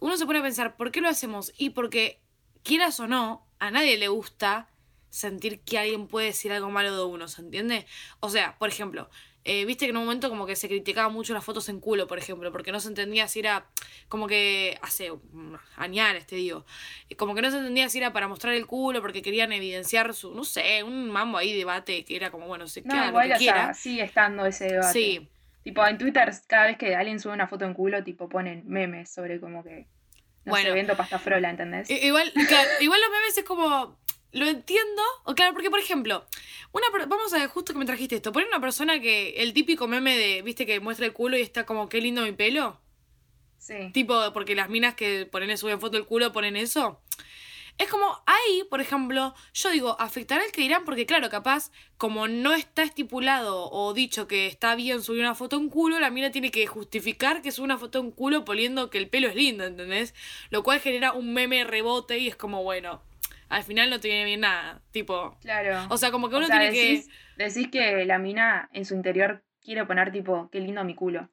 uno 0.00 0.16
se 0.16 0.26
pone 0.26 0.38
a 0.40 0.42
pensar, 0.42 0.76
¿por 0.76 0.90
qué 0.92 1.00
lo 1.00 1.08
hacemos? 1.08 1.52
Y 1.56 1.70
porque, 1.70 2.20
quieras 2.62 3.00
o 3.00 3.06
no, 3.06 3.46
a 3.58 3.70
nadie 3.70 3.96
le 3.98 4.08
gusta 4.08 4.68
sentir 5.10 5.60
que 5.60 5.78
alguien 5.78 6.08
puede 6.08 6.26
decir 6.26 6.52
algo 6.52 6.70
malo 6.70 6.94
de 6.96 7.04
uno, 7.04 7.28
¿se 7.28 7.40
entiende? 7.42 7.86
O 8.20 8.28
sea, 8.28 8.56
por 8.58 8.68
ejemplo, 8.68 9.08
eh, 9.44 9.64
viste 9.64 9.86
que 9.86 9.90
en 9.90 9.96
un 9.96 10.04
momento 10.04 10.28
como 10.28 10.44
que 10.46 10.56
se 10.56 10.68
criticaba 10.68 11.08
mucho 11.08 11.32
las 11.32 11.44
fotos 11.44 11.68
en 11.68 11.80
culo, 11.80 12.06
por 12.06 12.18
ejemplo, 12.18 12.50
porque 12.52 12.72
no 12.72 12.80
se 12.80 12.88
entendía 12.88 13.28
si 13.28 13.38
era 13.40 13.70
como 14.08 14.26
que 14.26 14.78
hace 14.82 15.12
añares, 15.76 16.26
te 16.26 16.36
digo, 16.36 16.66
eh, 17.08 17.16
como 17.16 17.34
que 17.34 17.42
no 17.42 17.50
se 17.50 17.58
entendía 17.58 17.88
si 17.88 17.98
era 17.98 18.12
para 18.12 18.28
mostrar 18.28 18.54
el 18.54 18.66
culo, 18.66 19.00
porque 19.00 19.22
querían 19.22 19.52
evidenciar 19.52 20.12
su, 20.14 20.34
no 20.34 20.44
sé, 20.44 20.82
un 20.82 21.10
mambo 21.10 21.38
ahí 21.38 21.52
debate 21.56 22.04
que 22.04 22.16
era 22.16 22.30
como, 22.30 22.46
bueno, 22.46 22.66
se 22.66 22.82
No, 22.82 22.88
queda 22.90 23.10
lo 23.10 23.10
igual, 23.10 23.28
que 23.28 23.34
o 23.34 23.38
sea, 23.38 23.38
quiera. 23.38 23.74
sigue 23.74 24.02
estando 24.02 24.46
ese 24.46 24.66
debate. 24.66 24.92
Sí, 24.92 25.28
Tipo, 25.66 25.84
en 25.84 25.98
Twitter, 25.98 26.30
cada 26.46 26.66
vez 26.68 26.78
que 26.78 26.94
alguien 26.94 27.18
sube 27.18 27.32
una 27.32 27.48
foto 27.48 27.64
en 27.64 27.74
culo, 27.74 28.04
tipo, 28.04 28.28
ponen 28.28 28.62
memes 28.68 29.12
sobre 29.12 29.40
como 29.40 29.64
que. 29.64 29.88
No 30.44 30.50
Bueno. 30.52 30.68
sé, 30.68 30.72
viendo 30.74 30.96
pasta 30.96 31.18
frola, 31.18 31.50
¿entendés? 31.50 31.90
Igual, 31.90 32.32
claro, 32.46 32.70
igual 32.80 33.00
los 33.00 33.10
memes 33.10 33.36
es 33.36 33.42
como. 33.42 33.98
Lo 34.30 34.46
entiendo. 34.46 35.02
O 35.24 35.34
claro, 35.34 35.54
porque 35.54 35.68
por 35.68 35.80
ejemplo, 35.80 36.24
una 36.70 36.86
vamos 37.08 37.34
a 37.34 37.38
ver 37.38 37.48
justo 37.48 37.72
que 37.72 37.80
me 37.80 37.84
trajiste 37.84 38.14
esto. 38.14 38.30
Poner 38.30 38.46
una 38.46 38.60
persona 38.60 39.00
que. 39.00 39.30
El 39.42 39.52
típico 39.54 39.88
meme 39.88 40.16
de, 40.16 40.42
viste, 40.42 40.66
que 40.66 40.78
muestra 40.78 41.04
el 41.04 41.12
culo 41.12 41.36
y 41.36 41.40
está 41.40 41.66
como, 41.66 41.88
qué 41.88 42.00
lindo 42.00 42.22
mi 42.22 42.30
pelo. 42.30 42.80
Sí. 43.58 43.90
Tipo, 43.92 44.32
porque 44.32 44.54
las 44.54 44.68
minas 44.68 44.94
que 44.94 45.26
ponen 45.26 45.58
suben 45.58 45.80
foto 45.80 45.96
del 45.96 46.06
culo 46.06 46.32
ponen 46.32 46.54
eso. 46.54 47.02
Es 47.78 47.88
como, 47.88 48.22
ahí, 48.24 48.64
por 48.70 48.80
ejemplo, 48.80 49.34
yo 49.52 49.70
digo, 49.70 49.96
afectará 50.00 50.42
al 50.42 50.52
que 50.52 50.62
dirán, 50.62 50.84
porque 50.84 51.04
claro, 51.04 51.28
capaz, 51.28 51.70
como 51.98 52.26
no 52.26 52.54
está 52.54 52.82
estipulado 52.82 53.70
o 53.70 53.92
dicho 53.92 54.26
que 54.26 54.46
está 54.46 54.74
bien 54.74 55.02
subir 55.02 55.20
una 55.20 55.34
foto 55.34 55.56
en 55.56 55.68
culo, 55.68 56.00
la 56.00 56.10
mina 56.10 56.30
tiene 56.30 56.50
que 56.50 56.66
justificar 56.66 57.42
que 57.42 57.52
sube 57.52 57.66
una 57.66 57.76
foto 57.76 58.00
en 58.00 58.12
culo 58.12 58.44
poniendo 58.44 58.88
que 58.88 58.98
el 58.98 59.08
pelo 59.08 59.28
es 59.28 59.34
lindo, 59.34 59.64
¿entendés? 59.64 60.14
Lo 60.48 60.62
cual 60.62 60.80
genera 60.80 61.12
un 61.12 61.34
meme 61.34 61.64
rebote 61.64 62.18
y 62.18 62.28
es 62.28 62.36
como, 62.36 62.62
bueno, 62.62 63.02
al 63.48 63.62
final 63.62 63.90
no 63.90 64.00
te 64.00 64.08
viene 64.08 64.24
bien 64.24 64.40
nada. 64.40 64.82
Tipo. 64.90 65.36
Claro. 65.40 65.86
O 65.90 65.98
sea, 65.98 66.10
como 66.10 66.28
que 66.28 66.36
O 66.36 66.38
uno 66.38 66.46
sea, 66.46 66.58
tiene 66.58 66.74
decís, 66.74 67.08
que. 67.36 67.44
decís 67.44 67.68
que 67.70 68.04
la 68.04 68.18
mina 68.18 68.68
en 68.72 68.84
su 68.84 68.94
interior 68.94 69.44
quiere 69.60 69.84
poner 69.84 70.12
tipo, 70.12 70.48
qué 70.50 70.60
lindo 70.60 70.82
mi 70.84 70.94
culo. 70.94 71.28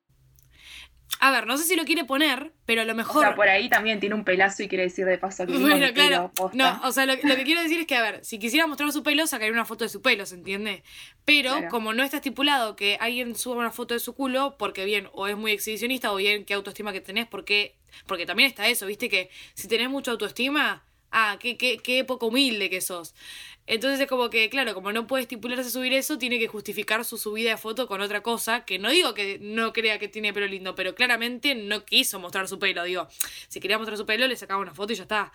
A 1.25 1.31
ver, 1.31 1.47
no 1.47 1.57
sé 1.57 1.63
si 1.63 1.77
lo 1.77 1.85
quiere 1.85 2.03
poner, 2.03 2.51
pero 2.65 2.81
a 2.81 2.83
lo 2.83 2.91
O 2.91 2.95
mejor. 2.97 3.21
sea, 3.23 3.33
por 3.33 3.47
ahí 3.47 3.69
también 3.69 4.01
tiene 4.01 4.13
un 4.13 4.25
pelazo 4.25 4.61
y 4.61 4.67
quiere 4.67 4.83
decir 4.83 5.05
de 5.05 5.17
paso 5.17 5.45
que 5.47 5.53
Bueno, 5.57 5.93
claro. 5.93 6.31
posta. 6.35 6.57
No, 6.57 6.81
o 6.85 6.91
sea, 6.91 7.05
lo, 7.05 7.13
lo 7.13 7.35
que 7.37 7.43
quiero 7.45 7.61
decir 7.61 7.79
es 7.79 7.87
que, 7.87 7.95
a 7.95 8.01
ver, 8.01 8.25
si 8.25 8.39
quisiera 8.39 8.67
mostrar 8.67 8.91
su 8.91 9.03
pelo, 9.03 9.25
sacaría 9.25 9.53
una 9.53 9.63
foto 9.63 9.85
de 9.85 9.89
su 9.89 10.01
pelo, 10.01 10.25
¿se 10.25 10.35
entiende? 10.35 10.83
Pero 11.23 11.51
Claro. 11.51 11.69
como 11.69 11.93
no 11.93 12.03
está 12.03 12.17
estipulado 12.17 12.75
que 12.75 12.97
alguien 12.99 13.35
suba 13.37 13.55
una 13.55 13.71
foto 13.71 13.93
de 13.93 14.01
su 14.01 14.15
culo, 14.15 14.57
porque 14.59 14.83
bien, 14.83 15.07
o 15.13 15.27
es 15.27 15.37
muy 15.37 15.53
exhibicionista, 15.53 16.11
o 16.11 16.17
bien 16.17 16.43
qué 16.43 16.55
autoestima 16.55 16.91
que 16.91 16.99
tenés, 16.99 17.25
porque, 17.25 17.77
porque 18.05 18.25
también 18.25 18.49
está 18.49 18.67
eso, 18.67 18.85
viste 18.85 19.07
que 19.07 19.29
si 19.53 19.69
tenés 19.69 19.89
mucha 19.89 20.11
autoestima, 20.11 20.83
ah, 21.13 21.37
qué, 21.39 21.57
qué, 21.57 21.77
qué 21.77 22.03
poco 22.03 22.27
humilde 22.27 22.69
que 22.69 22.81
sos. 22.81 23.15
Entonces 23.65 24.01
es 24.01 24.07
como 24.07 24.29
que, 24.29 24.49
claro, 24.49 24.73
como 24.73 24.91
no 24.91 25.07
puede 25.07 25.21
estipularse 25.23 25.69
subir 25.69 25.93
eso, 25.93 26.17
tiene 26.17 26.37
que 26.37 26.47
justificar 26.49 27.05
su 27.05 27.17
subida 27.17 27.51
de 27.51 27.57
foto 27.57 27.87
con 27.87 28.01
otra 28.01 28.19
cosa, 28.21 28.65
que 28.65 28.77
no 28.77 28.89
digo 28.89 29.13
que 29.13 29.39
no 29.39 29.71
crea 29.71 29.99
que 29.99 30.09
tiene 30.09 30.33
pelo 30.33 30.47
lindo, 30.47 30.75
pero 30.75 30.95
claramente 30.95 31.55
no 31.55 31.85
quiso 31.85 32.19
mostrar 32.19 32.49
su 32.49 32.59
pelo, 32.59 32.83
digo, 32.83 33.07
si 33.47 33.61
quería 33.61 33.77
mostrar 33.77 33.97
su 33.97 34.05
pelo, 34.05 34.27
le 34.27 34.35
sacaba 34.35 34.59
una 34.61 34.73
foto 34.73 34.91
y 34.91 34.97
ya 34.97 35.03
está. 35.03 35.31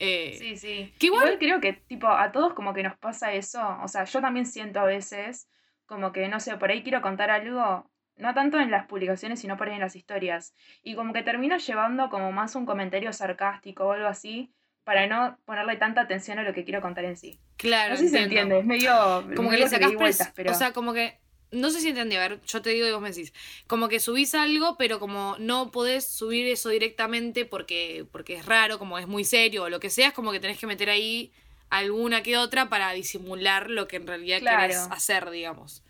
Eh, 0.00 0.34
Sí, 0.38 0.56
sí. 0.56 0.92
Que 0.98 1.06
igual- 1.06 1.24
igual... 1.24 1.38
creo 1.38 1.60
que, 1.60 1.72
tipo, 1.74 2.08
a 2.08 2.32
todos 2.32 2.54
como 2.54 2.74
que 2.74 2.82
nos 2.82 2.96
pasa 2.98 3.32
eso. 3.32 3.60
O 3.84 3.86
sea, 3.88 4.04
yo 4.04 4.20
también 4.20 4.46
siento 4.46 4.80
a 4.80 4.84
veces 4.84 5.48
como 5.86 6.10
que, 6.12 6.26
no 6.28 6.40
sé, 6.40 6.56
por 6.56 6.70
ahí 6.70 6.82
quiero 6.82 7.00
contar 7.00 7.30
algo, 7.30 7.88
no 8.16 8.34
tanto 8.34 8.58
en 8.58 8.70
las 8.72 8.86
publicaciones, 8.86 9.40
sino 9.40 9.56
por 9.56 9.68
ahí 9.68 9.74
en 9.74 9.80
las 9.80 9.94
historias. 9.96 10.52
Y 10.82 10.94
como 10.96 11.12
que 11.12 11.22
termino 11.22 11.56
llevando 11.58 12.10
como 12.10 12.32
más 12.32 12.56
un 12.56 12.66
comentario 12.66 13.12
sarcástico 13.12 13.84
o 13.86 13.92
algo 13.92 14.08
así, 14.08 14.52
para 14.88 15.06
no 15.06 15.38
ponerle 15.44 15.76
tanta 15.76 16.00
atención 16.00 16.38
a 16.38 16.42
lo 16.44 16.54
que 16.54 16.64
quiero 16.64 16.80
contar 16.80 17.04
en 17.04 17.18
sí. 17.18 17.38
Claro, 17.58 17.90
No 17.90 17.96
sé 17.98 18.04
si 18.04 18.08
se 18.08 18.22
entiende, 18.22 18.58
es 18.60 18.64
medio... 18.64 19.22
Como 19.36 19.50
que 19.50 19.58
le 19.58 19.68
sacás 19.68 19.90
di 19.90 19.96
vueltas, 19.96 20.32
pero... 20.34 20.50
O 20.50 20.54
sea, 20.54 20.72
como 20.72 20.94
que. 20.94 21.18
No 21.50 21.68
sé 21.68 21.82
si 21.82 21.90
entendí, 21.90 22.16
a 22.16 22.20
ver, 22.20 22.40
yo 22.46 22.62
te 22.62 22.70
digo 22.70 22.86
y 22.86 22.90
vos 22.92 23.02
me 23.02 23.10
decís. 23.10 23.34
Como 23.66 23.90
que 23.90 24.00
subís 24.00 24.34
algo, 24.34 24.78
pero 24.78 24.98
como 24.98 25.36
no 25.40 25.70
podés 25.72 26.08
subir 26.08 26.46
eso 26.46 26.70
directamente 26.70 27.44
porque, 27.44 28.06
porque 28.10 28.36
es 28.36 28.46
raro, 28.46 28.78
como 28.78 28.98
es 28.98 29.06
muy 29.06 29.24
serio 29.24 29.64
o 29.64 29.68
lo 29.68 29.78
que 29.78 29.90
sea, 29.90 30.08
es 30.08 30.14
como 30.14 30.32
que 30.32 30.40
tenés 30.40 30.58
que 30.58 30.66
meter 30.66 30.88
ahí 30.88 31.34
alguna 31.68 32.22
que 32.22 32.38
otra 32.38 32.70
para 32.70 32.90
disimular 32.92 33.68
lo 33.68 33.88
que 33.88 33.96
en 33.96 34.06
realidad 34.06 34.38
Claro. 34.40 34.60
querés 34.62 34.88
hacer, 34.90 35.28
digamos. 35.28 35.84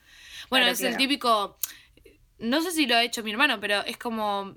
Bueno, 0.51 0.65
Claro, 0.65 0.73
es 0.73 0.81
el 0.83 0.97
típico. 0.97 1.57
No 2.41 2.63
sé 2.63 2.73
si 2.73 2.87
lo 2.87 2.97
ha 2.97 3.05
hecho 3.05 3.23
mi 3.23 3.31
hermano, 3.31 3.61
pero 3.61 3.85
es 3.85 3.97
como. 3.97 4.57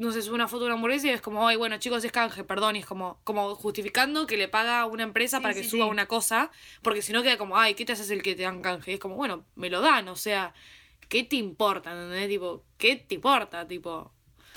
No 0.00 0.10
sé, 0.12 0.22
sube 0.22 0.34
una 0.34 0.48
foto 0.48 0.62
de 0.64 0.66
una 0.68 0.74
hamburguesa 0.76 1.08
y 1.08 1.10
es 1.10 1.20
como, 1.20 1.46
ay, 1.46 1.56
bueno, 1.56 1.76
chicos, 1.78 2.02
es 2.04 2.12
canje, 2.12 2.42
perdón. 2.44 2.76
Y 2.76 2.80
es 2.80 2.86
como, 2.86 3.20
como 3.24 3.54
justificando 3.54 4.26
que 4.26 4.36
le 4.38 4.48
paga 4.48 4.80
a 4.80 4.86
una 4.86 5.02
empresa 5.04 5.36
Sí, 5.36 5.42
para 5.42 5.54
que 5.54 5.62
sí, 5.62 5.70
suba 5.70 5.84
sí. 5.84 5.90
una 5.92 6.06
cosa, 6.06 6.50
porque 6.82 7.02
si 7.02 7.12
no 7.12 7.22
queda 7.22 7.36
como, 7.38 7.58
ay, 7.58 7.74
¿qué 7.74 7.84
te 7.84 7.92
haces 7.92 8.10
el 8.10 8.22
que 8.22 8.34
te 8.34 8.42
dan 8.44 8.62
canje? 8.62 8.92
Y 8.92 8.94
es 8.94 9.00
como, 9.00 9.16
bueno, 9.16 9.46
me 9.56 9.68
lo 9.70 9.80
dan, 9.82 10.08
o 10.08 10.16
sea, 10.16 10.54
¿qué 11.08 11.24
te 11.24 11.36
importa? 11.36 11.92
¿Entendés? 11.92 12.28
Tipo, 12.28 12.64
¿qué 12.78 12.96
te 12.96 13.16
importa? 13.16 13.66
Tipo, 13.68 14.12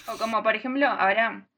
O 0.06 0.18
como, 0.18 0.44
por 0.44 0.56
ejemplo, 0.56 0.88
ahora, 0.88 1.50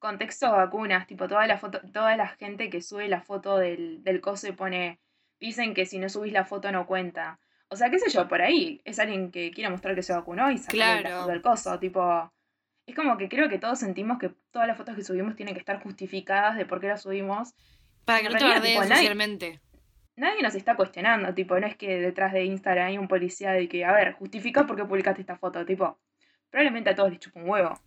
contexto 0.00 0.52
vacunas, 0.52 1.06
tipo, 1.06 1.28
toda 1.28 1.46
la 1.48 1.58
foto, 1.58 1.80
toda 1.92 2.16
la 2.16 2.28
gente 2.28 2.70
que 2.70 2.82
sube 2.82 3.08
la 3.08 3.22
foto 3.22 3.58
del, 3.58 4.02
del 4.04 4.20
coso 4.22 4.48
y 4.48 4.52
pone, 4.52 5.00
dicen 5.40 5.74
que 5.74 5.86
si 5.86 5.98
no 5.98 6.08
subís 6.08 6.32
la 6.34 6.44
foto 6.46 6.72
no 6.72 6.86
cuenta. 6.86 7.40
O 7.68 7.76
sea, 7.76 7.90
qué 7.90 7.98
sé 8.00 8.10
yo, 8.10 8.28
por 8.28 8.42
ahí 8.42 8.80
es 8.84 8.98
alguien 9.00 9.30
que 9.32 9.50
quiere 9.52 9.70
mostrar 9.70 9.94
que 9.94 10.02
se 10.02 10.14
vacunó 10.14 10.50
y 10.52 10.58
sacar 10.58 11.00
la 11.02 11.10
Claro. 11.10 11.10
foto 11.12 11.30
del 11.32 11.42
coso, 11.42 11.78
tipo... 11.80 12.32
Es 12.86 12.94
como 12.94 13.16
que 13.18 13.28
creo 13.28 13.48
que 13.48 13.58
todos 13.58 13.78
sentimos 13.80 14.18
que 14.18 14.30
todas 14.52 14.68
las 14.68 14.76
fotos 14.76 14.94
que 14.94 15.02
subimos 15.02 15.34
tienen 15.36 15.54
que 15.54 15.60
estar 15.60 15.82
justificadas 15.82 16.56
de 16.56 16.64
por 16.66 16.80
qué 16.80 16.88
las 16.88 17.02
subimos. 17.02 17.54
para 18.04 18.20
que 18.20 18.28
no 18.30 18.38
te 18.38 18.44
nadie- 18.44 18.76
socialmente. 18.88 19.60
Nadie 20.14 20.40
nos 20.42 20.54
está 20.54 20.76
cuestionando, 20.76 21.34
tipo, 21.34 21.58
no 21.58 21.66
es 21.66 21.76
que 21.76 21.98
detrás 21.98 22.32
de 22.32 22.44
Instagram 22.44 22.86
hay 22.86 22.98
un 22.98 23.08
policía 23.08 23.50
de 23.50 23.68
que, 23.68 23.84
a 23.84 23.92
ver, 23.92 24.12
justifica 24.14 24.64
por 24.66 24.76
qué 24.76 24.84
publicaste 24.84 25.20
esta 25.20 25.36
foto, 25.36 25.66
tipo, 25.66 25.98
probablemente 26.48 26.90
a 26.90 26.94
todos 26.94 27.10
les 27.10 27.18
chupa 27.18 27.40
un 27.40 27.50
huevo. 27.50 27.78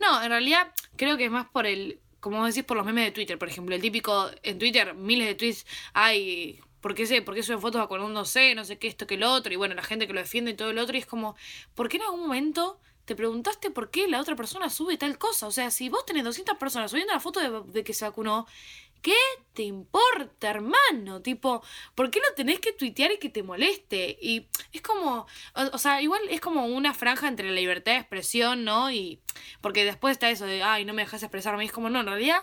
No, 0.00 0.20
en 0.22 0.30
realidad 0.30 0.66
creo 0.96 1.16
que 1.16 1.26
es 1.26 1.30
más 1.30 1.46
por 1.46 1.64
el, 1.66 2.00
como 2.20 2.44
decís, 2.44 2.64
por 2.64 2.76
los 2.76 2.84
memes 2.84 3.04
de 3.04 3.12
Twitter, 3.12 3.38
por 3.38 3.48
ejemplo. 3.48 3.74
El 3.74 3.80
típico, 3.80 4.28
en 4.42 4.58
Twitter, 4.58 4.94
miles 4.94 5.28
de 5.28 5.34
tweets, 5.36 5.64
ay, 5.94 6.60
¿por 6.80 6.94
qué, 6.96 7.06
sé, 7.06 7.22
¿por 7.22 7.34
qué 7.36 7.42
suben 7.44 7.60
fotos 7.60 7.80
vacunándose? 7.80 8.54
No 8.56 8.64
sé 8.64 8.78
qué, 8.78 8.88
esto, 8.88 9.06
que 9.06 9.16
lo 9.16 9.32
otro. 9.32 9.52
Y 9.52 9.56
bueno, 9.56 9.74
la 9.74 9.82
gente 9.84 10.06
que 10.08 10.12
lo 10.12 10.20
defiende 10.20 10.50
y 10.50 10.54
todo 10.54 10.70
el 10.70 10.78
otro. 10.78 10.96
Y 10.96 11.00
es 11.00 11.06
como, 11.06 11.36
¿por 11.74 11.88
qué 11.88 11.96
en 11.98 12.02
algún 12.02 12.20
momento 12.20 12.80
te 13.08 13.16
preguntaste 13.16 13.70
por 13.70 13.90
qué 13.90 14.06
la 14.06 14.20
otra 14.20 14.36
persona 14.36 14.68
sube 14.68 14.98
tal 14.98 15.16
cosa? 15.18 15.46
O 15.46 15.50
sea, 15.50 15.70
si 15.70 15.88
vos 15.88 16.04
tenés 16.04 16.24
200 16.24 16.58
personas 16.58 16.90
subiendo 16.90 17.14
la 17.14 17.20
foto 17.20 17.40
de, 17.40 17.72
de 17.72 17.82
que 17.82 17.94
se 17.94 18.04
vacunó, 18.04 18.46
¿qué 19.00 19.16
te 19.54 19.62
importa, 19.62 20.50
hermano? 20.50 21.22
Tipo, 21.22 21.62
¿por 21.94 22.10
qué 22.10 22.20
lo 22.20 22.34
tenés 22.34 22.60
que 22.60 22.74
tuitear 22.74 23.10
y 23.12 23.18
que 23.18 23.30
te 23.30 23.42
moleste? 23.42 24.18
Y 24.20 24.46
es 24.72 24.82
como, 24.82 25.26
o, 25.54 25.62
o 25.72 25.78
sea, 25.78 26.02
igual 26.02 26.20
es 26.28 26.42
como 26.42 26.66
una 26.66 26.92
franja 26.92 27.28
entre 27.28 27.48
la 27.48 27.54
libertad 27.54 27.92
de 27.92 27.98
expresión, 27.98 28.64
¿no? 28.64 28.90
Y 28.90 29.22
porque 29.62 29.86
después 29.86 30.12
está 30.12 30.28
eso 30.28 30.44
de, 30.44 30.62
ay, 30.62 30.84
no 30.84 30.92
me 30.92 31.02
dejas 31.02 31.22
expresarme. 31.22 31.64
Y 31.64 31.68
es 31.68 31.72
como, 31.72 31.88
no, 31.88 32.00
en 32.00 32.06
realidad, 32.06 32.42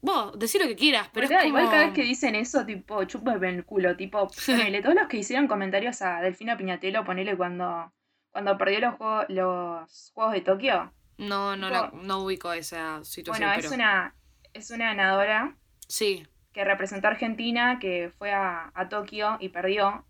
vos, 0.00 0.38
decir 0.38 0.60
lo 0.60 0.68
que 0.68 0.76
quieras, 0.76 1.10
pero 1.12 1.26
Boluda, 1.26 1.40
es 1.40 1.46
como... 1.46 1.58
Igual 1.58 1.72
cada 1.72 1.86
vez 1.86 1.94
que 1.94 2.02
dicen 2.02 2.36
eso, 2.36 2.64
tipo, 2.64 3.02
chúpame 3.04 3.48
el 3.48 3.64
culo, 3.64 3.96
tipo, 3.96 4.28
ponele, 4.46 4.80
todos 4.80 4.94
los 4.94 5.08
que 5.08 5.16
hicieron 5.18 5.48
comentarios 5.48 6.02
a 6.02 6.20
Delfina 6.20 6.56
Piñatelo, 6.56 7.04
ponele 7.04 7.36
cuando, 7.36 7.92
cuando 8.36 8.58
perdió 8.58 8.80
los 8.80 8.94
juegos, 8.96 9.24
los 9.30 10.10
juegos 10.12 10.34
de 10.34 10.40
Tokio. 10.42 10.92
No, 11.16 11.56
no, 11.56 11.70
la- 11.70 11.90
no 11.94 12.18
ubico 12.18 12.52
esa 12.52 13.02
situación, 13.02 13.48
Bueno, 13.48 13.52
pero... 13.56 13.68
es 13.68 13.74
una, 13.74 14.14
es 14.52 14.70
una 14.70 14.84
ganadora 14.88 15.56
Sí, 15.88 16.26
que 16.52 16.62
representó 16.62 17.06
a 17.06 17.12
Argentina, 17.12 17.78
que 17.78 18.12
fue 18.18 18.32
a, 18.32 18.70
a 18.74 18.90
Tokio 18.90 19.38
y 19.40 19.48
perdió, 19.48 20.04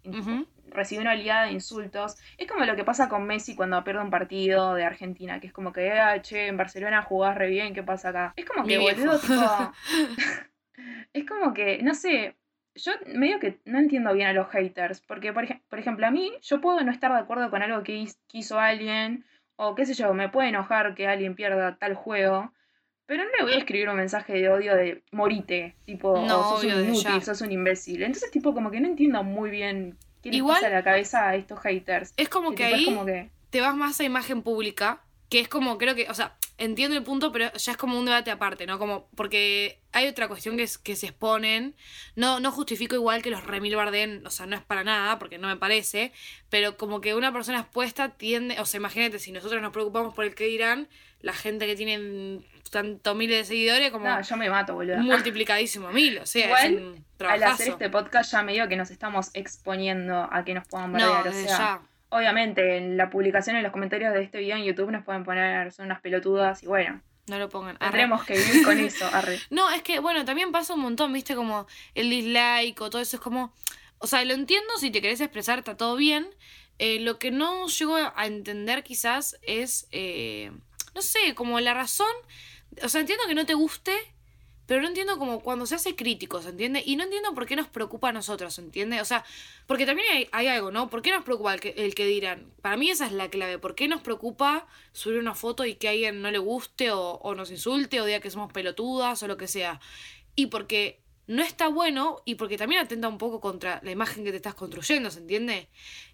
recibió 0.70 1.02
una 1.02 1.12
oleada 1.12 1.44
de 1.44 1.52
insultos. 1.52 2.16
Es 2.36 2.48
como 2.50 2.64
lo 2.64 2.74
que 2.74 2.82
pasa 2.82 3.08
con 3.08 3.28
Messi 3.28 3.54
cuando 3.54 3.84
pierde 3.84 4.02
un 4.02 4.10
partido 4.10 4.74
de 4.74 4.82
Argentina, 4.82 5.38
que 5.38 5.46
es 5.46 5.52
como 5.52 5.72
que, 5.72 5.92
ah, 5.92 6.20
che, 6.20 6.48
en 6.48 6.56
Barcelona 6.56 7.02
jugás 7.02 7.36
re 7.36 7.46
bien, 7.46 7.74
¿qué 7.74 7.84
pasa 7.84 8.08
acá? 8.08 8.32
Es 8.34 8.44
como 8.44 8.66
que, 8.66 8.78
boludo, 8.78 9.20
tipo... 9.20 9.72
es 11.12 11.26
como 11.26 11.54
que, 11.54 11.80
no 11.84 11.94
sé, 11.94 12.34
yo 12.76 12.92
medio 13.14 13.40
que 13.40 13.58
no 13.64 13.78
entiendo 13.78 14.12
bien 14.14 14.28
a 14.28 14.32
los 14.32 14.48
haters, 14.50 15.00
porque, 15.00 15.32
por, 15.32 15.44
ej- 15.44 15.62
por 15.68 15.78
ejemplo, 15.78 16.06
a 16.06 16.10
mí, 16.10 16.32
yo 16.42 16.60
puedo 16.60 16.80
no 16.82 16.92
estar 16.92 17.12
de 17.12 17.18
acuerdo 17.18 17.50
con 17.50 17.62
algo 17.62 17.82
que 17.82 18.06
hizo 18.32 18.58
alguien, 18.60 19.24
o 19.56 19.74
qué 19.74 19.86
sé 19.86 19.94
yo, 19.94 20.12
me 20.14 20.28
puede 20.28 20.48
enojar 20.50 20.94
que 20.94 21.06
alguien 21.08 21.34
pierda 21.34 21.76
tal 21.78 21.94
juego, 21.94 22.52
pero 23.06 23.24
no 23.24 23.30
le 23.38 23.44
voy 23.44 23.52
a 23.54 23.58
escribir 23.58 23.88
un 23.88 23.96
mensaje 23.96 24.32
de 24.34 24.48
odio 24.48 24.74
de 24.76 25.02
morite, 25.12 25.76
tipo, 25.84 26.20
No, 26.26 26.40
o 26.40 26.50
sos 26.56 26.64
obvio, 26.64 26.76
un 26.78 26.84
inútil, 26.86 27.22
sos 27.22 27.40
un 27.40 27.52
imbécil. 27.52 28.02
Entonces, 28.02 28.30
tipo, 28.30 28.52
como 28.52 28.70
que 28.70 28.80
no 28.80 28.88
entiendo 28.88 29.22
muy 29.22 29.48
bien 29.50 29.96
qué 30.22 30.30
les 30.30 30.38
Igual- 30.38 30.56
pasa 30.56 30.66
a 30.66 30.70
la 30.70 30.82
cabeza 30.82 31.28
a 31.28 31.36
estos 31.36 31.60
haters. 31.60 32.12
es 32.16 32.28
como 32.28 32.54
que 32.54 32.64
ahí 32.64 32.84
como 32.84 33.06
que, 33.06 33.30
te 33.50 33.60
vas 33.60 33.76
más 33.76 34.00
a 34.00 34.04
imagen 34.04 34.42
pública, 34.42 35.02
que 35.30 35.38
es 35.40 35.48
como, 35.48 35.78
creo 35.78 35.94
que, 35.94 36.08
o 36.10 36.14
sea, 36.14 36.34
entiendo 36.58 36.96
el 36.96 37.02
punto, 37.02 37.32
pero 37.32 37.52
ya 37.52 37.72
es 37.72 37.78
como 37.78 37.98
un 37.98 38.06
debate 38.06 38.30
aparte, 38.30 38.66
¿no? 38.66 38.78
Como, 38.78 39.08
porque 39.14 39.80
hay 39.92 40.06
otra 40.08 40.28
cuestión 40.28 40.56
que 40.56 40.62
es 40.62 40.78
que 40.78 40.96
se 40.96 41.06
exponen, 41.06 41.74
no, 42.14 42.40
no 42.40 42.50
justifico 42.50 42.94
igual 42.94 43.22
que 43.22 43.30
los 43.30 43.44
remil 43.44 43.76
barden, 43.76 44.26
o 44.26 44.30
sea, 44.30 44.46
no 44.46 44.56
es 44.56 44.62
para 44.62 44.84
nada, 44.84 45.18
porque 45.18 45.38
no 45.38 45.48
me 45.48 45.56
parece, 45.56 46.12
pero 46.48 46.76
como 46.76 47.00
que 47.00 47.14
una 47.14 47.32
persona 47.32 47.60
expuesta 47.60 48.10
tiende, 48.10 48.58
o 48.60 48.64
sea, 48.64 48.78
imagínate, 48.78 49.18
si 49.18 49.32
nosotros 49.32 49.60
nos 49.60 49.72
preocupamos 49.72 50.14
por 50.14 50.24
el 50.24 50.34
que 50.34 50.44
dirán, 50.44 50.88
la 51.20 51.32
gente 51.32 51.66
que 51.66 51.76
tiene 51.76 52.40
tanto 52.70 53.14
miles 53.14 53.38
de 53.38 53.44
seguidores 53.44 53.90
como 53.90 54.06
no, 54.06 54.20
yo 54.20 54.36
me 54.36 54.50
mato, 54.50 54.74
boludo. 54.74 54.98
multiplicadísimo 54.98 55.90
mil, 55.92 56.18
o 56.18 56.26
sea, 56.26 56.46
Igual, 56.46 56.74
es 56.74 56.80
un 56.80 57.04
Al 57.26 57.42
hacer 57.42 57.68
este 57.68 57.90
podcast 57.90 58.32
ya 58.32 58.42
medio 58.42 58.68
que 58.68 58.76
nos 58.76 58.90
estamos 58.90 59.30
exponiendo 59.34 60.28
a 60.30 60.44
que 60.44 60.54
nos 60.54 60.66
puedan 60.66 60.92
no, 60.92 60.98
bardear. 60.98 61.20
o 61.20 61.30
desde 61.30 61.48
sea, 61.48 61.58
ya. 61.58 61.80
Obviamente 62.10 62.76
en 62.76 62.96
la 62.96 63.10
publicación, 63.10 63.56
en 63.56 63.62
los 63.62 63.72
comentarios 63.72 64.12
de 64.14 64.22
este 64.22 64.38
video 64.38 64.56
en 64.56 64.64
YouTube 64.64 64.90
nos 64.90 65.04
pueden 65.04 65.24
poner, 65.24 65.72
son 65.72 65.86
unas 65.86 66.00
pelotudas 66.00 66.62
y 66.62 66.66
bueno, 66.66 67.00
No 67.26 67.38
lo 67.38 67.48
pongan. 67.48 67.76
Arre. 67.80 67.90
tendremos 67.90 68.24
que 68.24 68.34
vivir 68.34 68.64
con 68.64 68.78
eso. 68.84 69.06
Arre. 69.12 69.38
No, 69.50 69.70
es 69.70 69.82
que, 69.82 69.98
bueno, 69.98 70.24
también 70.24 70.52
pasa 70.52 70.74
un 70.74 70.80
montón, 70.80 71.12
viste, 71.12 71.34
como 71.34 71.66
el 71.94 72.08
dislike 72.10 72.80
o 72.80 72.90
todo 72.90 73.02
eso 73.02 73.16
es 73.16 73.22
como. 73.22 73.52
O 73.98 74.06
sea, 74.06 74.24
lo 74.24 74.34
entiendo, 74.34 74.68
si 74.78 74.90
te 74.90 75.00
querés 75.00 75.20
expresar, 75.20 75.58
está 75.60 75.76
todo 75.76 75.96
bien. 75.96 76.26
Eh, 76.78 77.00
lo 77.00 77.18
que 77.18 77.30
no 77.30 77.66
llego 77.68 77.96
a 77.96 78.26
entender 78.26 78.82
quizás 78.84 79.38
es. 79.42 79.88
eh, 79.90 80.52
no 80.94 81.02
sé, 81.02 81.34
como 81.34 81.58
la 81.60 81.74
razón. 81.74 82.12
O 82.82 82.88
sea, 82.88 83.00
entiendo 83.00 83.24
que 83.26 83.34
no 83.34 83.46
te 83.46 83.54
guste, 83.54 83.92
pero 84.66 84.82
no 84.82 84.88
entiendo 84.88 85.18
como 85.18 85.40
cuando 85.40 85.66
se 85.66 85.76
hace 85.76 85.96
crítico, 85.96 86.42
¿se 86.42 86.50
entiende? 86.50 86.82
Y 86.84 86.96
no 86.96 87.04
entiendo 87.04 87.34
por 87.34 87.46
qué 87.46 87.56
nos 87.56 87.68
preocupa 87.68 88.08
a 88.10 88.12
nosotros, 88.12 88.54
¿se 88.54 88.60
entiende? 88.60 89.00
O 89.00 89.04
sea, 89.04 89.24
porque 89.66 89.86
también 89.86 90.08
hay, 90.12 90.28
hay 90.32 90.48
algo, 90.48 90.70
¿no? 90.70 90.90
¿Por 90.90 91.02
qué 91.02 91.12
nos 91.12 91.24
preocupa 91.24 91.54
el 91.54 91.60
que, 91.60 91.74
el 91.76 91.94
que 91.94 92.06
dirán? 92.06 92.52
Para 92.62 92.76
mí 92.76 92.90
esa 92.90 93.06
es 93.06 93.12
la 93.12 93.30
clave. 93.30 93.58
¿Por 93.58 93.74
qué 93.74 93.88
nos 93.88 94.00
preocupa 94.00 94.66
subir 94.92 95.18
una 95.18 95.34
foto 95.34 95.64
y 95.64 95.76
que 95.76 95.88
a 95.88 95.92
alguien 95.92 96.20
no 96.20 96.30
le 96.30 96.38
guste 96.38 96.90
o 96.90 97.34
nos 97.34 97.50
insulte 97.50 98.00
o 98.00 98.04
diga 98.04 98.20
que 98.20 98.30
somos 98.30 98.52
pelotudas 98.52 99.22
o 99.22 99.28
lo 99.28 99.36
que 99.36 99.48
sea? 99.48 99.80
Y 100.34 100.46
porque 100.46 101.00
no 101.26 101.42
está 101.42 101.68
bueno 101.68 102.22
y 102.24 102.36
porque 102.36 102.56
también 102.56 102.82
atenta 102.82 103.08
un 103.08 103.18
poco 103.18 103.40
contra 103.40 103.80
la 103.82 103.90
imagen 103.90 104.24
que 104.24 104.30
te 104.30 104.36
estás 104.36 104.54
construyendo, 104.54 105.10
¿se 105.10 105.18
entiende? 105.18 105.68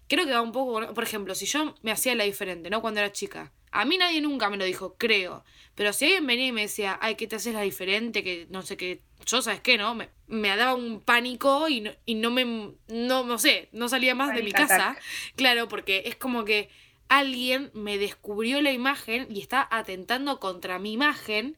Creo 0.07 0.25
que 0.25 0.33
va 0.33 0.41
un 0.41 0.51
poco, 0.51 0.93
por 0.93 1.03
ejemplo, 1.03 1.35
si 1.35 1.45
yo 1.45 1.75
me 1.81 1.91
hacía 1.91 2.15
la 2.15 2.23
diferente, 2.23 2.69
¿no? 2.69 2.81
Cuando 2.81 2.99
era 2.99 3.11
chica. 3.11 3.51
A 3.71 3.85
mí 3.85 3.97
nadie 3.97 4.21
nunca 4.21 4.49
me 4.49 4.57
lo 4.57 4.65
dijo, 4.65 4.95
creo. 4.97 5.43
Pero 5.75 5.93
si 5.93 6.05
alguien 6.05 6.27
venía 6.27 6.47
y 6.47 6.51
me 6.51 6.61
decía, 6.61 6.97
ay, 7.01 7.15
que 7.15 7.27
te 7.27 7.37
haces 7.37 7.53
la 7.53 7.61
diferente, 7.61 8.23
que 8.23 8.47
no 8.49 8.61
sé 8.61 8.77
qué, 8.77 9.01
yo 9.25 9.41
sabes 9.41 9.61
qué, 9.61 9.77
¿no? 9.77 9.95
Me, 9.95 10.09
me 10.27 10.55
daba 10.55 10.75
un 10.75 11.01
pánico 11.01 11.67
y 11.69 11.81
no, 11.81 11.91
y 12.05 12.15
no 12.15 12.29
me, 12.29 12.45
no, 12.87 13.23
no 13.23 13.37
sé, 13.37 13.69
no 13.71 13.89
salía 13.89 14.13
más 14.13 14.35
de 14.35 14.43
mi 14.43 14.51
casa. 14.51 14.95
Claro, 15.35 15.67
porque 15.67 16.03
es 16.05 16.15
como 16.15 16.45
que 16.45 16.69
alguien 17.07 17.71
me 17.73 17.97
descubrió 17.97 18.61
la 18.61 18.71
imagen 18.71 19.27
y 19.29 19.41
está 19.41 19.67
atentando 19.71 20.39
contra 20.39 20.79
mi 20.79 20.93
imagen 20.93 21.57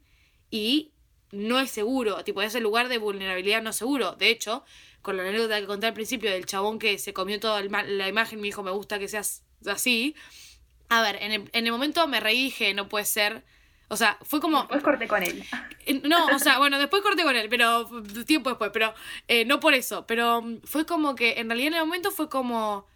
y 0.52 0.92
no 1.32 1.60
es 1.60 1.72
seguro, 1.72 2.24
tipo, 2.24 2.42
ese 2.42 2.60
lugar 2.60 2.88
de 2.88 2.98
vulnerabilidad 2.98 3.62
no 3.62 3.72
es 3.72 3.76
seguro. 3.76 4.14
De 4.14 4.30
hecho, 4.30 4.64
con 5.02 5.18
la 5.18 5.24
anécdota 5.24 5.60
que 5.60 5.68
conté 5.68 5.88
al 5.88 5.94
principio 5.94 6.32
del 6.32 6.46
chabón 6.46 6.80
que 6.80 6.98
se 6.98 7.14
comió 7.14 7.40
toda 7.40 7.62
la 7.62 8.08
imagen, 8.08 8.40
me 8.40 8.46
dijo, 8.46 8.64
me 8.64 8.72
gusta 8.72 9.00
que 9.00 9.08
seas 9.08 9.44
así. 9.68 10.16
A 10.90 11.02
ver, 11.02 11.18
en 11.22 11.32
el, 11.32 11.50
en 11.54 11.66
el 11.66 11.72
momento 11.72 12.08
me 12.08 12.20
reí 12.20 12.40
y 12.40 12.44
dije, 12.46 12.74
no 12.74 12.90
puede 12.90 13.06
ser. 13.06 13.44
O 13.88 13.98
sea, 13.98 14.18
fue 14.24 14.40
como. 14.40 14.62
Después 14.62 14.84
corté 14.84 15.08
con 15.08 15.24
él. 15.24 15.44
No, 16.04 16.26
o 16.26 16.40
sea, 16.40 16.58
bueno, 16.58 16.80
después 16.80 17.04
corté 17.04 17.22
con 17.22 17.36
él, 17.36 17.48
pero 17.48 17.88
tiempo 18.26 18.50
después, 18.50 18.72
pero 18.74 18.96
eh, 19.28 19.46
no 19.46 19.60
por 19.60 19.76
eso. 19.76 20.08
Pero 20.08 20.44
fue 20.64 20.88
como 20.88 21.14
que 21.14 21.40
en 21.40 21.48
realidad 21.48 21.68
en 21.68 21.74
el 21.76 21.86
momento 21.86 22.10
fue 22.10 22.28
como. 22.28 22.88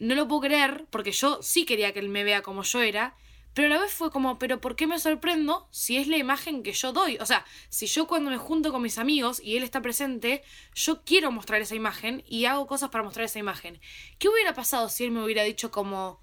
No 0.00 0.16
lo 0.16 0.26
puedo 0.26 0.40
creer, 0.40 0.86
porque 0.90 1.12
yo 1.12 1.40
sí 1.42 1.64
quería 1.64 1.92
que 1.92 2.00
él 2.00 2.08
me 2.08 2.24
vea 2.24 2.42
como 2.42 2.64
yo 2.64 2.80
era. 2.80 3.14
Pero 3.54 3.66
a 3.68 3.76
la 3.76 3.82
vez 3.82 3.92
fue 3.92 4.10
como, 4.10 4.38
pero 4.38 4.60
¿por 4.60 4.74
qué 4.74 4.86
me 4.88 4.98
sorprendo 4.98 5.68
si 5.70 5.96
es 5.96 6.08
la 6.08 6.16
imagen 6.16 6.64
que 6.64 6.72
yo 6.72 6.92
doy? 6.92 7.18
O 7.20 7.26
sea, 7.26 7.44
si 7.68 7.86
yo 7.86 8.06
cuando 8.08 8.30
me 8.30 8.36
junto 8.36 8.72
con 8.72 8.82
mis 8.82 8.98
amigos 8.98 9.40
y 9.40 9.56
él 9.56 9.62
está 9.62 9.80
presente, 9.80 10.42
yo 10.74 11.04
quiero 11.04 11.30
mostrar 11.30 11.60
esa 11.62 11.76
imagen 11.76 12.24
y 12.26 12.46
hago 12.46 12.66
cosas 12.66 12.90
para 12.90 13.04
mostrar 13.04 13.26
esa 13.26 13.38
imagen. 13.38 13.80
¿Qué 14.18 14.28
hubiera 14.28 14.54
pasado 14.54 14.88
si 14.88 15.04
él 15.04 15.12
me 15.12 15.22
hubiera 15.22 15.44
dicho 15.44 15.70
como, 15.70 16.20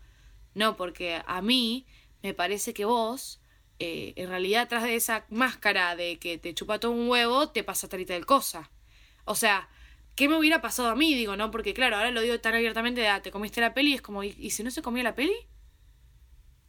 no, 0.54 0.76
porque 0.76 1.22
a 1.26 1.42
mí 1.42 1.88
me 2.22 2.34
parece 2.34 2.74
que 2.74 2.86
vos, 2.86 3.42
eh, 3.80 4.14
en 4.18 4.30
realidad, 4.30 4.64
atrás 4.64 4.84
de 4.84 4.96
esa 4.96 5.26
máscara 5.30 5.96
de 5.96 6.20
que 6.20 6.38
te 6.38 6.54
chupa 6.54 6.80
todo 6.80 6.92
un 6.92 7.10
huevo, 7.10 7.50
te 7.50 7.64
pasa 7.64 7.88
tal 7.88 8.02
y 8.02 8.06
tal 8.06 8.26
cosa? 8.26 8.72
O 9.26 9.36
sea, 9.36 9.70
¿qué 10.16 10.28
me 10.28 10.38
hubiera 10.38 10.62
pasado 10.62 10.90
a 10.90 10.96
mí? 10.96 11.14
Digo, 11.16 11.36
¿no? 11.36 11.52
Porque 11.52 11.74
claro, 11.74 11.96
ahora 11.96 12.12
lo 12.12 12.22
digo 12.22 12.40
tan 12.40 12.56
abiertamente 12.56 13.02
de, 13.02 13.08
ah, 13.08 13.22
te 13.22 13.32
comiste 13.32 13.62
la 13.62 13.74
peli 13.74 13.94
es 13.94 14.02
como, 14.02 14.24
¿y, 14.24 14.50
si 14.52 14.64
no 14.64 14.72
se 14.72 14.82
comía 14.82 15.04
la 15.04 15.16
peli? 15.16 15.34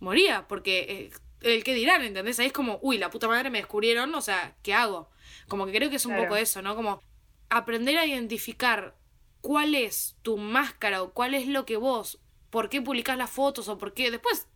Moría, 0.02 0.46
porque 0.48 1.10
eh, 1.42 1.54
el 1.54 1.64
que 1.64 1.74
dirán, 1.74 2.02
¿entendés? 2.02 2.38
Ahí 2.40 2.46
es 2.46 2.52
como, 2.52 2.78
uy, 2.82 2.98
la 2.98 3.10
puta 3.10 3.28
madre 3.28 3.50
me 3.50 3.58
descubrieron, 3.58 4.14
o 4.14 4.20
sea, 4.20 4.56
¿qué 4.62 4.74
hago? 4.74 5.10
Como 5.48 5.64
que 5.66 5.72
creo 5.72 5.90
que 5.90 5.96
es 5.96 6.06
un 6.06 6.16
poco 6.16 6.36
eso, 6.36 6.60
¿no? 6.60 6.74
Como 6.76 7.02
aprender 7.48 7.98
a 7.98 8.06
identificar 8.06 8.96
cuál 9.40 9.74
es 9.74 10.16
tu 10.22 10.36
máscara 10.36 11.02
o 11.02 11.12
cuál 11.12 11.34
es 11.34 11.46
lo 11.46 11.64
que 11.64 11.76
vos, 11.76 12.20
por 12.50 12.68
qué 12.68 12.82
publicás 12.82 13.16
las 13.16 13.30
fotos 13.30 13.68
o 13.68 13.78
por 13.78 13.94
qué. 13.94 14.10
Después 14.10 14.48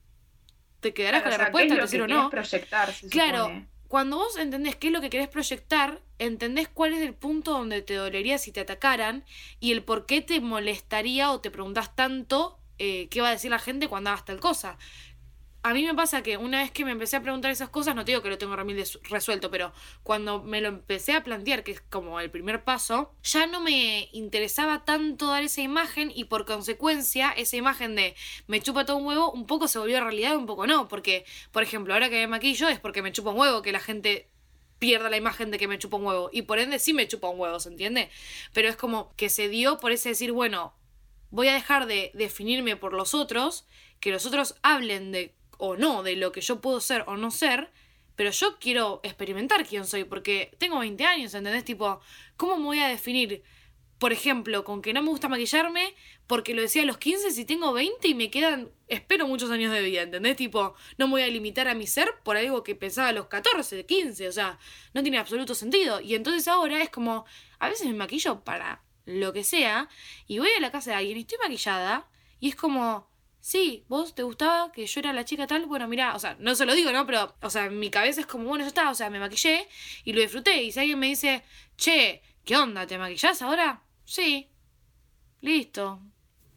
te 0.81 0.93
quedarás 0.93 1.23
con 1.23 1.31
la 1.31 1.39
respuesta, 1.39 1.75
decir 1.75 2.03
o 2.03 2.09
no. 2.09 2.31
proyectar, 2.31 2.93
claro, 3.11 3.67
cuando 3.89 4.17
vos 4.17 4.37
entendés 4.37 4.77
qué 4.77 4.89
es 4.89 4.93
lo 4.93 5.01
que 5.01 5.11
querés 5.11 5.29
proyectar, 5.29 6.03
entendés 6.19 6.69
cuál 6.69 6.93
es 6.93 7.03
el 7.03 7.15
punto 7.15 7.53
donde 7.53 7.83
te 7.83 7.95
dolería 7.95 8.39
si 8.39 8.53
te 8.53 8.61
atacaran 8.61 9.25
y 9.61 9.73
el 9.73 9.85
por 9.85 10.07
qué 10.07 10.23
te 10.23 10.41
molestaría 10.41 11.31
o 11.31 11.41
te 11.41 11.51
preguntás 11.51 11.95
tanto 11.95 12.59
eh, 12.79 13.09
qué 13.09 13.21
va 13.21 13.29
a 13.29 13.33
decir 13.33 13.51
la 13.51 13.59
gente 13.59 13.89
cuando 13.89 14.11
hagas 14.11 14.25
tal 14.25 14.41
cosa 14.41 14.77
a 15.67 15.75
mí 15.75 15.85
me 15.85 15.95
pasa 15.95 16.23
que 16.23 16.37
una 16.37 16.61
vez 16.63 16.71
que 16.71 16.85
me 16.85 16.93
empecé 16.93 17.17
a 17.17 17.23
preguntar 17.23 17.51
esas 17.51 17.69
cosas, 17.71 17.97
no 17.97 18.05
te 18.05 18.13
digo 18.13 18.23
que 18.23 18.29
lo 18.29 18.39
tengo 18.39 18.55
resuelto, 19.11 19.51
pero 19.51 19.73
cuando 20.05 20.41
me 20.41 20.61
lo 20.61 20.69
empecé 20.69 21.13
a 21.13 21.25
plantear, 21.25 21.65
que 21.65 21.73
es 21.73 21.81
como 21.81 22.21
el 22.21 22.31
primer 22.31 22.63
paso, 22.63 23.13
ya 23.25 23.49
no 23.49 23.61
me 23.61 24.09
interesaba 24.13 24.85
tanto 24.85 25.27
dar 25.27 25.43
esa 25.43 25.63
imagen 25.63 26.13
y 26.15 26.27
por 26.27 26.47
consecuencia 26.47 27.33
esa 27.33 27.57
imagen 27.57 27.97
de 27.97 28.15
me 28.47 28.61
chupa 28.61 28.87
todo 28.87 28.99
un 28.99 29.07
huevo 29.07 29.33
un 29.33 29.49
poco 29.49 29.67
se 29.67 29.81
volvió 29.81 29.99
realidad 30.01 30.37
un 30.37 30.47
poco 30.47 30.69
no, 30.69 30.87
porque 30.87 31.25
por 31.51 31.65
ejemplo 31.65 31.95
ahora 31.95 32.11
que 32.11 32.21
me 32.21 32.29
maquillo 32.29 32.69
es 32.69 32.79
porque 32.79 33.03
me 33.03 33.11
chupa 33.11 33.31
un 33.31 33.41
huevo 33.41 33.63
que 33.63 33.73
la 33.73 33.81
gente 33.81 34.31
pierda 34.79 35.11
la 35.11 35.17
imagen 35.17 35.51
de 35.51 35.59
que 35.59 35.67
me 35.67 35.81
chupa 35.81 35.97
un 35.97 36.05
huevo 36.05 36.31
y 36.33 36.43
por 36.43 36.61
ende 36.61 36.79
sí 36.79 36.93
me 36.93 37.09
chupa 37.09 37.29
un 37.29 37.41
huevo, 37.41 37.59
¿se 37.59 37.71
entiende? 37.71 38.09
Pero 38.53 38.69
es 38.69 38.77
como 38.77 39.13
que 39.17 39.31
se 39.31 39.49
dio 39.49 39.79
por 39.79 39.91
ese 39.91 40.11
decir, 40.11 40.31
bueno, 40.31 40.77
voy 41.31 41.49
a 41.49 41.55
dejar 41.55 41.87
de 41.87 42.13
definirme 42.15 42.77
por 42.77 42.93
los 42.93 43.15
otros, 43.15 43.67
que 43.99 44.13
los 44.13 44.27
otros 44.27 44.55
hablen 44.63 45.11
de 45.11 45.36
o 45.59 45.77
no 45.77 46.03
de 46.03 46.17
lo 46.17 46.33
que 46.33 46.41
yo 46.41 46.61
puedo 46.61 46.81
ser 46.81 47.05
o 47.07 47.17
no 47.17 47.31
ser, 47.31 47.71
pero 48.17 48.31
yo 48.31 48.59
quiero 48.59 49.01
experimentar 49.03 49.67
quién 49.67 49.85
soy, 49.87 50.05
porque 50.05 50.55
tengo 50.59 50.79
20 50.79 51.05
años, 51.05 51.35
¿entendés? 51.35 51.65
Tipo, 51.65 52.01
¿cómo 52.37 52.57
me 52.57 52.65
voy 52.65 52.79
a 52.81 52.89
definir, 52.89 53.43
por 53.99 54.13
ejemplo, 54.13 54.65
con 54.65 54.83
que 54.83 54.93
no 54.93 55.03
me 55.03 55.11
gusta 55.11 55.29
maquillarme 55.29 55.95
porque 56.27 56.55
lo 56.55 56.63
decía 56.63 56.83
a 56.83 56.87
los 56.87 56.99
15 56.99 57.31
si 57.31 57.45
tengo 57.45 57.73
20 57.73 58.09
y 58.09 58.15
me 58.15 58.31
quedan, 58.31 58.71
espero 58.89 59.29
muchos 59.29 59.51
años 59.51 59.73
de 59.73 59.83
vida, 59.83 60.03
¿entendés? 60.03 60.37
Tipo, 60.37 60.75
no 60.99 61.07
me 61.07 61.13
voy 61.13 61.23
a 61.23 61.29
limitar 61.29 61.69
a 61.69 61.75
mi 61.75 61.87
ser 61.87 62.15
por 62.25 62.37
algo 62.37 62.63
que 62.63 62.75
pensaba 62.75 63.09
a 63.09 63.13
los 63.13 63.27
14, 63.27 63.85
15, 63.85 64.29
o 64.29 64.33
sea, 64.33 64.59
no 64.95 65.03
tiene 65.03 65.19
absoluto 65.19 65.55
sentido. 65.55 66.01
Y 66.01 66.15
entonces 66.15 66.49
ahora 66.49 66.83
es 66.83 66.91
como, 66.91 67.27
a 67.59 67.69
veces 67.69 67.87
me 67.87 67.95
maquillo 67.95 68.43
para 68.45 68.83
lo 69.05 69.33
que 69.33 69.45
sea 69.45 69.89
y 70.27 70.39
voy 70.39 70.51
a 70.57 70.61
la 70.61 70.73
casa 70.73 70.91
de 70.91 70.97
alguien 70.97 71.19
y 71.19 71.21
estoy 71.21 71.39
maquillada 71.39 72.09
y 72.41 72.49
es 72.49 72.57
como 72.57 73.09
sí, 73.47 73.85
vos 73.87 74.13
te 74.13 74.25
gustaba 74.25 74.73
que 74.73 74.85
yo 74.87 74.99
era 74.99 75.13
la 75.13 75.25
chica 75.25 75.47
tal, 75.47 75.67
bueno, 75.67 75.87
mira, 75.87 76.17
o 76.17 76.19
sea, 76.19 76.37
no 76.41 76.57
se 76.57 76.67
lo 76.67 76.75
digo, 76.75 76.91
¿no? 76.91 77.07
Pero, 77.07 77.37
o 77.41 77.49
sea, 77.49 77.71
mi 77.71 77.91
cabeza 77.91 78.21
es 78.21 78.27
como, 78.27 78.47
bueno, 78.49 78.65
ya 78.65 78.69
está, 78.69 78.91
o 78.91 78.95
sea, 78.95 79.09
me 79.09 79.21
maquillé 79.21 79.69
y 80.03 80.13
lo 80.15 80.21
disfruté. 80.21 80.65
Y 80.65 80.73
si 80.73 80.81
alguien 80.81 80.99
me 80.99 81.07
dice, 81.07 81.45
che, 81.77 82.23
¿qué 82.45 82.57
onda? 82.57 82.89
¿Te 82.89 82.99
maquillás 82.99 83.43
ahora? 83.43 83.85
Sí, 84.05 84.51
listo, 85.43 86.01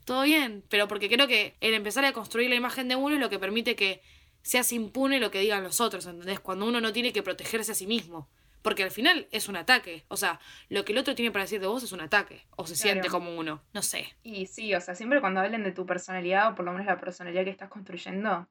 todo 0.03 0.23
bien. 0.23 0.63
Pero 0.67 0.87
porque 0.87 1.09
creo 1.09 1.27
que 1.27 1.55
el 1.61 1.75
empezar 1.75 2.05
a 2.05 2.13
construir 2.13 2.49
la 2.49 2.55
imagen 2.55 2.87
de 2.87 2.95
uno 2.95 3.13
es 3.13 3.21
lo 3.21 3.29
que 3.29 3.37
permite 3.37 3.75
que 3.75 4.01
seas 4.41 4.71
impune 4.71 5.19
lo 5.19 5.29
que 5.29 5.41
digan 5.41 5.63
los 5.63 5.81
otros, 5.81 6.07
¿entendés? 6.07 6.39
Cuando 6.39 6.65
uno 6.65 6.81
no 6.81 6.91
tiene 6.91 7.13
que 7.13 7.21
protegerse 7.21 7.73
a 7.73 7.75
sí 7.75 7.85
mismo. 7.85 8.31
Porque 8.61 8.83
al 8.83 8.91
final 8.91 9.27
es 9.31 9.47
un 9.47 9.55
ataque. 9.55 10.05
O 10.09 10.17
sea, 10.17 10.39
lo 10.67 10.83
que 10.83 10.91
el 10.91 10.97
otro 10.97 11.15
tiene 11.15 11.31
para 11.31 11.45
decir 11.45 11.61
de 11.61 11.67
vos 11.67 11.83
es 11.83 11.91
un 11.91 12.01
ataque. 12.01 12.45
O 12.55 12.67
se 12.67 12.75
siente 12.75 13.07
como 13.07 13.35
uno. 13.37 13.61
No 13.73 13.81
sé. 13.81 14.15
Y 14.23 14.47
sí, 14.47 14.73
o 14.75 14.81
sea, 14.81 14.95
siempre 14.95 15.21
cuando 15.21 15.39
hablen 15.39 15.63
de 15.63 15.71
tu 15.71 15.85
personalidad, 15.85 16.51
o 16.51 16.55
por 16.55 16.65
lo 16.65 16.71
menos 16.71 16.87
la 16.87 16.99
personalidad 16.99 17.43
que 17.43 17.49
estás 17.49 17.69
construyendo, 17.69 18.47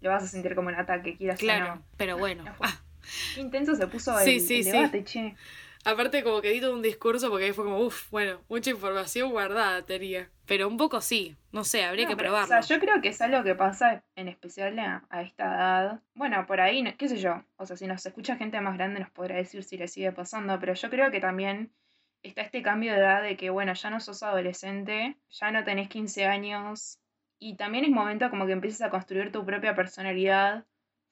lo 0.00 0.10
vas 0.10 0.22
a 0.22 0.28
sentir 0.28 0.54
como 0.54 0.68
un 0.68 0.76
ataque, 0.76 1.16
quieras 1.16 1.38
claro, 1.38 1.72
o 1.72 1.74
no. 1.76 1.82
Pero 1.96 2.16
bueno. 2.18 2.44
Ah. 2.60 2.80
Qué 3.34 3.40
intenso 3.40 3.74
se 3.74 3.86
puso 3.86 4.18
el, 4.18 4.40
sí, 4.40 4.62
debate, 4.62 5.04
che. 5.04 5.34
Aparte, 5.84 6.22
como 6.22 6.42
que 6.42 6.50
di 6.50 6.60
todo 6.60 6.74
un 6.74 6.82
discurso 6.82 7.30
porque 7.30 7.46
ahí 7.46 7.52
fue 7.52 7.64
como, 7.64 7.78
uff, 7.78 8.10
bueno, 8.10 8.40
mucha 8.48 8.70
información 8.70 9.30
guardada 9.30 9.82
tenía. 9.86 10.30
Pero 10.46 10.68
un 10.68 10.76
poco 10.76 11.00
sí, 11.00 11.36
no 11.52 11.64
sé, 11.64 11.84
habría 11.84 12.06
que 12.06 12.16
probarlo. 12.16 12.44
O 12.44 12.48
sea, 12.48 12.60
yo 12.60 12.80
creo 12.80 13.00
que 13.00 13.08
es 13.08 13.20
algo 13.22 13.42
que 13.42 13.54
pasa 13.54 14.04
en 14.14 14.28
especial 14.28 14.78
a, 14.78 15.22
esta 15.22 15.44
edad. 15.44 16.00
Bueno, 16.14 16.46
por 16.46 16.60
ahí, 16.60 16.84
qué 16.98 17.08
sé 17.08 17.16
yo. 17.16 17.44
O 17.56 17.64
sea, 17.64 17.76
si 17.76 17.86
nos 17.86 18.04
escucha 18.04 18.36
gente 18.36 18.60
más 18.60 18.76
grande 18.76 19.00
nos 19.00 19.10
podrá 19.10 19.36
decir 19.36 19.62
si 19.62 19.78
le 19.78 19.88
sigue 19.88 20.12
pasando. 20.12 20.58
Pero 20.60 20.74
yo 20.74 20.90
creo 20.90 21.10
que 21.10 21.20
también 21.20 21.72
está 22.22 22.42
este 22.42 22.62
cambio 22.62 22.92
de 22.92 22.98
edad 22.98 23.22
de 23.22 23.36
que, 23.38 23.48
bueno, 23.48 23.72
ya 23.72 23.88
no 23.88 24.00
sos 24.00 24.22
adolescente, 24.22 25.16
ya 25.30 25.50
no 25.50 25.64
tenés 25.64 25.88
15 25.88 26.26
años. 26.26 26.98
Y 27.38 27.56
también 27.56 27.84
es 27.84 27.90
momento 27.90 28.28
como 28.28 28.44
que 28.44 28.52
empieces 28.52 28.82
a 28.82 28.90
construir 28.90 29.32
tu 29.32 29.46
propia 29.46 29.74
personalidad 29.74 30.66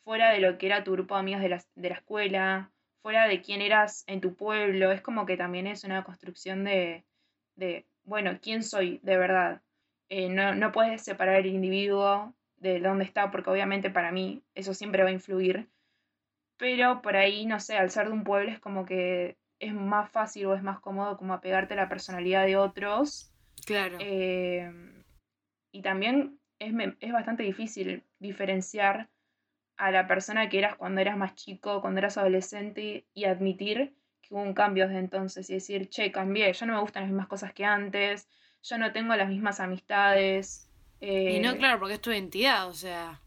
fuera 0.04 0.30
de 0.30 0.40
lo 0.40 0.58
que 0.58 0.66
era 0.66 0.84
tu 0.84 0.92
grupo 0.92 1.14
de 1.14 1.20
amigos 1.20 1.42
de 1.42 1.48
la, 1.48 1.64
de 1.74 1.88
la 1.88 1.94
escuela 1.94 2.70
fuera 3.03 3.26
de 3.26 3.40
quién 3.40 3.62
eras 3.62 4.05
en 4.07 4.20
tu 4.20 4.34
pueblo, 4.34 4.92
es 4.92 5.01
como 5.01 5.26
que 5.26 5.36
también 5.36 5.66
es 5.66 5.84
una 5.84 6.05
construcción 6.05 6.64
de, 6.64 7.05
de 7.57 7.86
bueno, 8.05 8.38
¿quién 8.42 8.62
soy 8.62 9.01
de 9.03 9.16
verdad? 9.16 9.62
Eh, 10.09 10.28
no, 10.28 10.55
no 10.55 10.72
puedes 10.72 11.03
separar 11.03 11.36
el 11.36 11.46
individuo 11.46 12.34
de 12.57 12.80
dónde 12.80 13.05
está, 13.05 13.30
porque 13.30 13.51
obviamente 13.51 13.90
para 13.90 14.11
mí 14.11 14.42
eso 14.55 14.74
siempre 14.74 15.03
va 15.03 15.11
a 15.11 15.12
influir, 15.12 15.68
pero 16.57 17.03
por 17.03 17.16
ahí, 17.16 17.46
no 17.46 17.61
sé, 17.61 17.76
al 17.76 17.90
ser 17.90 18.07
de 18.07 18.12
un 18.12 18.24
pueblo 18.24 18.51
es 18.51 18.59
como 18.59 18.84
que 18.84 19.36
es 19.61 19.74
más 19.74 20.11
fácil 20.11 20.46
o 20.46 20.55
es 20.55 20.62
más 20.62 20.80
cómodo 20.80 21.16
como 21.16 21.34
apegarte 21.34 21.74
a 21.74 21.76
la 21.76 21.88
personalidad 21.88 22.46
de 22.46 22.57
otros. 22.57 23.32
Claro. 23.66 23.96
Eh, 24.01 24.70
y 25.72 25.82
también 25.82 26.38
es, 26.59 26.72
es 27.01 27.12
bastante 27.12 27.42
difícil 27.42 28.05
diferenciar 28.18 29.09
a 29.78 29.90
la 29.90 30.06
persona 30.06 30.48
que 30.48 30.58
eras 30.58 30.76
cuando 30.76 31.00
eras 31.00 31.16
más 31.16 31.34
chico, 31.34 31.80
cuando 31.80 31.98
eras 31.98 32.18
adolescente 32.18 33.06
y 33.14 33.24
admitir 33.24 33.94
que 34.20 34.34
hubo 34.34 34.42
un 34.42 34.52
cambio 34.52 34.86
desde 34.86 34.98
entonces 34.98 35.48
y 35.48 35.54
decir, 35.54 35.88
che, 35.88 36.12
cambié, 36.12 36.52
ya 36.52 36.66
no 36.66 36.74
me 36.74 36.80
gustan 36.80 37.04
las 37.04 37.10
mismas 37.10 37.28
cosas 37.28 37.52
que 37.52 37.64
antes, 37.64 38.28
ya 38.62 38.76
no 38.76 38.92
tengo 38.92 39.14
las 39.14 39.28
mismas 39.28 39.60
amistades. 39.60 40.68
y 41.00 41.38
no, 41.38 41.52
eh, 41.52 41.56
claro, 41.56 41.78
porque 41.78 41.94
es 41.94 42.00
tu 42.00 42.10
identidad, 42.10 42.68
o 42.68 42.74
sea. 42.74 43.20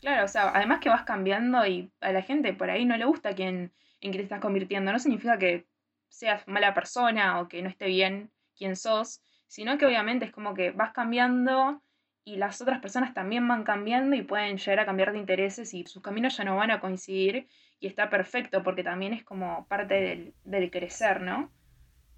Claro, 0.00 0.24
o 0.24 0.28
sea, 0.28 0.52
además 0.54 0.78
que 0.80 0.88
vas 0.88 1.02
cambiando 1.02 1.66
y 1.66 1.90
a 2.00 2.12
la 2.12 2.22
gente 2.22 2.52
por 2.52 2.70
ahí 2.70 2.84
no 2.84 2.96
le 2.96 3.04
gusta 3.04 3.34
quien, 3.34 3.72
en 4.00 4.10
quien 4.12 4.18
te 4.18 4.22
estás 4.22 4.40
convirtiendo. 4.40 4.92
No 4.92 4.98
significa 4.98 5.38
que 5.38 5.66
seas 6.08 6.46
mala 6.46 6.72
persona 6.72 7.40
o 7.40 7.48
que 7.48 7.62
no 7.62 7.68
esté 7.68 7.86
bien 7.86 8.30
quien 8.56 8.76
sos, 8.76 9.20
sino 9.48 9.76
que 9.76 9.86
obviamente 9.86 10.24
es 10.26 10.32
como 10.32 10.54
que 10.54 10.70
vas 10.70 10.92
cambiando 10.92 11.82
y 12.26 12.36
las 12.36 12.60
otras 12.60 12.80
personas 12.80 13.14
también 13.14 13.46
van 13.46 13.62
cambiando 13.62 14.16
y 14.16 14.22
pueden 14.22 14.58
llegar 14.58 14.80
a 14.80 14.84
cambiar 14.84 15.12
de 15.12 15.18
intereses 15.18 15.72
y 15.72 15.84
sus 15.86 16.02
caminos 16.02 16.36
ya 16.36 16.42
no 16.42 16.56
van 16.56 16.72
a 16.72 16.80
coincidir 16.80 17.46
y 17.78 17.86
está 17.86 18.10
perfecto 18.10 18.64
porque 18.64 18.82
también 18.82 19.14
es 19.14 19.22
como 19.22 19.64
parte 19.68 20.34
del, 20.44 20.70
crecer, 20.72 21.20
¿no? 21.20 21.52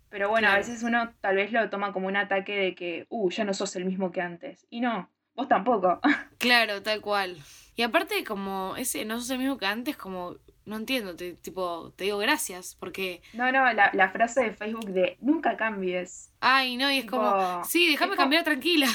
Pero 0.09 0.31
bueno, 0.31 0.49
a 0.49 0.57
veces 0.57 0.83
uno 0.83 1.13
tal 1.21 1.37
vez 1.37 1.53
lo 1.53 1.69
toma 1.69 1.93
como 1.93 2.07
un 2.07 2.17
ataque 2.17 2.57
de 2.57 2.75
que, 2.75 3.07
uh, 3.11 3.29
ya 3.31 3.45
no 3.45 3.53
sos 3.53 3.77
el 3.77 3.85
mismo 3.85 4.11
que 4.11 4.23
antes. 4.23 4.67
Y 4.71 4.81
no, 4.81 5.11
vos 5.35 5.47
tampoco. 5.47 6.01
Claro, 6.39 6.83
tal 6.83 7.03
cual. 7.03 7.37
Y 7.77 7.83
aparte, 7.83 8.25
como 8.25 8.77
ese 8.77 9.05
no 9.05 9.19
sos 9.21 9.29
el 9.29 9.39
mismo 9.39 9.59
que 9.59 9.67
antes, 9.67 9.97
como, 9.99 10.37
no 10.65 10.77
entiendo, 10.77 11.17
te, 11.17 11.35
tipo, 11.35 11.93
te 11.97 12.05
digo 12.05 12.17
gracias, 12.17 12.77
porque, 12.81 13.21
No, 13.35 13.53
no, 13.53 13.71
la, 13.75 13.91
la 13.93 14.09
frase 14.09 14.43
de 14.45 14.53
Facebook 14.53 14.87
de 14.87 15.19
nunca 15.21 15.59
cambies. 15.59 16.33
ay, 16.41 16.79
no, 16.79 16.91
y 16.91 16.99
es 16.99 17.03
Tipo, 17.03 17.19
como, 17.19 17.63
sí, 17.65 17.91
déjame 17.91 18.17
cambiar 18.17 18.45
tranquila. 18.45 18.87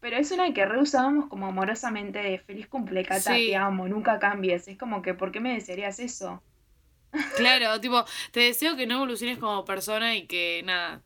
Pero 0.00 0.16
es 0.16 0.30
una 0.30 0.52
que 0.54 0.64
reusábamos 0.64 1.28
como 1.28 1.46
amorosamente 1.46 2.20
de 2.20 2.38
feliz 2.38 2.66
cumple, 2.68 3.04
Cata, 3.04 3.34
Sí. 3.34 3.48
te 3.48 3.56
amo, 3.56 3.86
nunca 3.86 4.18
cambies. 4.18 4.66
Es 4.68 4.78
como 4.78 5.02
que, 5.02 5.12
¿por 5.14 5.30
qué 5.30 5.40
me 5.40 5.52
desearías 5.54 5.98
eso? 6.00 6.42
Claro, 7.36 7.78
tipo, 7.80 8.04
te 8.32 8.40
deseo 8.40 8.76
que 8.76 8.86
no 8.86 8.94
evoluciones 8.96 9.38
como 9.38 9.64
persona 9.64 10.16
y 10.16 10.26
que, 10.26 10.62
nada, 10.64 11.02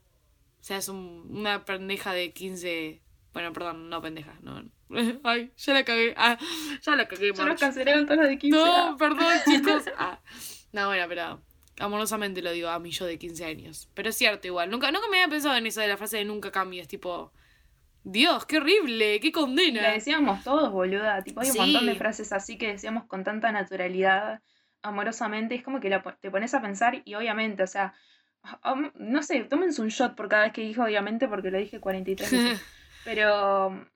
seas 0.61 0.89
un- 0.89 1.27
una 1.31 1.65
pendeja 1.65 2.13
de 2.13 2.33
15... 2.33 3.01
Bueno, 3.33 3.53
perdón, 3.53 3.91
no 3.91 4.01
pendeja, 4.01 4.39
no. 4.43 4.63
Ay, 5.25 5.51
ya 5.57 5.73
la 5.75 5.85
cagué. 5.85 6.15
Ah, 6.17 6.39
ya 6.83 6.95
la 6.95 7.09
cagué, 7.09 7.33
Yo 7.35 7.45
March. 7.45 7.59
cancelaron 7.59 8.07
todos 8.07 8.19
los 8.21 8.29
de 8.29 8.39
15. 8.39 8.57
No, 8.57 8.97
perdón, 8.99 9.33
chicos. 9.45 9.83
Ah. 9.99 10.21
No, 10.73 10.87
bueno, 10.87 11.05
pero 11.09 11.43
amorosamente 11.81 12.43
lo 12.43 12.53
digo 12.53 12.69
a 12.69 12.79
mí 12.79 12.93
yo 12.93 13.07
de 13.07 13.19
15 13.19 13.45
años. 13.45 13.89
Pero 13.95 14.11
es 14.11 14.17
cierto 14.17 14.47
igual. 14.47 14.71
Nunca, 14.71 14.93
nunca 14.93 15.09
me 15.11 15.17
había 15.21 15.31
pensado 15.31 15.57
en 15.57 15.67
eso 15.67 15.81
de 15.81 15.89
la 15.89 15.97
frase 15.97 16.19
de 16.19 16.25
nunca 16.25 16.53
cambies. 16.53 16.87
Tipo, 16.87 17.33
Dios, 18.05 18.45
qué 18.47 18.59
horrible, 18.59 19.19
qué 19.21 19.29
La 19.29 19.33
condena. 19.33 19.91
decíamos 19.91 20.45
todos, 20.45 20.71
boluda. 20.71 21.23
Tipo, 21.23 21.41
hay 21.41 21.49
un 21.49 21.53
Sí. 21.55 21.59
montón 21.59 21.87
de 21.87 21.95
frases 21.95 22.33
así 22.33 22.59
que 22.59 22.69
decíamos 22.69 23.05
con 23.07 23.25
tanta 23.25 23.51
naturalidad, 23.51 24.41
amorosamente. 24.83 25.55
Es 25.55 25.63
como 25.63 25.81
que 25.81 25.89
la 25.89 26.03
te 26.21 26.31
pones 26.31 26.53
a 26.55 26.61
pensar 26.63 27.01
y 27.05 27.15
obviamente, 27.15 27.63
o 27.63 27.67
sea, 27.67 27.95
um, 28.65 28.91
no 28.97 29.23
sé, 29.23 29.45
tómense 29.45 29.81
un 29.81 29.89
shot 29.89 30.15
por 30.15 30.29
cada 30.29 30.45
vez 30.45 30.53
que 30.53 30.61
dije 30.61 30.81
obviamente 30.81 31.27
porque 31.29 31.51
lo 31.51 31.59
dije 31.59 31.81
43 31.81 32.31
veces. 32.31 32.63
Pero, 33.05 33.89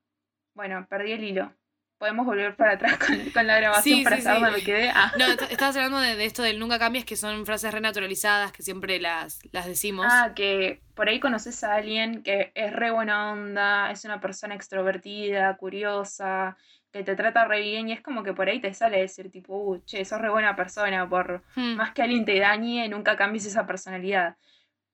bueno, 0.54 0.86
perdí 0.88 1.12
el 1.12 1.24
hilo. 1.24 1.52
Podemos 1.98 2.26
volver 2.26 2.54
para 2.56 2.72
atrás 2.74 2.96
con, 2.98 3.30
con 3.30 3.46
la 3.46 3.56
grabación 3.56 3.98
Sí, 3.98 4.04
para 4.04 4.16
sí, 4.16 4.22
saber 4.22 4.38
sí. 4.38 4.44
dónde 4.44 4.58
me 4.58 4.64
quedé. 4.64 4.90
Ah. 4.94 5.12
No, 5.18 5.26
est- 5.26 5.42
estabas 5.50 5.76
hablando 5.76 5.98
de, 5.98 6.14
de 6.16 6.24
esto 6.26 6.42
del 6.42 6.58
nunca 6.58 6.78
cambies, 6.78 7.04
que 7.04 7.16
son 7.16 7.44
frases 7.44 7.72
renaturalizadas, 7.74 8.52
que 8.52 8.62
siempre 8.62 9.00
las, 9.00 9.40
las 9.52 9.66
decimos. 9.66 10.06
Ah, 10.08 10.32
que 10.34 10.80
por 10.94 11.08
ahí 11.08 11.18
conoces 11.20 11.62
a 11.64 11.74
alguien 11.74 12.22
que 12.22 12.52
es 12.54 12.72
re 12.72 12.90
buena 12.90 13.32
onda, 13.32 13.90
es 13.90 14.04
una 14.04 14.20
persona 14.20 14.54
extrovertida, 14.54 15.56
curiosa, 15.56 16.56
que 16.92 17.02
te 17.04 17.16
trata 17.16 17.44
re 17.46 17.60
bien 17.62 17.88
y 17.88 17.92
es 17.92 18.00
como 18.00 18.22
que 18.22 18.32
por 18.32 18.48
ahí 18.48 18.60
te 18.60 18.72
sale 18.74 19.00
decir 19.00 19.30
tipo, 19.30 19.56
uh, 19.58 19.82
che, 19.84 20.04
sos 20.04 20.20
re 20.20 20.30
buena 20.30 20.54
persona, 20.56 21.08
por 21.08 21.42
Hmm. 21.56 21.74
más 21.76 21.92
que 21.92 22.02
alguien 22.02 22.24
te 22.24 22.38
dañe, 22.38 22.88
nunca 22.88 23.16
cambies 23.16 23.46
esa 23.46 23.66
personalidad. 23.66 24.36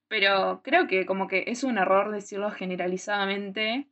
Pero 0.09 0.63
creo 0.65 0.87
que 0.87 1.07
como 1.07 1.29
que 1.29 1.45
es 1.49 1.65
un 1.65 1.79
error 1.79 2.13
decirlo 2.13 2.51
generalizadamente, 2.51 3.89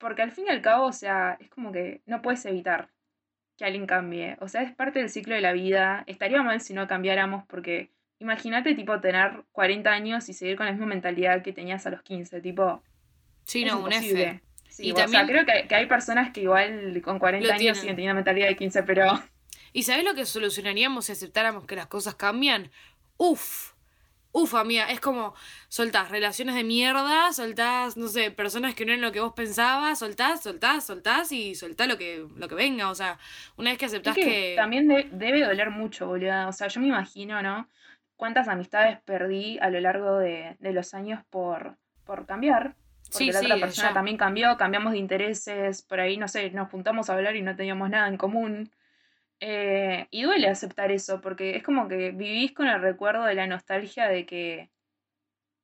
porque 0.00 0.22
al 0.22 0.32
fin 0.32 0.46
y 0.48 0.50
al 0.50 0.62
cabo, 0.62 0.86
o 0.86 0.92
sea, 0.92 1.36
es 1.40 1.48
como 1.50 1.70
que 1.70 2.00
no 2.06 2.22
puedes 2.22 2.44
evitar 2.46 2.88
que 3.56 3.64
alguien 3.66 3.86
cambie. 3.86 4.36
O 4.40 4.48
sea, 4.48 4.62
es 4.62 4.74
parte 4.74 4.98
del 4.98 5.10
ciclo 5.10 5.34
de 5.36 5.42
la 5.42 5.52
vida. 5.52 6.02
Estaría 6.08 6.42
mal 6.42 6.60
si 6.60 6.74
no 6.74 6.88
cambiáramos 6.88 7.44
porque 7.46 7.90
imagínate 8.18 8.74
tipo 8.74 9.00
tener 9.00 9.44
40 9.52 9.90
años 9.92 10.28
y 10.28 10.32
seguir 10.32 10.56
con 10.56 10.66
la 10.66 10.72
misma 10.72 10.86
mentalidad 10.86 11.42
que 11.42 11.52
tenías 11.52 11.86
a 11.86 11.90
los 11.90 12.02
15, 12.02 12.40
tipo, 12.40 12.82
sí, 13.44 13.64
no, 13.64 13.80
un. 13.80 13.92
F. 13.92 14.40
Sí, 14.68 14.86
Y 14.86 14.92
o 14.92 14.96
sea, 14.96 15.04
también- 15.04 15.26
creo 15.26 15.44
que, 15.46 15.66
que 15.68 15.74
hay 15.74 15.86
personas 15.86 16.30
que 16.32 16.42
igual 16.42 17.00
con 17.02 17.18
40 17.18 17.46
Lo 17.46 17.52
años 17.52 17.60
tienen. 17.60 17.74
siguen 17.80 17.96
teniendo 17.96 18.14
mentalidad 18.14 18.48
de 18.48 18.56
15, 18.56 18.82
pero 18.84 19.20
¿Y 19.72 19.82
sabés 19.82 20.04
lo 20.04 20.14
que 20.14 20.24
solucionaríamos 20.26 21.06
si 21.06 21.12
aceptáramos 21.12 21.66
que 21.66 21.76
las 21.76 21.86
cosas 21.86 22.14
cambian? 22.14 22.70
Uf, 23.16 23.69
uf, 24.32 24.54
amiga, 24.54 24.90
es 24.90 25.00
como 25.00 25.34
soltás 25.68 26.10
relaciones 26.10 26.54
de 26.54 26.64
mierda, 26.64 27.32
soltás, 27.32 27.96
no 27.96 28.08
sé, 28.08 28.30
personas 28.30 28.74
que 28.74 28.84
no 28.86 28.92
eran 28.92 29.02
lo 29.02 29.12
que 29.12 29.20
vos 29.20 29.32
pensabas, 29.34 29.98
soltás, 29.98 30.42
soltás, 30.42 30.86
soltás 30.86 31.32
y 31.32 31.54
soltás 31.54 31.88
lo 31.88 31.98
que, 31.98 32.26
lo 32.36 32.48
que 32.48 32.54
venga. 32.54 32.90
O 32.90 32.94
sea, 32.94 33.18
una 33.56 33.70
vez 33.70 33.78
que 33.78 33.86
Es 34.02 34.12
aceptás 34.12 34.18
que 34.18 34.42
que. 34.44 34.50
también 34.54 34.88
de- 34.88 35.08
debe 35.12 35.44
doler 35.44 35.70
mucho, 35.70 36.06
boluda. 36.06 36.48
O 36.48 36.52
sea, 36.52 36.68
yo 36.68 36.80
me 36.80 36.88
imagino, 36.88 37.42
¿no? 37.42 37.68
Cuántas 38.16 38.48
amistades 38.48 39.00
perdí 39.04 39.58
a 39.60 39.70
lo 39.70 39.80
largo 39.80 40.18
de, 40.18 40.56
de 40.60 40.72
los 40.72 40.94
años 40.94 41.22
por, 41.30 41.76
por 42.04 42.26
cambiar. 42.26 42.76
Porque 43.10 43.32
Sí, 43.32 43.32
la 43.32 43.40
otra 43.40 43.58
sí, 43.58 43.60
persona 43.60 43.92
ya. 43.92 43.92
también 43.92 44.16
cambió, 44.16 44.56
cambiamos 44.56 44.92
de 44.92 44.98
intereses, 44.98 45.82
por 45.82 45.98
ahí, 46.00 46.16
no 46.16 46.28
sé, 46.28 46.50
nos 46.50 46.70
juntamos 46.70 47.10
a 47.10 47.14
hablar 47.14 47.34
y 47.36 47.42
no 47.42 47.56
teníamos 47.56 47.90
nada 47.90 48.06
en 48.08 48.16
común. 48.16 48.70
Eh, 49.40 50.06
y 50.10 50.22
duele 50.22 50.48
aceptar 50.48 50.92
eso, 50.92 51.20
porque 51.20 51.56
es 51.56 51.62
como 51.62 51.88
que 51.88 52.10
vivís 52.10 52.52
con 52.52 52.68
el 52.68 52.80
recuerdo 52.80 53.24
de 53.24 53.34
la 53.34 53.46
nostalgia 53.46 54.06
de 54.06 54.26
que 54.26 54.70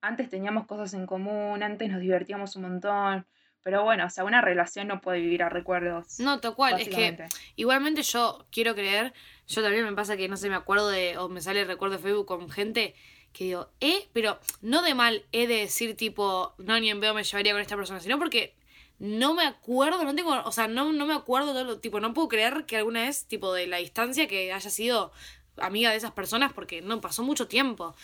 antes 0.00 0.30
teníamos 0.30 0.66
cosas 0.66 0.94
en 0.94 1.06
común, 1.06 1.62
antes 1.62 1.90
nos 1.90 2.00
divertíamos 2.00 2.56
un 2.56 2.62
montón. 2.62 3.26
Pero 3.62 3.82
bueno, 3.82 4.06
o 4.06 4.10
sea, 4.10 4.24
una 4.24 4.40
relación 4.40 4.86
no 4.86 5.00
puede 5.00 5.20
vivir 5.20 5.42
a 5.42 5.48
recuerdos. 5.48 6.20
No, 6.20 6.40
tal 6.40 6.54
cual, 6.54 6.80
es 6.80 6.88
que 6.88 7.18
igualmente 7.56 8.02
yo 8.02 8.46
quiero 8.52 8.74
creer, 8.74 9.12
yo 9.48 9.62
también 9.62 9.84
me 9.84 9.92
pasa 9.92 10.16
que 10.16 10.28
no 10.28 10.36
sé, 10.36 10.48
me 10.48 10.54
acuerdo 10.54 10.88
de, 10.88 11.18
o 11.18 11.28
me 11.28 11.40
sale 11.40 11.62
el 11.62 11.66
recuerdo 11.66 11.96
de 11.96 12.02
Facebook 12.02 12.26
con 12.26 12.48
gente 12.48 12.94
que 13.32 13.44
digo, 13.44 13.68
eh, 13.80 14.08
pero 14.12 14.38
no 14.62 14.82
de 14.82 14.94
mal, 14.94 15.24
he 15.32 15.46
de 15.46 15.56
decir 15.56 15.96
tipo, 15.96 16.54
no, 16.58 16.78
ni 16.78 16.90
en 16.90 17.00
veo 17.00 17.12
me 17.12 17.24
llevaría 17.24 17.52
con 17.52 17.60
esta 17.60 17.76
persona, 17.76 18.00
sino 18.00 18.18
porque 18.18 18.54
no 18.98 19.34
me 19.34 19.44
acuerdo, 19.44 20.04
no 20.04 20.14
tengo, 20.14 20.42
o 20.44 20.52
sea, 20.52 20.68
no, 20.68 20.92
no 20.92 21.06
me 21.06 21.14
acuerdo 21.14 21.52
todo 21.52 21.64
lo, 21.64 21.78
tipo, 21.78 22.00
no 22.00 22.14
puedo 22.14 22.28
creer 22.28 22.64
que 22.66 22.76
alguna 22.76 23.02
vez, 23.02 23.26
tipo, 23.26 23.52
de 23.52 23.66
la 23.66 23.78
distancia 23.78 24.26
que 24.26 24.52
haya 24.52 24.70
sido 24.70 25.12
amiga 25.58 25.90
de 25.90 25.96
esas 25.96 26.12
personas 26.12 26.52
porque 26.52 26.82
no 26.82 27.00
pasó 27.00 27.22
mucho 27.22 27.48
tiempo. 27.48 27.94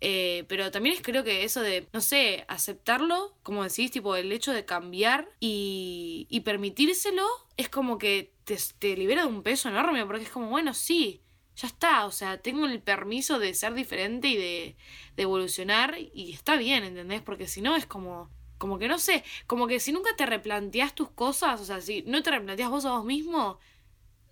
Eh, 0.00 0.44
pero 0.48 0.70
también 0.70 0.94
es 0.94 1.02
creo 1.02 1.24
que 1.24 1.44
eso 1.44 1.60
de, 1.60 1.88
no 1.92 2.00
sé, 2.00 2.44
aceptarlo, 2.48 3.36
como 3.42 3.64
decís, 3.64 3.90
tipo 3.90 4.14
el 4.14 4.30
hecho 4.30 4.52
de 4.52 4.64
cambiar 4.64 5.28
y, 5.40 6.26
y 6.30 6.40
permitírselo 6.40 7.26
es 7.56 7.68
como 7.68 7.98
que 7.98 8.32
te, 8.44 8.56
te 8.78 8.96
libera 8.96 9.22
de 9.22 9.28
un 9.28 9.42
peso 9.42 9.68
enorme 9.68 10.06
porque 10.06 10.24
es 10.24 10.30
como, 10.30 10.50
bueno, 10.50 10.72
sí, 10.72 11.22
ya 11.56 11.66
está, 11.66 12.06
o 12.06 12.12
sea, 12.12 12.38
tengo 12.38 12.66
el 12.66 12.80
permiso 12.80 13.40
de 13.40 13.52
ser 13.54 13.74
diferente 13.74 14.28
y 14.28 14.36
de, 14.36 14.76
de 15.16 15.22
evolucionar 15.24 15.96
y 15.98 16.32
está 16.32 16.56
bien, 16.56 16.84
¿entendés? 16.84 17.20
Porque 17.20 17.48
si 17.48 17.60
no 17.60 17.74
es 17.74 17.84
como, 17.84 18.30
como 18.58 18.78
que 18.78 18.88
no 18.88 18.98
sé, 18.98 19.24
como 19.46 19.66
que 19.66 19.80
si 19.80 19.92
nunca 19.92 20.14
te 20.16 20.26
replanteas 20.26 20.94
tus 20.94 21.10
cosas, 21.10 21.60
o 21.60 21.64
sea, 21.64 21.80
si 21.80 22.02
no 22.02 22.22
te 22.22 22.30
replanteas 22.30 22.70
vos 22.70 22.84
a 22.84 22.90
vos 22.90 23.04
mismo, 23.04 23.58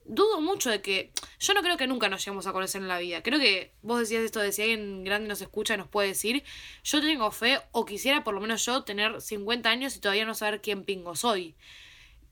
dudo 0.08 0.40
mucho 0.40 0.70
de 0.70 0.80
que. 0.80 1.12
Yo 1.38 1.54
no 1.54 1.62
creo 1.62 1.76
que 1.76 1.86
nunca 1.86 2.08
nos 2.08 2.24
lleguemos 2.24 2.46
a 2.46 2.52
conocer 2.52 2.80
en 2.80 2.88
la 2.88 2.98
vida. 2.98 3.22
Creo 3.22 3.38
que 3.38 3.72
vos 3.82 4.00
decías 4.00 4.22
esto 4.22 4.40
de 4.40 4.52
si 4.52 4.62
alguien 4.62 5.04
grande 5.04 5.28
nos 5.28 5.40
escucha 5.40 5.74
y 5.74 5.78
nos 5.78 5.88
puede 5.88 6.08
decir. 6.08 6.44
Yo 6.84 7.00
tengo 7.00 7.30
fe, 7.30 7.60
o 7.72 7.84
quisiera 7.84 8.24
por 8.24 8.34
lo 8.34 8.40
menos 8.40 8.64
yo 8.64 8.82
tener 8.84 9.20
50 9.20 9.68
años 9.68 9.96
y 9.96 10.00
todavía 10.00 10.24
no 10.24 10.34
saber 10.34 10.60
quién 10.60 10.84
pingo 10.84 11.14
soy. 11.16 11.54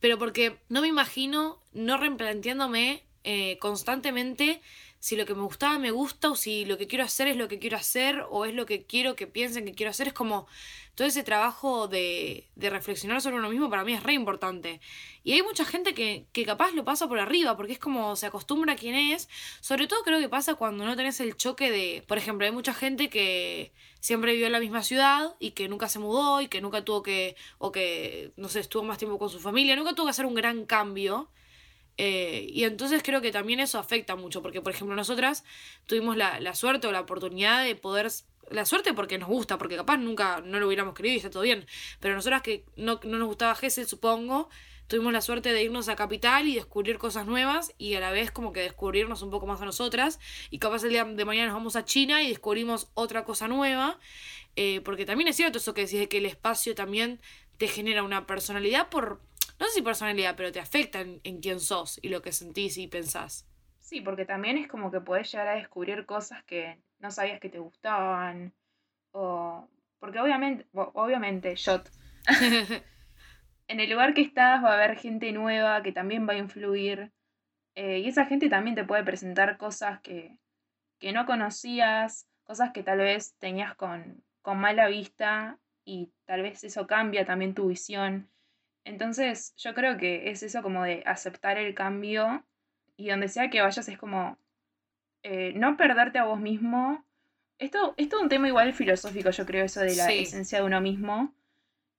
Pero 0.01 0.19
porque 0.19 0.59
no 0.69 0.81
me 0.81 0.89
imagino 0.89 1.63
no 1.73 1.97
replanteándome 1.97 3.05
eh, 3.25 3.59
constantemente 3.59 4.61
si 5.05 5.17
lo 5.17 5.27
que 5.27 5.35
me 5.35 5.43
gustaba 5.43 5.79
me 5.79 5.91
gusta 5.91 6.31
o 6.31 6.35
si 6.35 6.65
lo 6.65 6.79
que 6.79 6.87
quiero 6.87 7.05
hacer 7.05 7.29
es 7.29 7.37
lo 7.37 7.47
que 7.47 7.59
quiero 7.59 7.77
hacer 7.77 8.25
o 8.31 8.47
es 8.47 8.55
lo 8.55 8.65
que 8.65 8.85
quiero 8.85 9.17
que 9.17 9.27
piensen 9.27 9.67
que 9.67 9.75
quiero 9.75 9.91
hacer. 9.91 10.07
Es 10.07 10.15
como 10.15 10.47
todo 10.95 11.07
ese 11.07 11.23
trabajo 11.23 11.89
de, 11.89 12.47
reflexionar 12.57 13.21
sobre 13.21 13.37
uno 13.37 13.51
mismo 13.51 13.69
para 13.69 13.85
mí 13.85 13.93
es 13.93 14.03
re 14.03 14.15
importante. 14.15 14.81
Y 15.23 15.33
hay 15.35 15.43
mucha 15.43 15.67
gente 15.67 15.93
que, 15.93 16.25
que 16.33 16.47
capaz 16.47 16.73
lo 16.73 16.87
pasa 16.87 17.07
por 17.07 17.19
arriba, 17.19 17.55
porque 17.55 17.75
es 17.75 17.79
como 17.79 18.17
se 18.17 18.25
acostumbra 18.25 18.73
a 18.73 18.77
quién 18.77 18.95
es. 18.95 19.29
Sobre 19.61 19.89
todo 19.89 20.03
creo 20.05 20.21
que 20.21 20.31
pasa 20.31 20.55
cuando 20.55 20.87
no 20.87 20.97
tenés 20.97 21.21
el 21.21 21.37
choque 21.37 21.71
de, 21.71 22.03
por 22.07 22.17
ejemplo, 22.17 22.47
hay 22.47 22.53
mucha 22.53 22.73
gente 22.73 23.11
que 23.11 23.73
siempre 24.01 24.33
vivió 24.33 24.47
en 24.47 24.53
la 24.53 24.61
misma 24.61 24.83
ciudad 24.83 25.35
y 25.39 25.51
que 25.51 25.69
nunca 25.69 25.91
se 25.91 25.99
mudó 25.99 26.41
y 26.41 26.49
que 26.49 26.63
nunca 26.63 26.83
tuvo 26.83 27.03
que, 27.03 27.37
o 27.59 27.73
que, 27.73 28.33
no 28.37 28.49
sé, 28.49 28.61
estuvo 28.61 28.83
más 28.85 28.97
tiempo 28.97 29.19
con 29.19 29.29
su 29.29 29.39
familia, 29.39 29.77
nunca 29.77 29.93
tuvo 29.93 30.07
que 30.07 30.13
hacer 30.13 30.25
un 30.25 30.35
gran 30.35 30.65
cambio. 30.65 31.29
Eh, 31.97 32.47
y 32.51 32.65
entonces 32.65 33.03
creo 33.05 33.21
que 33.21 33.31
también 33.31 33.61
eso 33.61 33.79
afecta 33.79 34.17
mucho, 34.17 34.43
porque 34.43 34.61
por 34.61 34.73
ejemplo 34.73 34.97
nosotras 34.97 35.45
tuvimos 35.87 36.17
la, 36.17 36.41
la 36.41 36.55
suerte 36.55 36.87
o 36.89 36.93
la 36.93 37.01
oportunidad 37.01 37.65
de 37.65 37.77
poder 37.77 38.11
la 38.51 38.65
suerte 38.65 38.93
porque 38.93 39.19
nos 39.19 39.29
gusta, 39.29 39.59
porque 39.59 39.77
capaz 39.77 39.97
nunca 39.97 40.43
no 40.45 40.59
lo 40.61 40.67
hubiéramos 40.67 40.95
querido 40.95 41.15
y 41.15 41.17
está 41.19 41.31
todo 41.31 41.43
bien. 41.43 41.67
Pero 42.01 42.15
nosotras 42.15 42.43
que 42.43 42.65
no, 42.77 43.01
no 43.05 43.19
nos 43.19 43.29
gustaba 43.29 43.55
Gessel, 43.55 43.87
supongo, 43.87 44.49
tuvimos 44.87 45.13
la 45.13 45.21
suerte 45.21 45.53
de 45.53 45.63
irnos 45.63 45.89
a 45.89 45.97
Capital 45.97 46.49
y 46.49 46.55
descubrir 46.55 46.99
cosas 46.99 47.27
nuevas 47.27 47.73
y 47.79 47.95
a 47.95 48.01
la 48.01 48.11
vez 48.11 48.31
como 48.31 48.53
que 48.53 48.61
descubrirnos 48.61 49.23
un 49.23 49.31
poco 49.31 49.47
más 49.47 49.61
a 49.61 49.65
nosotras. 49.65 50.21
Y 50.51 50.59
capaz 50.59 50.85
el 50.85 50.91
día 50.91 51.05
de 51.05 51.25
mañana 51.25 51.49
nos 51.49 51.57
vamos 51.57 51.77
a 51.77 51.85
China 51.85 52.23
y 52.23 52.29
descubrimos 52.29 52.89
otra 52.95 53.25
cosa 53.25 53.49
nueva. 53.49 53.99
Eh, 54.57 54.81
porque 54.85 55.05
también 55.05 55.29
es 55.29 55.37
cierto 55.37 55.59
eso 55.59 55.75
que 55.75 55.83
decís 55.83 55.99
de 55.99 56.09
que 56.09 56.19
el 56.19 56.27
espacio 56.27 56.75
también 56.75 57.21
te 57.59 57.69
genera 57.69 58.03
una 58.03 58.27
personalidad 58.27 58.89
por... 58.89 59.21
No 59.59 59.67
sé 59.67 59.73
si 59.75 59.83
personalidad, 59.83 60.37
pero 60.37 60.53
te 60.53 60.61
afecta 60.61 61.01
en, 61.01 61.21
en 61.25 61.41
quién 61.41 61.61
sos 61.61 61.99
y 62.03 62.09
lo 62.09 62.23
que 62.23 62.33
sentís 62.33 62.79
y 62.79 62.87
pensás. 62.89 63.49
Sí, 63.79 64.01
porque 64.01 64.25
también 64.25 64.59
es 64.59 64.69
como 64.69 64.91
que 64.91 65.01
podés 65.01 65.31
llegar 65.31 65.49
a 65.49 65.55
descubrir 65.57 66.07
cosas 66.07 66.43
que 66.45 66.83
no 66.99 67.11
sabías 67.11 67.41
que 67.41 67.51
te 67.51 67.59
gustaban. 67.59 68.55
O. 69.13 69.69
Porque 70.01 70.21
obviamente, 70.21 70.69
obviamente, 70.73 71.55
shot. 71.57 71.91
En 73.69 73.81
el 73.81 73.91
lugar 73.91 74.15
que 74.15 74.23
estás 74.23 74.63
va 74.65 74.71
a 74.73 74.75
haber 74.75 74.97
gente 74.99 75.31
nueva 75.33 75.83
que 75.83 75.93
también 75.93 76.27
va 76.29 76.33
a 76.35 76.39
influir. 76.39 77.13
eh, 77.77 78.01
y 78.01 78.09
esa 78.09 78.27
gente 78.27 78.49
también 78.51 78.77
te 78.77 78.85
puede 78.85 79.05
presentar 79.05 79.59
cosas 79.59 80.01
que, 80.03 80.39
que 81.01 81.13
no 81.13 81.27
conocías, 81.27 82.29
cosas 82.45 82.73
que 82.73 82.83
tal 82.85 82.99
vez 82.99 83.37
tenías 83.39 83.75
con, 83.77 84.25
con 84.43 84.59
mala 84.61 84.89
vista 84.89 85.59
y 85.85 86.13
tal 86.27 86.43
vez 86.43 86.65
eso 86.65 86.87
cambia 86.87 87.27
también 87.27 87.55
tu 87.55 87.69
visión. 87.69 88.31
Entonces 88.85 89.55
yo 89.57 89.75
creo 89.75 89.97
que 89.97 90.31
es 90.31 90.43
eso 90.43 90.63
como 90.63 90.85
de 90.85 91.03
aceptar 91.07 91.59
el 91.59 91.75
cambio 91.75 92.45
y 92.97 93.09
donde 93.11 93.29
sea 93.29 93.51
que 93.51 93.61
vayas 93.63 93.89
es 93.89 93.99
como 93.99 94.39
eh, 95.23 95.53
no 95.57 95.77
perderte 95.77 96.19
a 96.19 96.25
vos 96.25 96.41
mismo. 96.41 97.05
Esto, 97.59 97.95
esto 97.97 98.17
es 98.17 98.23
un 98.23 98.29
tema 98.29 98.49
igual 98.49 98.73
filosófico, 98.73 99.31
yo 99.31 99.47
creo, 99.47 99.65
eso 99.65 99.81
de 99.81 99.97
la 99.97 100.07
Sí. 100.09 100.21
esencia 100.21 100.59
de 100.61 100.65
uno 100.65 100.81
mismo. 100.81 101.35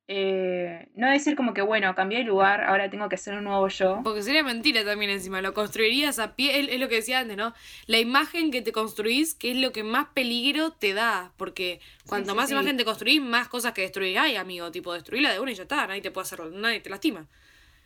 Eh, 0.07 0.87
no 0.93 1.09
decir 1.09 1.35
como 1.35 1.55
que, 1.55 1.63
bueno, 1.63 1.95
cambié 1.95 2.19
de 2.19 2.25
lugar, 2.25 2.63
ahora 2.63 2.91
tengo 2.91 3.09
que 3.09 3.17
ser 3.17 3.33
un 3.33 3.45
nuevo 3.45 3.67
yo. 3.69 4.01
Porque 4.03 4.21
sería 4.21 4.43
mentira 4.43 4.85
también 4.85 5.09
encima, 5.09 5.41
lo 5.41 5.53
construirías 5.55 6.19
a 6.19 6.35
pie, 6.35 6.59
es, 6.59 6.67
es 6.69 6.79
lo 6.79 6.87
que 6.89 6.95
decía 6.95 7.19
antes, 7.19 7.35
¿no? 7.37 7.53
La 7.87 7.97
imagen 7.97 8.51
que 8.51 8.61
te 8.61 8.71
construís, 8.71 9.33
que 9.33 9.51
es 9.51 9.57
lo 9.57 9.71
que 9.71 9.83
más 9.83 10.07
peligro 10.13 10.71
te 10.71 10.93
da, 10.93 11.31
porque 11.37 11.79
cuanto 12.05 12.31
sí, 12.31 12.37
más 12.37 12.49
sí. 12.49 12.53
imagen 12.53 12.77
te 12.77 12.85
construís, 12.85 13.19
más 13.19 13.47
cosas 13.47 13.73
que 13.73 13.81
destruir 13.81 14.19
hay, 14.19 14.35
amigo, 14.35 14.69
tipo, 14.71 14.93
destruirla 14.93 15.33
de 15.33 15.39
una 15.39 15.51
y 15.51 15.55
ya 15.55 15.63
está, 15.63 15.87
nadie 15.87 16.01
te 16.01 16.11
puede 16.11 16.25
hacer, 16.25 16.39
nadie 16.51 16.81
te 16.81 16.91
lastima. 16.91 17.25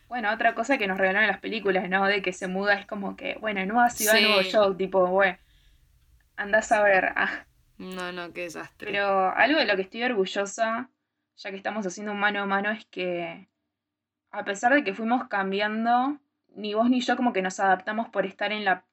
Bueno, 0.10 0.34
otra 0.34 0.56
cosa 0.56 0.78
que 0.78 0.88
nos 0.88 0.98
regalaron 0.98 1.26
en 1.26 1.32
las 1.32 1.40
películas, 1.40 1.88
¿no? 1.88 2.06
De 2.06 2.22
que 2.22 2.34
se 2.34 2.48
muda 2.48 2.74
es 2.74 2.86
como 2.86 3.16
que, 3.16 3.38
bueno, 3.40 3.66
nueva 3.66 3.90
ciudad, 3.92 4.20
nuevo 4.20 4.42
yo, 4.42 4.76
tipo, 4.76 5.06
bueno, 5.08 5.38
andás 6.36 6.72
a 6.72 6.84
ver. 6.84 7.14
ah. 7.16 7.46
No, 7.78 8.12
no, 8.12 8.34
qué 8.34 8.42
desastre. 8.42 8.92
Pero 8.92 9.32
algo 9.32 9.60
de 9.60 9.66
lo 9.66 9.76
que 9.76 9.84
estoy 9.84 10.04
orgullosa, 10.04 10.90
ya 11.40 11.52
que 11.52 11.58
estamos 11.58 11.88
haciendo 11.88 12.12
un 12.12 12.20
mano 12.20 12.42
a 12.42 12.46
mano, 12.46 12.70
es 12.70 12.86
que 12.86 13.48
a 14.32 14.44
pesar 14.44 14.74
de 14.74 14.84
que 14.84 14.94
fuimos 14.94 15.28
cambiando, 15.28 16.20
ni 16.50 16.74
vos 16.74 16.90
ni 16.90 17.02
yo 17.02 17.16
como 17.16 17.34
que 17.34 17.42
nos 17.42 17.60
adaptamos 17.60 18.10
por 18.10 18.26
estar 18.26 18.52
en 18.52 18.66
la, 18.66 18.86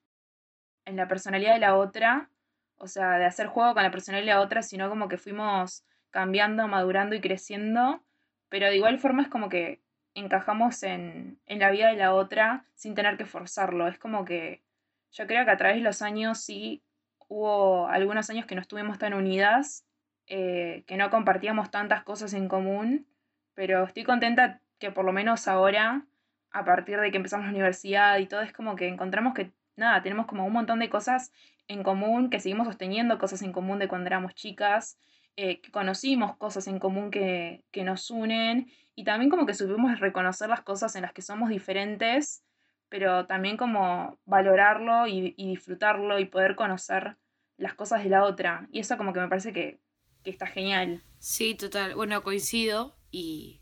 en 0.84 0.96
la 0.96 1.08
personalidad 1.08 1.54
de 1.54 1.60
la 1.60 1.76
otra, 1.76 2.30
o 2.78 2.86
sea, 2.86 3.18
de 3.18 3.24
hacer 3.24 3.48
juego 3.48 3.74
con 3.74 3.82
la 3.82 3.90
personalidad 3.90 4.26
de 4.26 4.34
la 4.34 4.40
otra, 4.40 4.62
sino 4.62 4.88
como 4.88 5.08
que 5.08 5.18
fuimos 5.18 5.84
cambiando, 6.10 6.68
madurando 6.68 7.16
y 7.16 7.20
creciendo, 7.20 8.02
pero 8.48 8.68
de 8.68 8.76
igual 8.76 8.98
forma 8.98 9.22
es 9.22 9.28
como 9.28 9.48
que 9.48 9.82
encajamos 10.14 10.82
en, 10.82 11.40
en 11.46 11.58
la 11.58 11.70
vida 11.70 11.88
de 11.88 11.96
la 11.96 12.14
otra 12.14 12.64
sin 12.74 12.94
tener 12.94 13.16
que 13.16 13.26
forzarlo. 13.26 13.88
Es 13.88 13.98
como 13.98 14.24
que 14.24 14.62
yo 15.10 15.26
creo 15.26 15.44
que 15.44 15.50
a 15.50 15.56
través 15.56 15.76
de 15.76 15.82
los 15.82 16.00
años 16.00 16.40
sí 16.40 16.82
hubo 17.28 17.88
algunos 17.88 18.30
años 18.30 18.46
que 18.46 18.54
no 18.54 18.60
estuvimos 18.60 18.98
tan 18.98 19.14
unidas, 19.14 19.85
eh, 20.26 20.84
que 20.86 20.96
no 20.96 21.10
compartíamos 21.10 21.70
tantas 21.70 22.02
cosas 22.02 22.32
en 22.34 22.48
común, 22.48 23.06
pero 23.54 23.84
estoy 23.84 24.04
contenta 24.04 24.60
que 24.78 24.90
por 24.90 25.04
lo 25.04 25.12
menos 25.12 25.48
ahora, 25.48 26.04
a 26.50 26.64
partir 26.64 27.00
de 27.00 27.10
que 27.10 27.16
empezamos 27.16 27.46
la 27.46 27.52
universidad 27.52 28.18
y 28.18 28.26
todo, 28.26 28.42
es 28.42 28.52
como 28.52 28.76
que 28.76 28.88
encontramos 28.88 29.34
que, 29.34 29.52
nada, 29.76 30.02
tenemos 30.02 30.26
como 30.26 30.44
un 30.46 30.52
montón 30.52 30.78
de 30.80 30.90
cosas 30.90 31.32
en 31.68 31.82
común, 31.82 32.30
que 32.30 32.40
seguimos 32.40 32.66
sosteniendo 32.66 33.18
cosas 33.18 33.42
en 33.42 33.52
común 33.52 33.78
de 33.78 33.88
cuando 33.88 34.08
éramos 34.08 34.34
chicas, 34.34 34.98
eh, 35.36 35.60
que 35.60 35.70
conocimos 35.70 36.36
cosas 36.36 36.66
en 36.66 36.78
común 36.78 37.10
que, 37.10 37.64
que 37.70 37.84
nos 37.84 38.10
unen 38.10 38.70
y 38.94 39.04
también 39.04 39.30
como 39.30 39.46
que 39.46 39.54
supimos 39.54 40.00
reconocer 40.00 40.48
las 40.48 40.62
cosas 40.62 40.96
en 40.96 41.02
las 41.02 41.12
que 41.12 41.22
somos 41.22 41.50
diferentes, 41.50 42.42
pero 42.88 43.26
también 43.26 43.56
como 43.56 44.18
valorarlo 44.24 45.06
y, 45.06 45.34
y 45.36 45.48
disfrutarlo 45.48 46.18
y 46.18 46.24
poder 46.24 46.56
conocer 46.56 47.16
las 47.58 47.74
cosas 47.74 48.02
de 48.02 48.10
la 48.10 48.24
otra. 48.24 48.68
Y 48.72 48.80
eso 48.80 48.96
como 48.96 49.12
que 49.12 49.20
me 49.20 49.28
parece 49.28 49.52
que, 49.52 49.78
que 50.26 50.32
está 50.32 50.46
genial. 50.48 51.02
Sí, 51.20 51.54
total. 51.54 51.94
Bueno, 51.94 52.22
coincido 52.22 52.96
y 53.10 53.60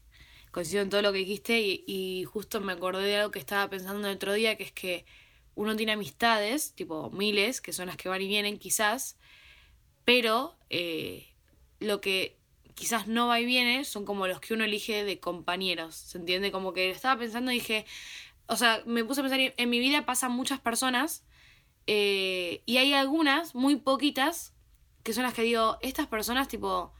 coincido 0.50 0.82
en 0.82 0.90
todo 0.90 1.02
lo 1.02 1.12
que 1.12 1.18
dijiste 1.18 1.60
y, 1.60 1.84
y 1.86 2.24
justo 2.24 2.60
me 2.60 2.72
acordé 2.72 3.04
de 3.04 3.16
algo 3.18 3.30
que 3.30 3.38
estaba 3.38 3.68
pensando 3.68 4.08
el 4.08 4.16
otro 4.16 4.32
día, 4.32 4.56
que 4.56 4.64
es 4.64 4.72
que 4.72 5.04
uno 5.54 5.76
tiene 5.76 5.92
amistades, 5.92 6.72
tipo 6.74 7.10
miles, 7.10 7.60
que 7.60 7.72
son 7.74 7.86
las 7.86 7.96
que 7.96 8.08
van 8.08 8.22
y 8.22 8.28
vienen 8.28 8.58
quizás, 8.58 9.18
pero 10.04 10.56
eh, 10.70 11.28
lo 11.80 12.00
que 12.00 12.38
quizás 12.74 13.06
no 13.06 13.28
va 13.28 13.40
y 13.40 13.44
viene 13.44 13.84
son 13.84 14.06
como 14.06 14.26
los 14.26 14.40
que 14.40 14.54
uno 14.54 14.64
elige 14.64 15.04
de 15.04 15.20
compañeros, 15.20 15.94
¿se 15.94 16.18
entiende? 16.18 16.50
Como 16.50 16.72
que 16.72 16.90
estaba 16.90 17.20
pensando 17.20 17.52
y 17.52 17.56
dije, 17.56 17.84
o 18.46 18.56
sea, 18.56 18.82
me 18.86 19.04
puse 19.04 19.20
a 19.20 19.24
pensar, 19.24 19.54
en 19.56 19.70
mi 19.70 19.78
vida 19.78 20.06
pasan 20.06 20.32
muchas 20.32 20.60
personas 20.60 21.24
eh, 21.86 22.62
y 22.66 22.78
hay 22.78 22.94
algunas, 22.94 23.54
muy 23.54 23.76
poquitas, 23.76 24.53
que 25.04 25.12
son 25.12 25.22
las 25.22 25.34
que 25.34 25.42
digo, 25.42 25.78
estas 25.82 26.08
personas 26.08 26.48
tipo 26.48 26.92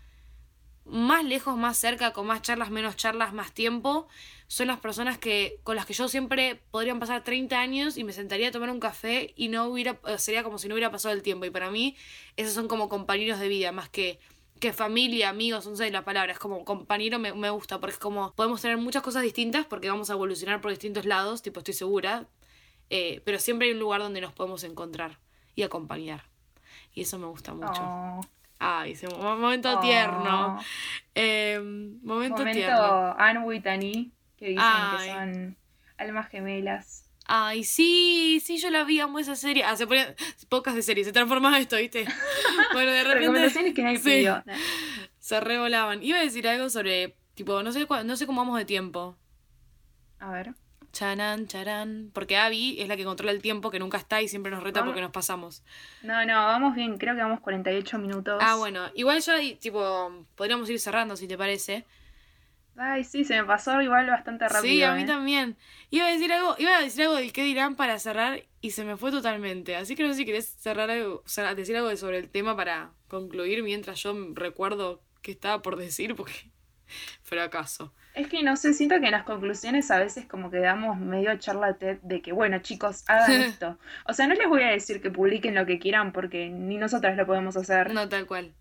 más 0.84 1.24
lejos, 1.24 1.56
más 1.56 1.78
cerca, 1.78 2.12
con 2.12 2.26
más 2.26 2.42
charlas, 2.42 2.70
menos 2.70 2.96
charlas, 2.96 3.32
más 3.32 3.52
tiempo, 3.52 4.06
son 4.46 4.66
las 4.66 4.78
personas 4.78 5.18
que 5.18 5.58
con 5.62 5.76
las 5.76 5.86
que 5.86 5.94
yo 5.94 6.08
siempre 6.08 6.60
podrían 6.70 7.00
pasar 7.00 7.24
30 7.24 7.58
años 7.58 7.96
y 7.96 8.04
me 8.04 8.12
sentaría 8.12 8.48
a 8.48 8.52
tomar 8.52 8.70
un 8.70 8.80
café 8.80 9.32
y 9.34 9.48
no 9.48 9.64
hubiera 9.66 9.98
eh, 10.06 10.18
sería 10.18 10.44
como 10.44 10.58
si 10.58 10.68
no 10.68 10.74
hubiera 10.74 10.90
pasado 10.90 11.14
el 11.14 11.22
tiempo 11.22 11.46
y 11.46 11.50
para 11.50 11.70
mí 11.70 11.96
esos 12.36 12.52
son 12.52 12.68
como 12.68 12.90
compañeros 12.90 13.40
de 13.40 13.48
vida 13.48 13.72
más 13.72 13.88
que 13.88 14.20
que 14.60 14.72
familia, 14.72 15.30
amigos, 15.30 15.66
no 15.66 15.74
sé 15.76 15.90
la 15.90 16.04
palabra, 16.04 16.32
es 16.32 16.38
como 16.38 16.64
compañero 16.64 17.18
me, 17.18 17.32
me 17.32 17.50
gusta 17.50 17.80
porque 17.80 17.94
es 17.94 17.98
como 17.98 18.34
podemos 18.34 18.60
tener 18.60 18.76
muchas 18.76 19.02
cosas 19.02 19.22
distintas 19.22 19.66
porque 19.66 19.88
vamos 19.88 20.10
a 20.10 20.12
evolucionar 20.12 20.60
por 20.60 20.70
distintos 20.70 21.06
lados, 21.06 21.42
tipo 21.42 21.60
estoy 21.60 21.74
segura, 21.74 22.28
eh, 22.90 23.22
pero 23.24 23.38
siempre 23.38 23.68
hay 23.68 23.72
un 23.72 23.80
lugar 23.80 24.02
donde 24.02 24.20
nos 24.20 24.32
podemos 24.32 24.62
encontrar 24.64 25.18
y 25.54 25.62
acompañar. 25.62 26.33
Y 26.94 27.02
eso 27.02 27.18
me 27.18 27.26
gusta 27.26 27.52
mucho. 27.52 27.82
Oh, 27.82 28.20
Ay, 28.60 28.96
mo- 29.10 29.36
momento 29.36 29.76
oh. 29.76 29.80
tierno. 29.80 30.58
Eh, 31.14 31.58
momento, 32.02 32.38
Momento 32.38 32.44
tierno. 32.52 33.14
Anne 33.18 33.40
Whitney, 33.40 34.12
que 34.36 34.48
dicen 34.50 34.64
Ay. 34.64 34.96
que 35.06 35.12
son 35.12 35.56
almas 35.98 36.28
gemelas. 36.30 37.00
Ay, 37.26 37.64
sí, 37.64 38.40
sí, 38.44 38.58
yo 38.58 38.70
la 38.70 38.84
vi, 38.84 39.00
amo 39.00 39.18
esa 39.18 39.34
serie. 39.34 39.64
Ah, 39.64 39.76
se 39.76 39.86
ponía 39.86 40.14
pocas 40.48 40.74
de 40.74 40.82
serie, 40.82 41.04
se 41.04 41.12
transformaba 41.12 41.58
esto, 41.58 41.76
¿viste? 41.76 42.04
Bueno, 42.72 42.90
de 42.92 43.04
repente 43.04 43.74
que 43.74 43.82
nadie 43.82 43.98
Sí. 43.98 44.04
pidió. 44.04 44.42
se 45.18 45.40
revolaban. 45.40 46.02
Iba 46.02 46.18
a 46.18 46.22
decir 46.22 46.46
algo 46.48 46.68
sobre, 46.70 47.16
tipo, 47.34 47.62
no 47.62 47.72
sé, 47.72 47.86
no 48.04 48.16
sé 48.16 48.26
cómo 48.26 48.40
vamos 48.42 48.58
de 48.58 48.64
tiempo. 48.64 49.16
A 50.18 50.30
ver. 50.30 50.54
Charán, 50.94 51.48
charán. 51.48 52.10
Porque 52.14 52.36
Abby 52.36 52.76
es 52.80 52.88
la 52.88 52.96
que 52.96 53.04
controla 53.04 53.32
el 53.32 53.42
tiempo, 53.42 53.70
que 53.70 53.80
nunca 53.80 53.98
está 53.98 54.22
y 54.22 54.28
siempre 54.28 54.50
nos 54.50 54.62
reta 54.62 54.80
Vamos. 54.80 54.92
porque 54.92 55.02
nos 55.02 55.10
pasamos. 55.10 55.62
No, 56.02 56.24
no, 56.24 56.34
vamos 56.46 56.74
bien, 56.74 56.98
creo 56.98 57.14
que 57.14 57.20
vamos 57.20 57.40
48 57.40 57.98
minutos. 57.98 58.38
Ah, 58.40 58.54
bueno, 58.54 58.80
igual 58.94 59.20
ya, 59.20 59.34
tipo, 59.58 60.24
podríamos 60.36 60.70
ir 60.70 60.78
cerrando 60.78 61.16
si 61.16 61.26
te 61.26 61.36
parece. 61.36 61.84
Ay, 62.76 63.04
sí, 63.04 63.24
se 63.24 63.40
me 63.40 63.44
pasó 63.44 63.80
igual 63.82 64.06
bastante 64.06 64.48
rápido. 64.48 64.62
Sí, 64.62 64.82
a 64.82 64.94
mí 64.94 65.02
¿eh? 65.02 65.06
también. 65.06 65.56
Iba 65.90 66.06
a 66.06 66.10
decir 66.10 66.32
algo, 66.32 66.54
iba 66.58 66.76
a 66.76 66.80
decir 66.80 67.02
algo 67.02 67.16
del 67.16 67.32
qué 67.32 67.44
dirán 67.44 67.76
para 67.76 67.98
cerrar 67.98 68.42
y 68.60 68.70
se 68.70 68.84
me 68.84 68.96
fue 68.96 69.10
totalmente. 69.10 69.76
Así 69.76 69.94
que 69.94 70.02
no 70.02 70.10
sé 70.10 70.16
si 70.16 70.24
querés 70.24 70.46
cerrar 70.46 70.90
algo, 70.90 71.22
o 71.24 71.28
sea, 71.28 71.54
decir 71.54 71.76
algo 71.76 71.94
sobre 71.96 72.18
el 72.18 72.30
tema 72.30 72.56
para 72.56 72.90
concluir 73.08 73.62
mientras 73.62 74.02
yo 74.02 74.14
recuerdo 74.34 75.02
qué 75.22 75.32
estaba 75.32 75.62
por 75.62 75.76
decir, 75.76 76.14
porque 76.16 76.50
fracaso. 77.22 77.92
Es 78.14 78.28
que 78.28 78.42
no 78.42 78.56
sé, 78.56 78.74
siento 78.74 79.00
que 79.00 79.06
en 79.06 79.12
las 79.12 79.24
conclusiones 79.24 79.90
a 79.90 79.98
veces 79.98 80.26
como 80.26 80.50
que 80.50 80.58
damos 80.58 80.98
medio 80.98 81.36
charla 81.38 81.74
TED 81.74 81.98
de 82.02 82.22
que, 82.22 82.32
bueno, 82.32 82.60
chicos, 82.60 83.04
hagan 83.08 83.30
esto. 83.42 83.78
O 84.06 84.12
sea, 84.12 84.26
no 84.26 84.34
les 84.34 84.48
voy 84.48 84.62
a 84.62 84.70
decir 84.70 85.02
que 85.02 85.10
publiquen 85.10 85.54
lo 85.54 85.66
que 85.66 85.78
quieran 85.78 86.12
porque 86.12 86.48
ni 86.48 86.76
nosotras 86.76 87.16
lo 87.16 87.26
podemos 87.26 87.56
hacer. 87.56 87.92
No, 87.92 88.08
tal 88.08 88.26
cual. 88.26 88.54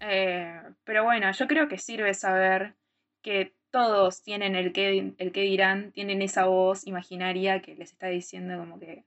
Eh, 0.00 0.60
pero 0.84 1.04
bueno, 1.04 1.30
yo 1.32 1.46
creo 1.46 1.68
que 1.68 1.78
sirve 1.78 2.14
saber 2.14 2.74
que 3.22 3.54
todos 3.70 4.22
tienen 4.22 4.56
el 4.56 4.72
que, 4.72 5.14
el 5.18 5.32
que 5.32 5.42
dirán, 5.42 5.92
tienen 5.92 6.22
esa 6.22 6.46
voz 6.46 6.86
imaginaria 6.86 7.60
que 7.60 7.74
les 7.74 7.92
está 7.92 8.08
diciendo 8.08 8.58
como 8.58 8.78
que, 8.78 9.04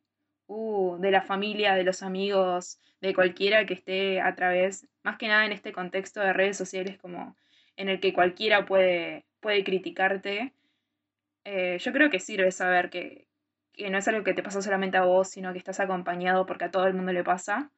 uh, 0.48 0.98
de 1.00 1.12
la 1.12 1.22
familia, 1.22 1.76
de 1.76 1.84
los 1.84 2.04
amigos, 2.04 2.80
de 3.02 3.14
cualquiera 3.14 3.66
que 3.66 3.74
esté 3.74 4.22
a 4.22 4.36
través, 4.36 4.88
más 5.04 5.18
que 5.18 5.28
nada 5.28 5.46
en 5.46 5.54
este 5.54 5.72
contexto 5.72 6.20
de 6.20 6.34
redes 6.34 6.58
sociales 6.58 6.98
como 6.98 7.36
en 7.80 7.88
el 7.88 8.02
que 8.02 8.14
cualquiera 8.14 8.66
puede, 8.66 9.26
puede 9.40 9.64
criticarte. 9.64 10.54
Eh, 11.46 11.78
yo 11.80 11.94
creo 11.94 12.10
que 12.10 12.20
sirve 12.20 12.52
saber 12.52 12.90
que, 12.90 13.26
que 13.72 13.90
no 13.90 13.98
es 13.98 14.08
algo 14.10 14.26
que 14.26 14.34
te 14.34 14.44
pasa 14.44 14.62
solamente 14.62 14.98
a 14.98 15.06
vos, 15.06 15.30
sino 15.30 15.54
que 15.54 15.60
estás 15.60 15.80
acompañado 15.80 16.46
porque 16.46 16.66
a 16.66 16.72
todo 16.72 16.88
el 16.88 16.94
mundo 16.94 17.14
le 17.14 17.24
pasa. 17.24 17.72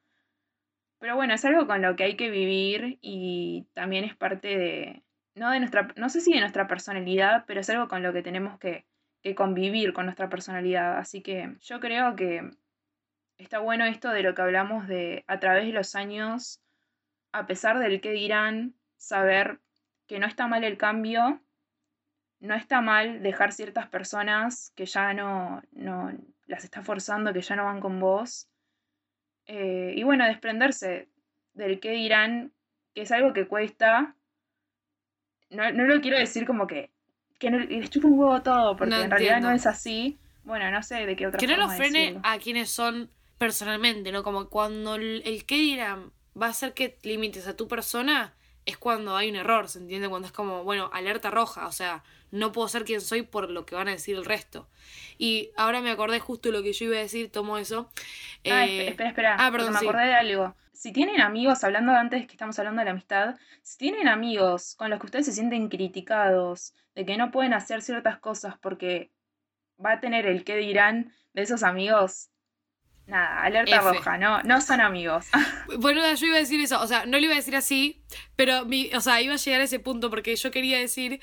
Pero 0.98 1.14
bueno, 1.14 1.34
es 1.34 1.44
algo 1.44 1.68
con 1.68 1.82
lo 1.82 1.94
que 1.94 2.02
hay 2.02 2.16
que 2.16 2.30
vivir 2.30 2.98
y 3.00 3.68
también 3.74 4.04
es 4.04 4.16
parte 4.16 4.58
de, 4.58 5.02
no 5.36 5.50
de 5.52 5.60
nuestra, 5.60 5.88
no 5.96 6.08
sé 6.08 6.20
si 6.20 6.32
de 6.32 6.40
nuestra 6.40 6.66
personalidad, 6.66 7.44
pero 7.46 7.60
es 7.60 7.70
algo 7.70 7.86
con 7.86 8.02
lo 8.02 8.12
que 8.12 8.22
tenemos 8.22 8.58
que, 8.58 8.84
que 9.22 9.36
convivir 9.36 9.92
con 9.92 10.06
nuestra 10.06 10.28
personalidad. 10.28 10.98
Así 10.98 11.22
que 11.22 11.54
yo 11.60 11.78
creo 11.78 12.16
que 12.16 12.50
está 13.38 13.60
bueno 13.60 13.84
esto 13.84 14.10
de 14.10 14.24
lo 14.24 14.34
que 14.34 14.42
hablamos 14.42 14.88
de 14.88 15.22
a 15.28 15.38
través 15.38 15.66
de 15.66 15.72
los 15.72 15.94
años, 15.94 16.60
a 17.30 17.46
pesar 17.46 17.78
del 17.78 18.00
que 18.00 18.10
dirán, 18.10 18.74
saber 18.96 19.60
que 20.12 20.18
no 20.18 20.26
está 20.26 20.46
mal 20.46 20.62
el 20.62 20.76
cambio, 20.76 21.40
no 22.40 22.54
está 22.54 22.82
mal 22.82 23.22
dejar 23.22 23.50
ciertas 23.50 23.86
personas 23.86 24.70
que 24.76 24.84
ya 24.84 25.14
no, 25.14 25.62
no 25.72 26.12
las 26.44 26.64
está 26.64 26.82
forzando, 26.82 27.32
que 27.32 27.40
ya 27.40 27.56
no 27.56 27.64
van 27.64 27.80
con 27.80 27.98
vos. 27.98 28.46
Eh, 29.46 29.94
y 29.96 30.02
bueno, 30.02 30.26
desprenderse 30.26 31.08
del 31.54 31.80
que 31.80 31.92
dirán, 31.92 32.52
que 32.94 33.00
es 33.00 33.10
algo 33.10 33.32
que 33.32 33.46
cuesta. 33.46 34.14
No, 35.48 35.72
no 35.72 35.84
lo 35.84 36.02
quiero 36.02 36.18
decir 36.18 36.44
como 36.44 36.66
que, 36.66 36.90
que 37.38 37.50
no, 37.50 37.58
les 37.60 37.88
chupa 37.88 38.08
un 38.08 38.18
huevo 38.18 38.42
todo, 38.42 38.76
porque 38.76 38.90
No 38.90 39.00
en 39.00 39.10
realidad 39.10 39.40
no 39.40 39.50
es 39.50 39.64
así. 39.66 40.18
Bueno, 40.44 40.70
no 40.70 40.82
sé 40.82 41.06
de 41.06 41.16
qué 41.16 41.26
otra 41.26 41.38
Que 41.38 41.46
no 41.46 41.56
nos 41.56 41.74
frene 41.74 41.98
decirlo. 42.00 42.20
a 42.22 42.36
quienes 42.36 42.68
son 42.68 43.10
personalmente, 43.38 44.12
¿no? 44.12 44.22
Como 44.22 44.50
cuando 44.50 44.96
el, 44.96 45.22
el 45.24 45.46
qué 45.46 45.54
dirán 45.54 46.12
va 46.38 46.48
a 46.48 46.50
hacer 46.50 46.74
que 46.74 46.98
limites 47.02 47.46
a 47.46 47.56
tu 47.56 47.66
persona, 47.66 48.34
es 48.66 48.78
cuando 48.78 49.16
hay 49.16 49.30
un 49.30 49.36
error, 49.36 49.68
¿se 49.68 49.78
entiende? 49.78 50.08
Cuando 50.08 50.26
es 50.26 50.32
como, 50.32 50.64
bueno, 50.64 50.90
alerta 50.92 51.30
roja, 51.30 51.66
o 51.66 51.72
sea, 51.72 52.04
no 52.30 52.52
puedo 52.52 52.68
ser 52.68 52.84
quien 52.84 53.00
soy 53.00 53.22
por 53.22 53.50
lo 53.50 53.66
que 53.66 53.74
van 53.74 53.88
a 53.88 53.92
decir 53.92 54.16
el 54.16 54.24
resto. 54.24 54.68
Y 55.18 55.50
ahora 55.56 55.80
me 55.80 55.90
acordé 55.90 56.20
justo 56.20 56.50
lo 56.52 56.62
que 56.62 56.72
yo 56.72 56.86
iba 56.86 56.96
a 56.96 57.00
decir, 57.00 57.30
tomo 57.30 57.58
eso. 57.58 57.90
Ah, 58.48 58.66
Eh, 58.66 58.88
espera, 58.88 59.08
espera. 59.10 59.36
ah, 59.38 59.50
perdón, 59.50 59.74
me 59.74 59.78
sí. 59.80 59.86
acordé 59.86 60.06
de 60.06 60.14
algo. 60.14 60.56
Si 60.72 60.92
tienen 60.92 61.20
amigos, 61.20 61.64
hablando 61.64 61.92
de 61.92 61.98
antes 61.98 62.26
que 62.26 62.32
estamos 62.32 62.58
hablando 62.58 62.80
de 62.80 62.86
la 62.86 62.90
amistad, 62.92 63.36
si 63.62 63.78
tienen 63.78 64.08
amigos 64.08 64.74
con 64.76 64.90
los 64.90 64.98
que 65.00 65.06
ustedes 65.06 65.26
se 65.26 65.32
sienten 65.32 65.68
criticados, 65.68 66.74
de 66.94 67.06
que 67.06 67.16
no 67.16 67.30
pueden 67.30 67.54
hacer 67.54 67.82
ciertas 67.82 68.18
cosas 68.18 68.58
porque 68.58 69.12
va 69.84 69.92
a 69.94 70.00
tener 70.00 70.26
el 70.26 70.44
qué 70.44 70.56
dirán 70.56 71.14
de 71.34 71.42
esos 71.42 71.62
amigos, 71.62 72.30
nada, 73.12 73.42
alerta 73.42 73.76
F. 73.76 73.92
roja, 73.92 74.18
no, 74.18 74.42
no 74.42 74.60
son 74.60 74.80
amigos. 74.80 75.26
Bueno, 75.78 76.02
yo 76.14 76.26
iba 76.26 76.36
a 76.36 76.40
decir 76.40 76.60
eso, 76.60 76.80
o 76.80 76.86
sea, 76.86 77.06
no 77.06 77.18
lo 77.18 77.24
iba 77.24 77.32
a 77.32 77.36
decir 77.36 77.56
así, 77.56 78.02
pero 78.36 78.64
mi, 78.66 78.90
o 78.94 79.00
sea, 79.00 79.22
iba 79.22 79.34
a 79.34 79.36
llegar 79.36 79.60
a 79.60 79.64
ese 79.64 79.78
punto 79.78 80.10
porque 80.10 80.36
yo 80.36 80.50
quería 80.50 80.78
decir 80.78 81.20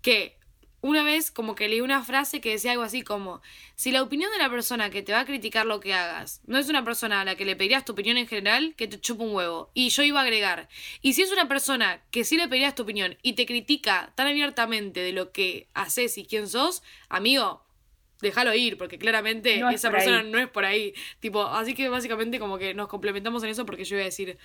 que 0.00 0.38
una 0.80 1.02
vez 1.02 1.30
como 1.30 1.54
que 1.54 1.68
leí 1.68 1.80
una 1.80 2.02
frase 2.02 2.40
que 2.40 2.50
decía 2.50 2.72
algo 2.72 2.84
así 2.84 3.02
como, 3.02 3.42
si 3.74 3.90
la 3.90 4.02
opinión 4.02 4.30
de 4.32 4.38
la 4.38 4.48
persona 4.48 4.90
que 4.90 5.02
te 5.02 5.12
va 5.12 5.20
a 5.20 5.26
criticar 5.26 5.66
lo 5.66 5.80
que 5.80 5.92
hagas 5.92 6.40
no 6.46 6.58
es 6.58 6.68
una 6.68 6.84
persona 6.84 7.20
a 7.20 7.24
la 7.24 7.34
que 7.34 7.44
le 7.44 7.56
pedirías 7.56 7.84
tu 7.84 7.92
opinión 7.92 8.16
en 8.16 8.26
general, 8.26 8.74
que 8.76 8.88
te 8.88 9.00
chupa 9.00 9.24
un 9.24 9.34
huevo. 9.34 9.70
Y 9.74 9.90
yo 9.90 10.02
iba 10.02 10.20
a 10.20 10.22
agregar, 10.22 10.68
y 11.02 11.12
si 11.12 11.22
es 11.22 11.32
una 11.32 11.48
persona 11.48 12.00
que 12.10 12.24
sí 12.24 12.36
le 12.36 12.48
pedirías 12.48 12.74
tu 12.74 12.84
opinión 12.84 13.18
y 13.22 13.34
te 13.34 13.46
critica 13.46 14.12
tan 14.14 14.26
abiertamente 14.26 15.00
de 15.00 15.12
lo 15.12 15.32
que 15.32 15.68
haces 15.74 16.16
y 16.16 16.24
quién 16.24 16.48
sos, 16.48 16.82
amigo, 17.08 17.62
déjalo 18.20 18.54
ir, 18.54 18.76
porque 18.78 18.98
claramente 18.98 19.58
No 19.58 19.68
es 19.70 19.76
esa 19.76 19.88
ahí. 19.88 19.94
persona 19.94 20.22
no 20.22 20.38
es 20.38 20.48
por 20.48 20.64
ahí. 20.64 20.94
Tipo, 21.20 21.44
así 21.46 21.74
que 21.74 21.88
básicamente 21.88 22.38
como 22.38 22.58
que 22.58 22.74
nos 22.74 22.88
complementamos 22.88 23.42
en 23.42 23.50
eso 23.50 23.64
porque 23.66 23.84
yo 23.84 23.96
iba 23.96 24.02
a 24.02 24.06
decir 24.06 24.38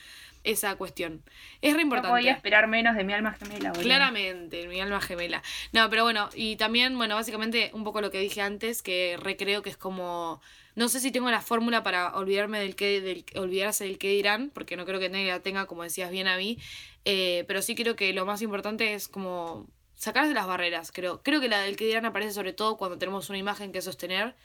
esa 0.44 0.76
cuestión. 0.76 1.24
Es 1.62 1.74
re 1.74 1.78
No 1.80 1.84
importante. 1.84 2.10
podía 2.18 2.32
esperar 2.34 2.68
menos 2.68 2.96
de 2.96 3.04
mi 3.04 3.14
alma 3.14 3.34
gemela, 3.34 3.70
boludo. 3.70 3.84
Claramente, 3.84 4.68
mi 4.68 4.80
alma 4.80 5.02
gemela. 5.02 5.42
No, 5.72 5.90
pero 5.90 6.04
bueno, 6.04 6.30
y 6.36 6.56
también, 6.56 6.96
bueno, 6.98 7.16
básicamente 7.16 7.72
un 7.74 7.84
poco 7.84 8.02
lo 8.02 8.12
que 8.12 8.20
dije 8.20 8.42
antes, 8.42 8.82
que 8.82 9.18
recreo 9.22 9.62
que 9.62 9.70
es 9.70 9.78
como. 9.78 10.42
No 10.76 10.90
sé 10.90 11.00
si 11.00 11.10
tengo 11.12 11.32
la 11.32 11.40
fórmula 11.42 11.84
para 11.84 12.14
olvidarme 12.18 12.60
del 12.60 12.76
que, 12.76 13.00
del, 13.00 13.24
olvidarse 13.36 13.86
del 13.86 13.98
que 13.98 14.10
dirán, 14.10 14.52
porque 14.54 14.76
no 14.76 14.86
creo 14.86 15.00
que 15.00 15.08
nadie 15.10 15.28
la 15.28 15.40
tenga, 15.40 15.68
como 15.68 15.84
decías 15.84 16.12
bien 16.12 16.28
a 16.28 16.36
mí. 16.38 16.58
eh, 17.06 17.46
pero 17.48 17.62
sí 17.62 17.76
creo 17.76 17.96
que 17.96 18.12
lo 18.14 18.26
más 18.26 18.42
importante 18.42 18.94
es 18.94 19.08
como 19.08 19.68
sacarse 19.96 20.34
las 20.34 20.48
barreras, 20.48 20.92
creo. 20.92 21.22
Creo 21.24 21.42
que 21.42 21.48
la 21.48 21.60
del 21.62 21.76
que 21.76 21.86
dirán 21.86 22.06
aparece 22.06 22.34
sobre 22.34 22.54
todo 22.54 22.78
cuando 22.78 22.98
tenemos 22.98 23.30
una 23.30 23.38
imagen 23.38 23.72
que 23.72 23.82
sostener. 23.82 24.36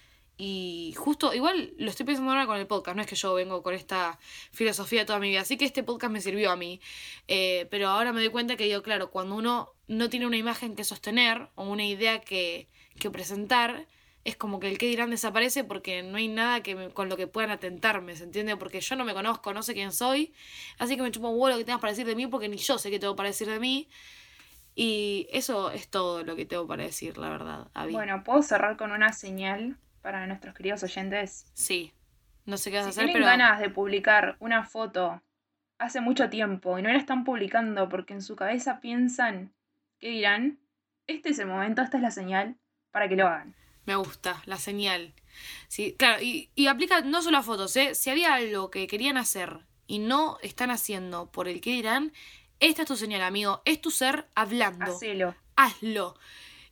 Y 0.42 0.94
justo, 0.96 1.34
igual 1.34 1.74
lo 1.76 1.90
estoy 1.90 2.06
pensando 2.06 2.30
ahora 2.32 2.46
con 2.46 2.56
el 2.56 2.66
podcast, 2.66 2.96
no 2.96 3.02
es 3.02 3.08
que 3.08 3.14
yo 3.14 3.34
vengo 3.34 3.62
con 3.62 3.74
esta 3.74 4.18
filosofía 4.52 5.04
toda 5.04 5.18
mi 5.18 5.28
vida, 5.28 5.42
así 5.42 5.58
que 5.58 5.66
este 5.66 5.82
podcast 5.82 6.10
me 6.10 6.22
sirvió 6.22 6.50
a 6.50 6.56
mí. 6.56 6.80
Eh, 7.28 7.66
pero 7.70 7.88
ahora 7.88 8.14
me 8.14 8.20
doy 8.20 8.30
cuenta 8.30 8.56
que 8.56 8.64
digo, 8.64 8.82
claro, 8.82 9.10
cuando 9.10 9.34
uno 9.34 9.74
no 9.86 10.08
tiene 10.08 10.26
una 10.26 10.38
imagen 10.38 10.76
que 10.76 10.84
sostener 10.84 11.50
o 11.56 11.64
una 11.64 11.84
idea 11.84 12.22
que, 12.22 12.68
que 12.98 13.10
presentar, 13.10 13.86
es 14.24 14.36
como 14.36 14.60
que 14.60 14.68
el 14.70 14.78
que 14.78 14.86
dirán 14.86 15.10
desaparece 15.10 15.62
porque 15.62 16.02
no 16.02 16.16
hay 16.16 16.28
nada 16.28 16.62
que 16.62 16.74
me- 16.74 16.88
con 16.90 17.10
lo 17.10 17.18
que 17.18 17.26
puedan 17.26 17.50
atentarme, 17.50 18.16
¿se 18.16 18.24
entiende? 18.24 18.56
Porque 18.56 18.80
yo 18.80 18.96
no 18.96 19.04
me 19.04 19.12
conozco, 19.12 19.52
no 19.52 19.62
sé 19.62 19.74
quién 19.74 19.92
soy, 19.92 20.32
así 20.78 20.96
que 20.96 21.02
me 21.02 21.10
chupo 21.10 21.28
un 21.28 21.34
huevo 21.34 21.50
lo 21.50 21.58
que 21.58 21.64
tengas 21.64 21.82
para 21.82 21.92
decir 21.92 22.06
de 22.06 22.14
mí 22.14 22.26
porque 22.28 22.48
ni 22.48 22.56
yo 22.56 22.78
sé 22.78 22.90
qué 22.90 22.98
tengo 22.98 23.14
para 23.14 23.28
decir 23.28 23.46
de 23.48 23.60
mí. 23.60 23.88
Y 24.82 25.28
eso 25.30 25.70
es 25.70 25.88
todo 25.90 26.24
lo 26.24 26.36
que 26.36 26.46
tengo 26.46 26.66
para 26.66 26.82
decir, 26.84 27.18
la 27.18 27.28
verdad, 27.28 27.68
Abby. 27.74 27.92
Bueno, 27.92 28.24
¿puedo 28.24 28.40
cerrar 28.42 28.78
con 28.78 28.92
una 28.92 29.12
señal 29.12 29.76
para 30.00 30.26
nuestros 30.26 30.54
queridos 30.54 30.82
oyentes? 30.82 31.44
Sí, 31.52 31.92
no 32.46 32.56
sé 32.56 32.70
qué 32.70 32.78
vas 32.78 32.86
a 32.86 32.92
Si 32.92 32.98
hacer, 32.98 33.04
tienen 33.04 33.22
pero... 33.22 33.26
ganas 33.26 33.60
de 33.60 33.68
publicar 33.68 34.36
una 34.40 34.64
foto 34.64 35.20
hace 35.78 36.00
mucho 36.00 36.30
tiempo 36.30 36.78
y 36.78 36.82
no 36.82 36.88
la 36.88 36.96
están 36.96 37.24
publicando 37.24 37.90
porque 37.90 38.14
en 38.14 38.22
su 38.22 38.36
cabeza 38.36 38.80
piensan 38.80 39.52
qué 39.98 40.08
dirán, 40.08 40.58
este 41.06 41.28
es 41.28 41.38
el 41.40 41.46
momento, 41.48 41.82
esta 41.82 41.98
es 41.98 42.02
la 42.02 42.10
señal 42.10 42.56
para 42.90 43.06
que 43.06 43.16
lo 43.16 43.26
hagan. 43.26 43.54
Me 43.84 43.96
gusta, 43.96 44.42
la 44.46 44.56
señal. 44.56 45.12
Sí, 45.68 45.94
claro, 45.98 46.22
y, 46.22 46.48
y 46.54 46.68
aplica 46.68 47.02
no 47.02 47.20
solo 47.20 47.36
a 47.36 47.42
fotos, 47.42 47.76
¿eh? 47.76 47.94
Si 47.94 48.08
había 48.08 48.32
algo 48.32 48.70
que 48.70 48.86
querían 48.86 49.18
hacer 49.18 49.58
y 49.86 49.98
no 49.98 50.38
están 50.40 50.70
haciendo 50.70 51.30
por 51.30 51.48
el 51.48 51.60
que 51.60 51.72
dirán, 51.72 52.14
esta 52.60 52.82
es 52.82 52.88
tu 52.88 52.96
señal, 52.96 53.22
amigo. 53.22 53.62
Es 53.64 53.80
tu 53.80 53.90
ser 53.90 54.26
hablando. 54.34 54.92
Hacelo. 54.92 55.34
Hazlo. 55.56 56.14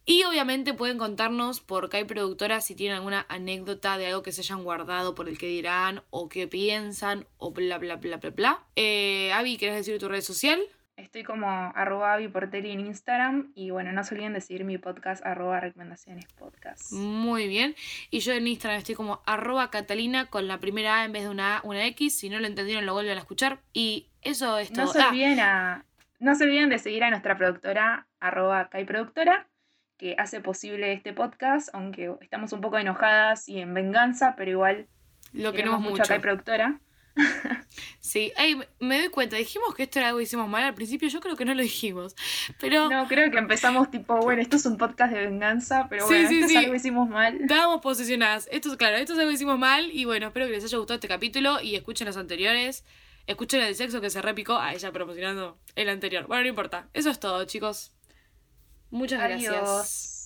Y 0.05 0.24
obviamente 0.24 0.72
pueden 0.72 0.97
contarnos 0.97 1.61
por 1.61 1.91
Kai 1.91 2.05
Productora 2.05 2.62
si 2.62 2.74
tienen 2.74 2.97
alguna 2.97 3.26
anécdota 3.28 3.99
de 3.99 4.07
algo 4.07 4.22
que 4.22 4.32
se 4.32 4.41
hayan 4.41 4.64
guardado 4.64 5.14
por 5.14 5.28
el 5.28 5.36
que 5.36 5.49
dirán, 5.49 6.03
o 6.09 6.30
qué 6.30 6.49
piensan, 6.49 7.26
o 7.36 7.53
bla 7.53 7.76
bla 7.76 7.97
bla 7.97 8.16
bla 8.16 8.30
bla. 8.30 8.62
Eh, 8.74 9.30
Avi, 9.34 9.59
¿quieres 9.59 9.76
decir 9.76 9.99
tu 9.99 10.09
red 10.09 10.22
social? 10.22 10.61
Estoy 10.99 11.22
como 11.22 11.47
arroba 11.47 12.14
Aviportelli 12.14 12.72
en 12.72 12.80
Instagram 12.80 13.53
y 13.55 13.70
bueno, 13.70 13.93
no 13.93 14.03
se 14.03 14.14
olviden 14.14 14.32
de 14.32 14.41
seguir 14.41 14.64
mi 14.64 14.78
podcast 14.78 15.24
arroba 15.24 15.61
recomendaciones 15.61 16.24
podcast. 16.32 16.91
Muy 16.91 17.47
bien. 17.47 17.76
Y 18.11 18.18
yo 18.18 18.32
en 18.32 18.49
Instagram 18.49 18.78
estoy 18.78 18.97
como 18.97 19.22
arroba 19.24 19.70
Catalina 19.70 20.30
con 20.30 20.49
la 20.49 20.59
primera 20.59 21.03
A 21.03 21.05
en 21.05 21.12
vez 21.12 21.22
de 21.22 21.28
una 21.28 21.59
A, 21.59 21.61
una 21.62 21.86
X. 21.86 22.18
Si 22.18 22.28
no 22.30 22.41
lo 22.41 22.49
entendieron, 22.49 22.84
lo 22.84 22.95
vuelven 22.95 23.16
a 23.16 23.20
escuchar. 23.20 23.61
Y 23.72 24.09
eso 24.31 24.59
es 24.59 24.72
todo. 24.72 24.87
No 24.87 24.93
se 24.93 25.01
Ah, 25.03 25.09
olviden 25.09 25.41
a, 25.41 25.85
no 26.20 26.35
se 26.35 26.45
olviden 26.45 26.68
de 26.70 26.79
seguir 26.79 27.05
a 27.05 27.11
nuestra 27.11 27.37
productora 27.37 28.07
arroba 28.20 28.68
Productora 28.70 29.47
que 29.97 30.14
hace 30.18 30.41
posible 30.41 30.93
este 30.93 31.12
podcast, 31.12 31.68
aunque 31.72 32.12
estamos 32.20 32.53
un 32.53 32.61
poco 32.61 32.79
enojadas 32.79 33.49
y 33.49 33.59
en 33.61 33.74
venganza, 33.74 34.35
pero 34.37 34.51
igual 34.51 34.87
lo 35.33 35.53
queremos 35.53 35.81
mucho 35.81 36.03
a 36.03 36.07
Kai 36.07 36.20
Productora. 36.20 36.81
Sí, 38.01 38.33
Ey, 38.39 38.57
me- 38.81 38.99
doy 39.01 39.09
cuenta. 39.09 39.37
Dijimos 39.37 39.74
que 39.74 39.83
esto 39.83 39.99
era 39.99 40.09
algo 40.09 40.18
que 40.18 40.24
hicimos 40.24 40.49
mal 40.49 40.62
al 40.64 40.74
principio. 40.74 41.09
Yo 41.09 41.20
creo 41.20 41.37
que 41.37 41.45
no 41.45 41.53
lo 41.55 41.62
dijimos. 41.62 42.14
Pero 42.61 42.89
No, 42.89 43.07
creo 43.07 43.31
que 43.31 43.39
empezamos 43.39 43.91
tipo, 43.91 44.16
bueno, 44.18 44.41
esto 44.41 44.57
es 44.57 44.64
un 44.66 44.79
podcast 44.79 45.12
de 45.12 45.26
venganza, 45.26 45.89
pero 45.91 46.07
Sí, 46.07 46.14
bueno, 46.14 46.29
sí, 46.29 46.35
esto 46.37 46.49
sí. 46.49 46.55
es 46.55 46.59
algo 46.61 46.70
que 46.72 46.76
hicimos 46.79 47.09
mal. 47.09 47.41
estábamos 47.41 47.81
posicionadas. 47.83 48.49
Esto 48.51 48.70
es 48.70 48.76
claro, 48.76 48.97
esto 48.97 49.12
es 49.12 49.18
algo 49.18 49.29
que 49.31 49.35
hicimos 49.35 49.59
mal. 49.59 49.91
Y 49.93 50.05
bueno, 50.07 50.29
espero 50.29 50.47
que 50.47 50.53
les 50.53 50.64
haya 50.64 50.79
gustado 50.79 50.95
este 50.95 51.09
capítulo. 51.09 51.61
Y 51.61 51.74
escuchen 51.76 52.07
los 52.07 52.16
anteriores. 52.16 52.85
Escuchen 53.29 53.61
el 53.61 53.74
sexo 53.74 54.01
que 54.01 54.09
se 54.09 54.22
repicó 54.22 54.57
a 54.57 54.72
ella 54.72 54.91
promocionando 54.91 55.59
el 55.76 55.91
anterior. 55.91 56.26
Bueno, 56.26 56.45
no 56.45 56.49
importa. 56.49 56.89
Eso 56.95 57.11
es 57.11 57.20
todo, 57.20 57.45
chicos. 57.45 57.93
Muchas 58.91 59.20
gracias. 59.20 59.55
Adiós. 59.55 60.18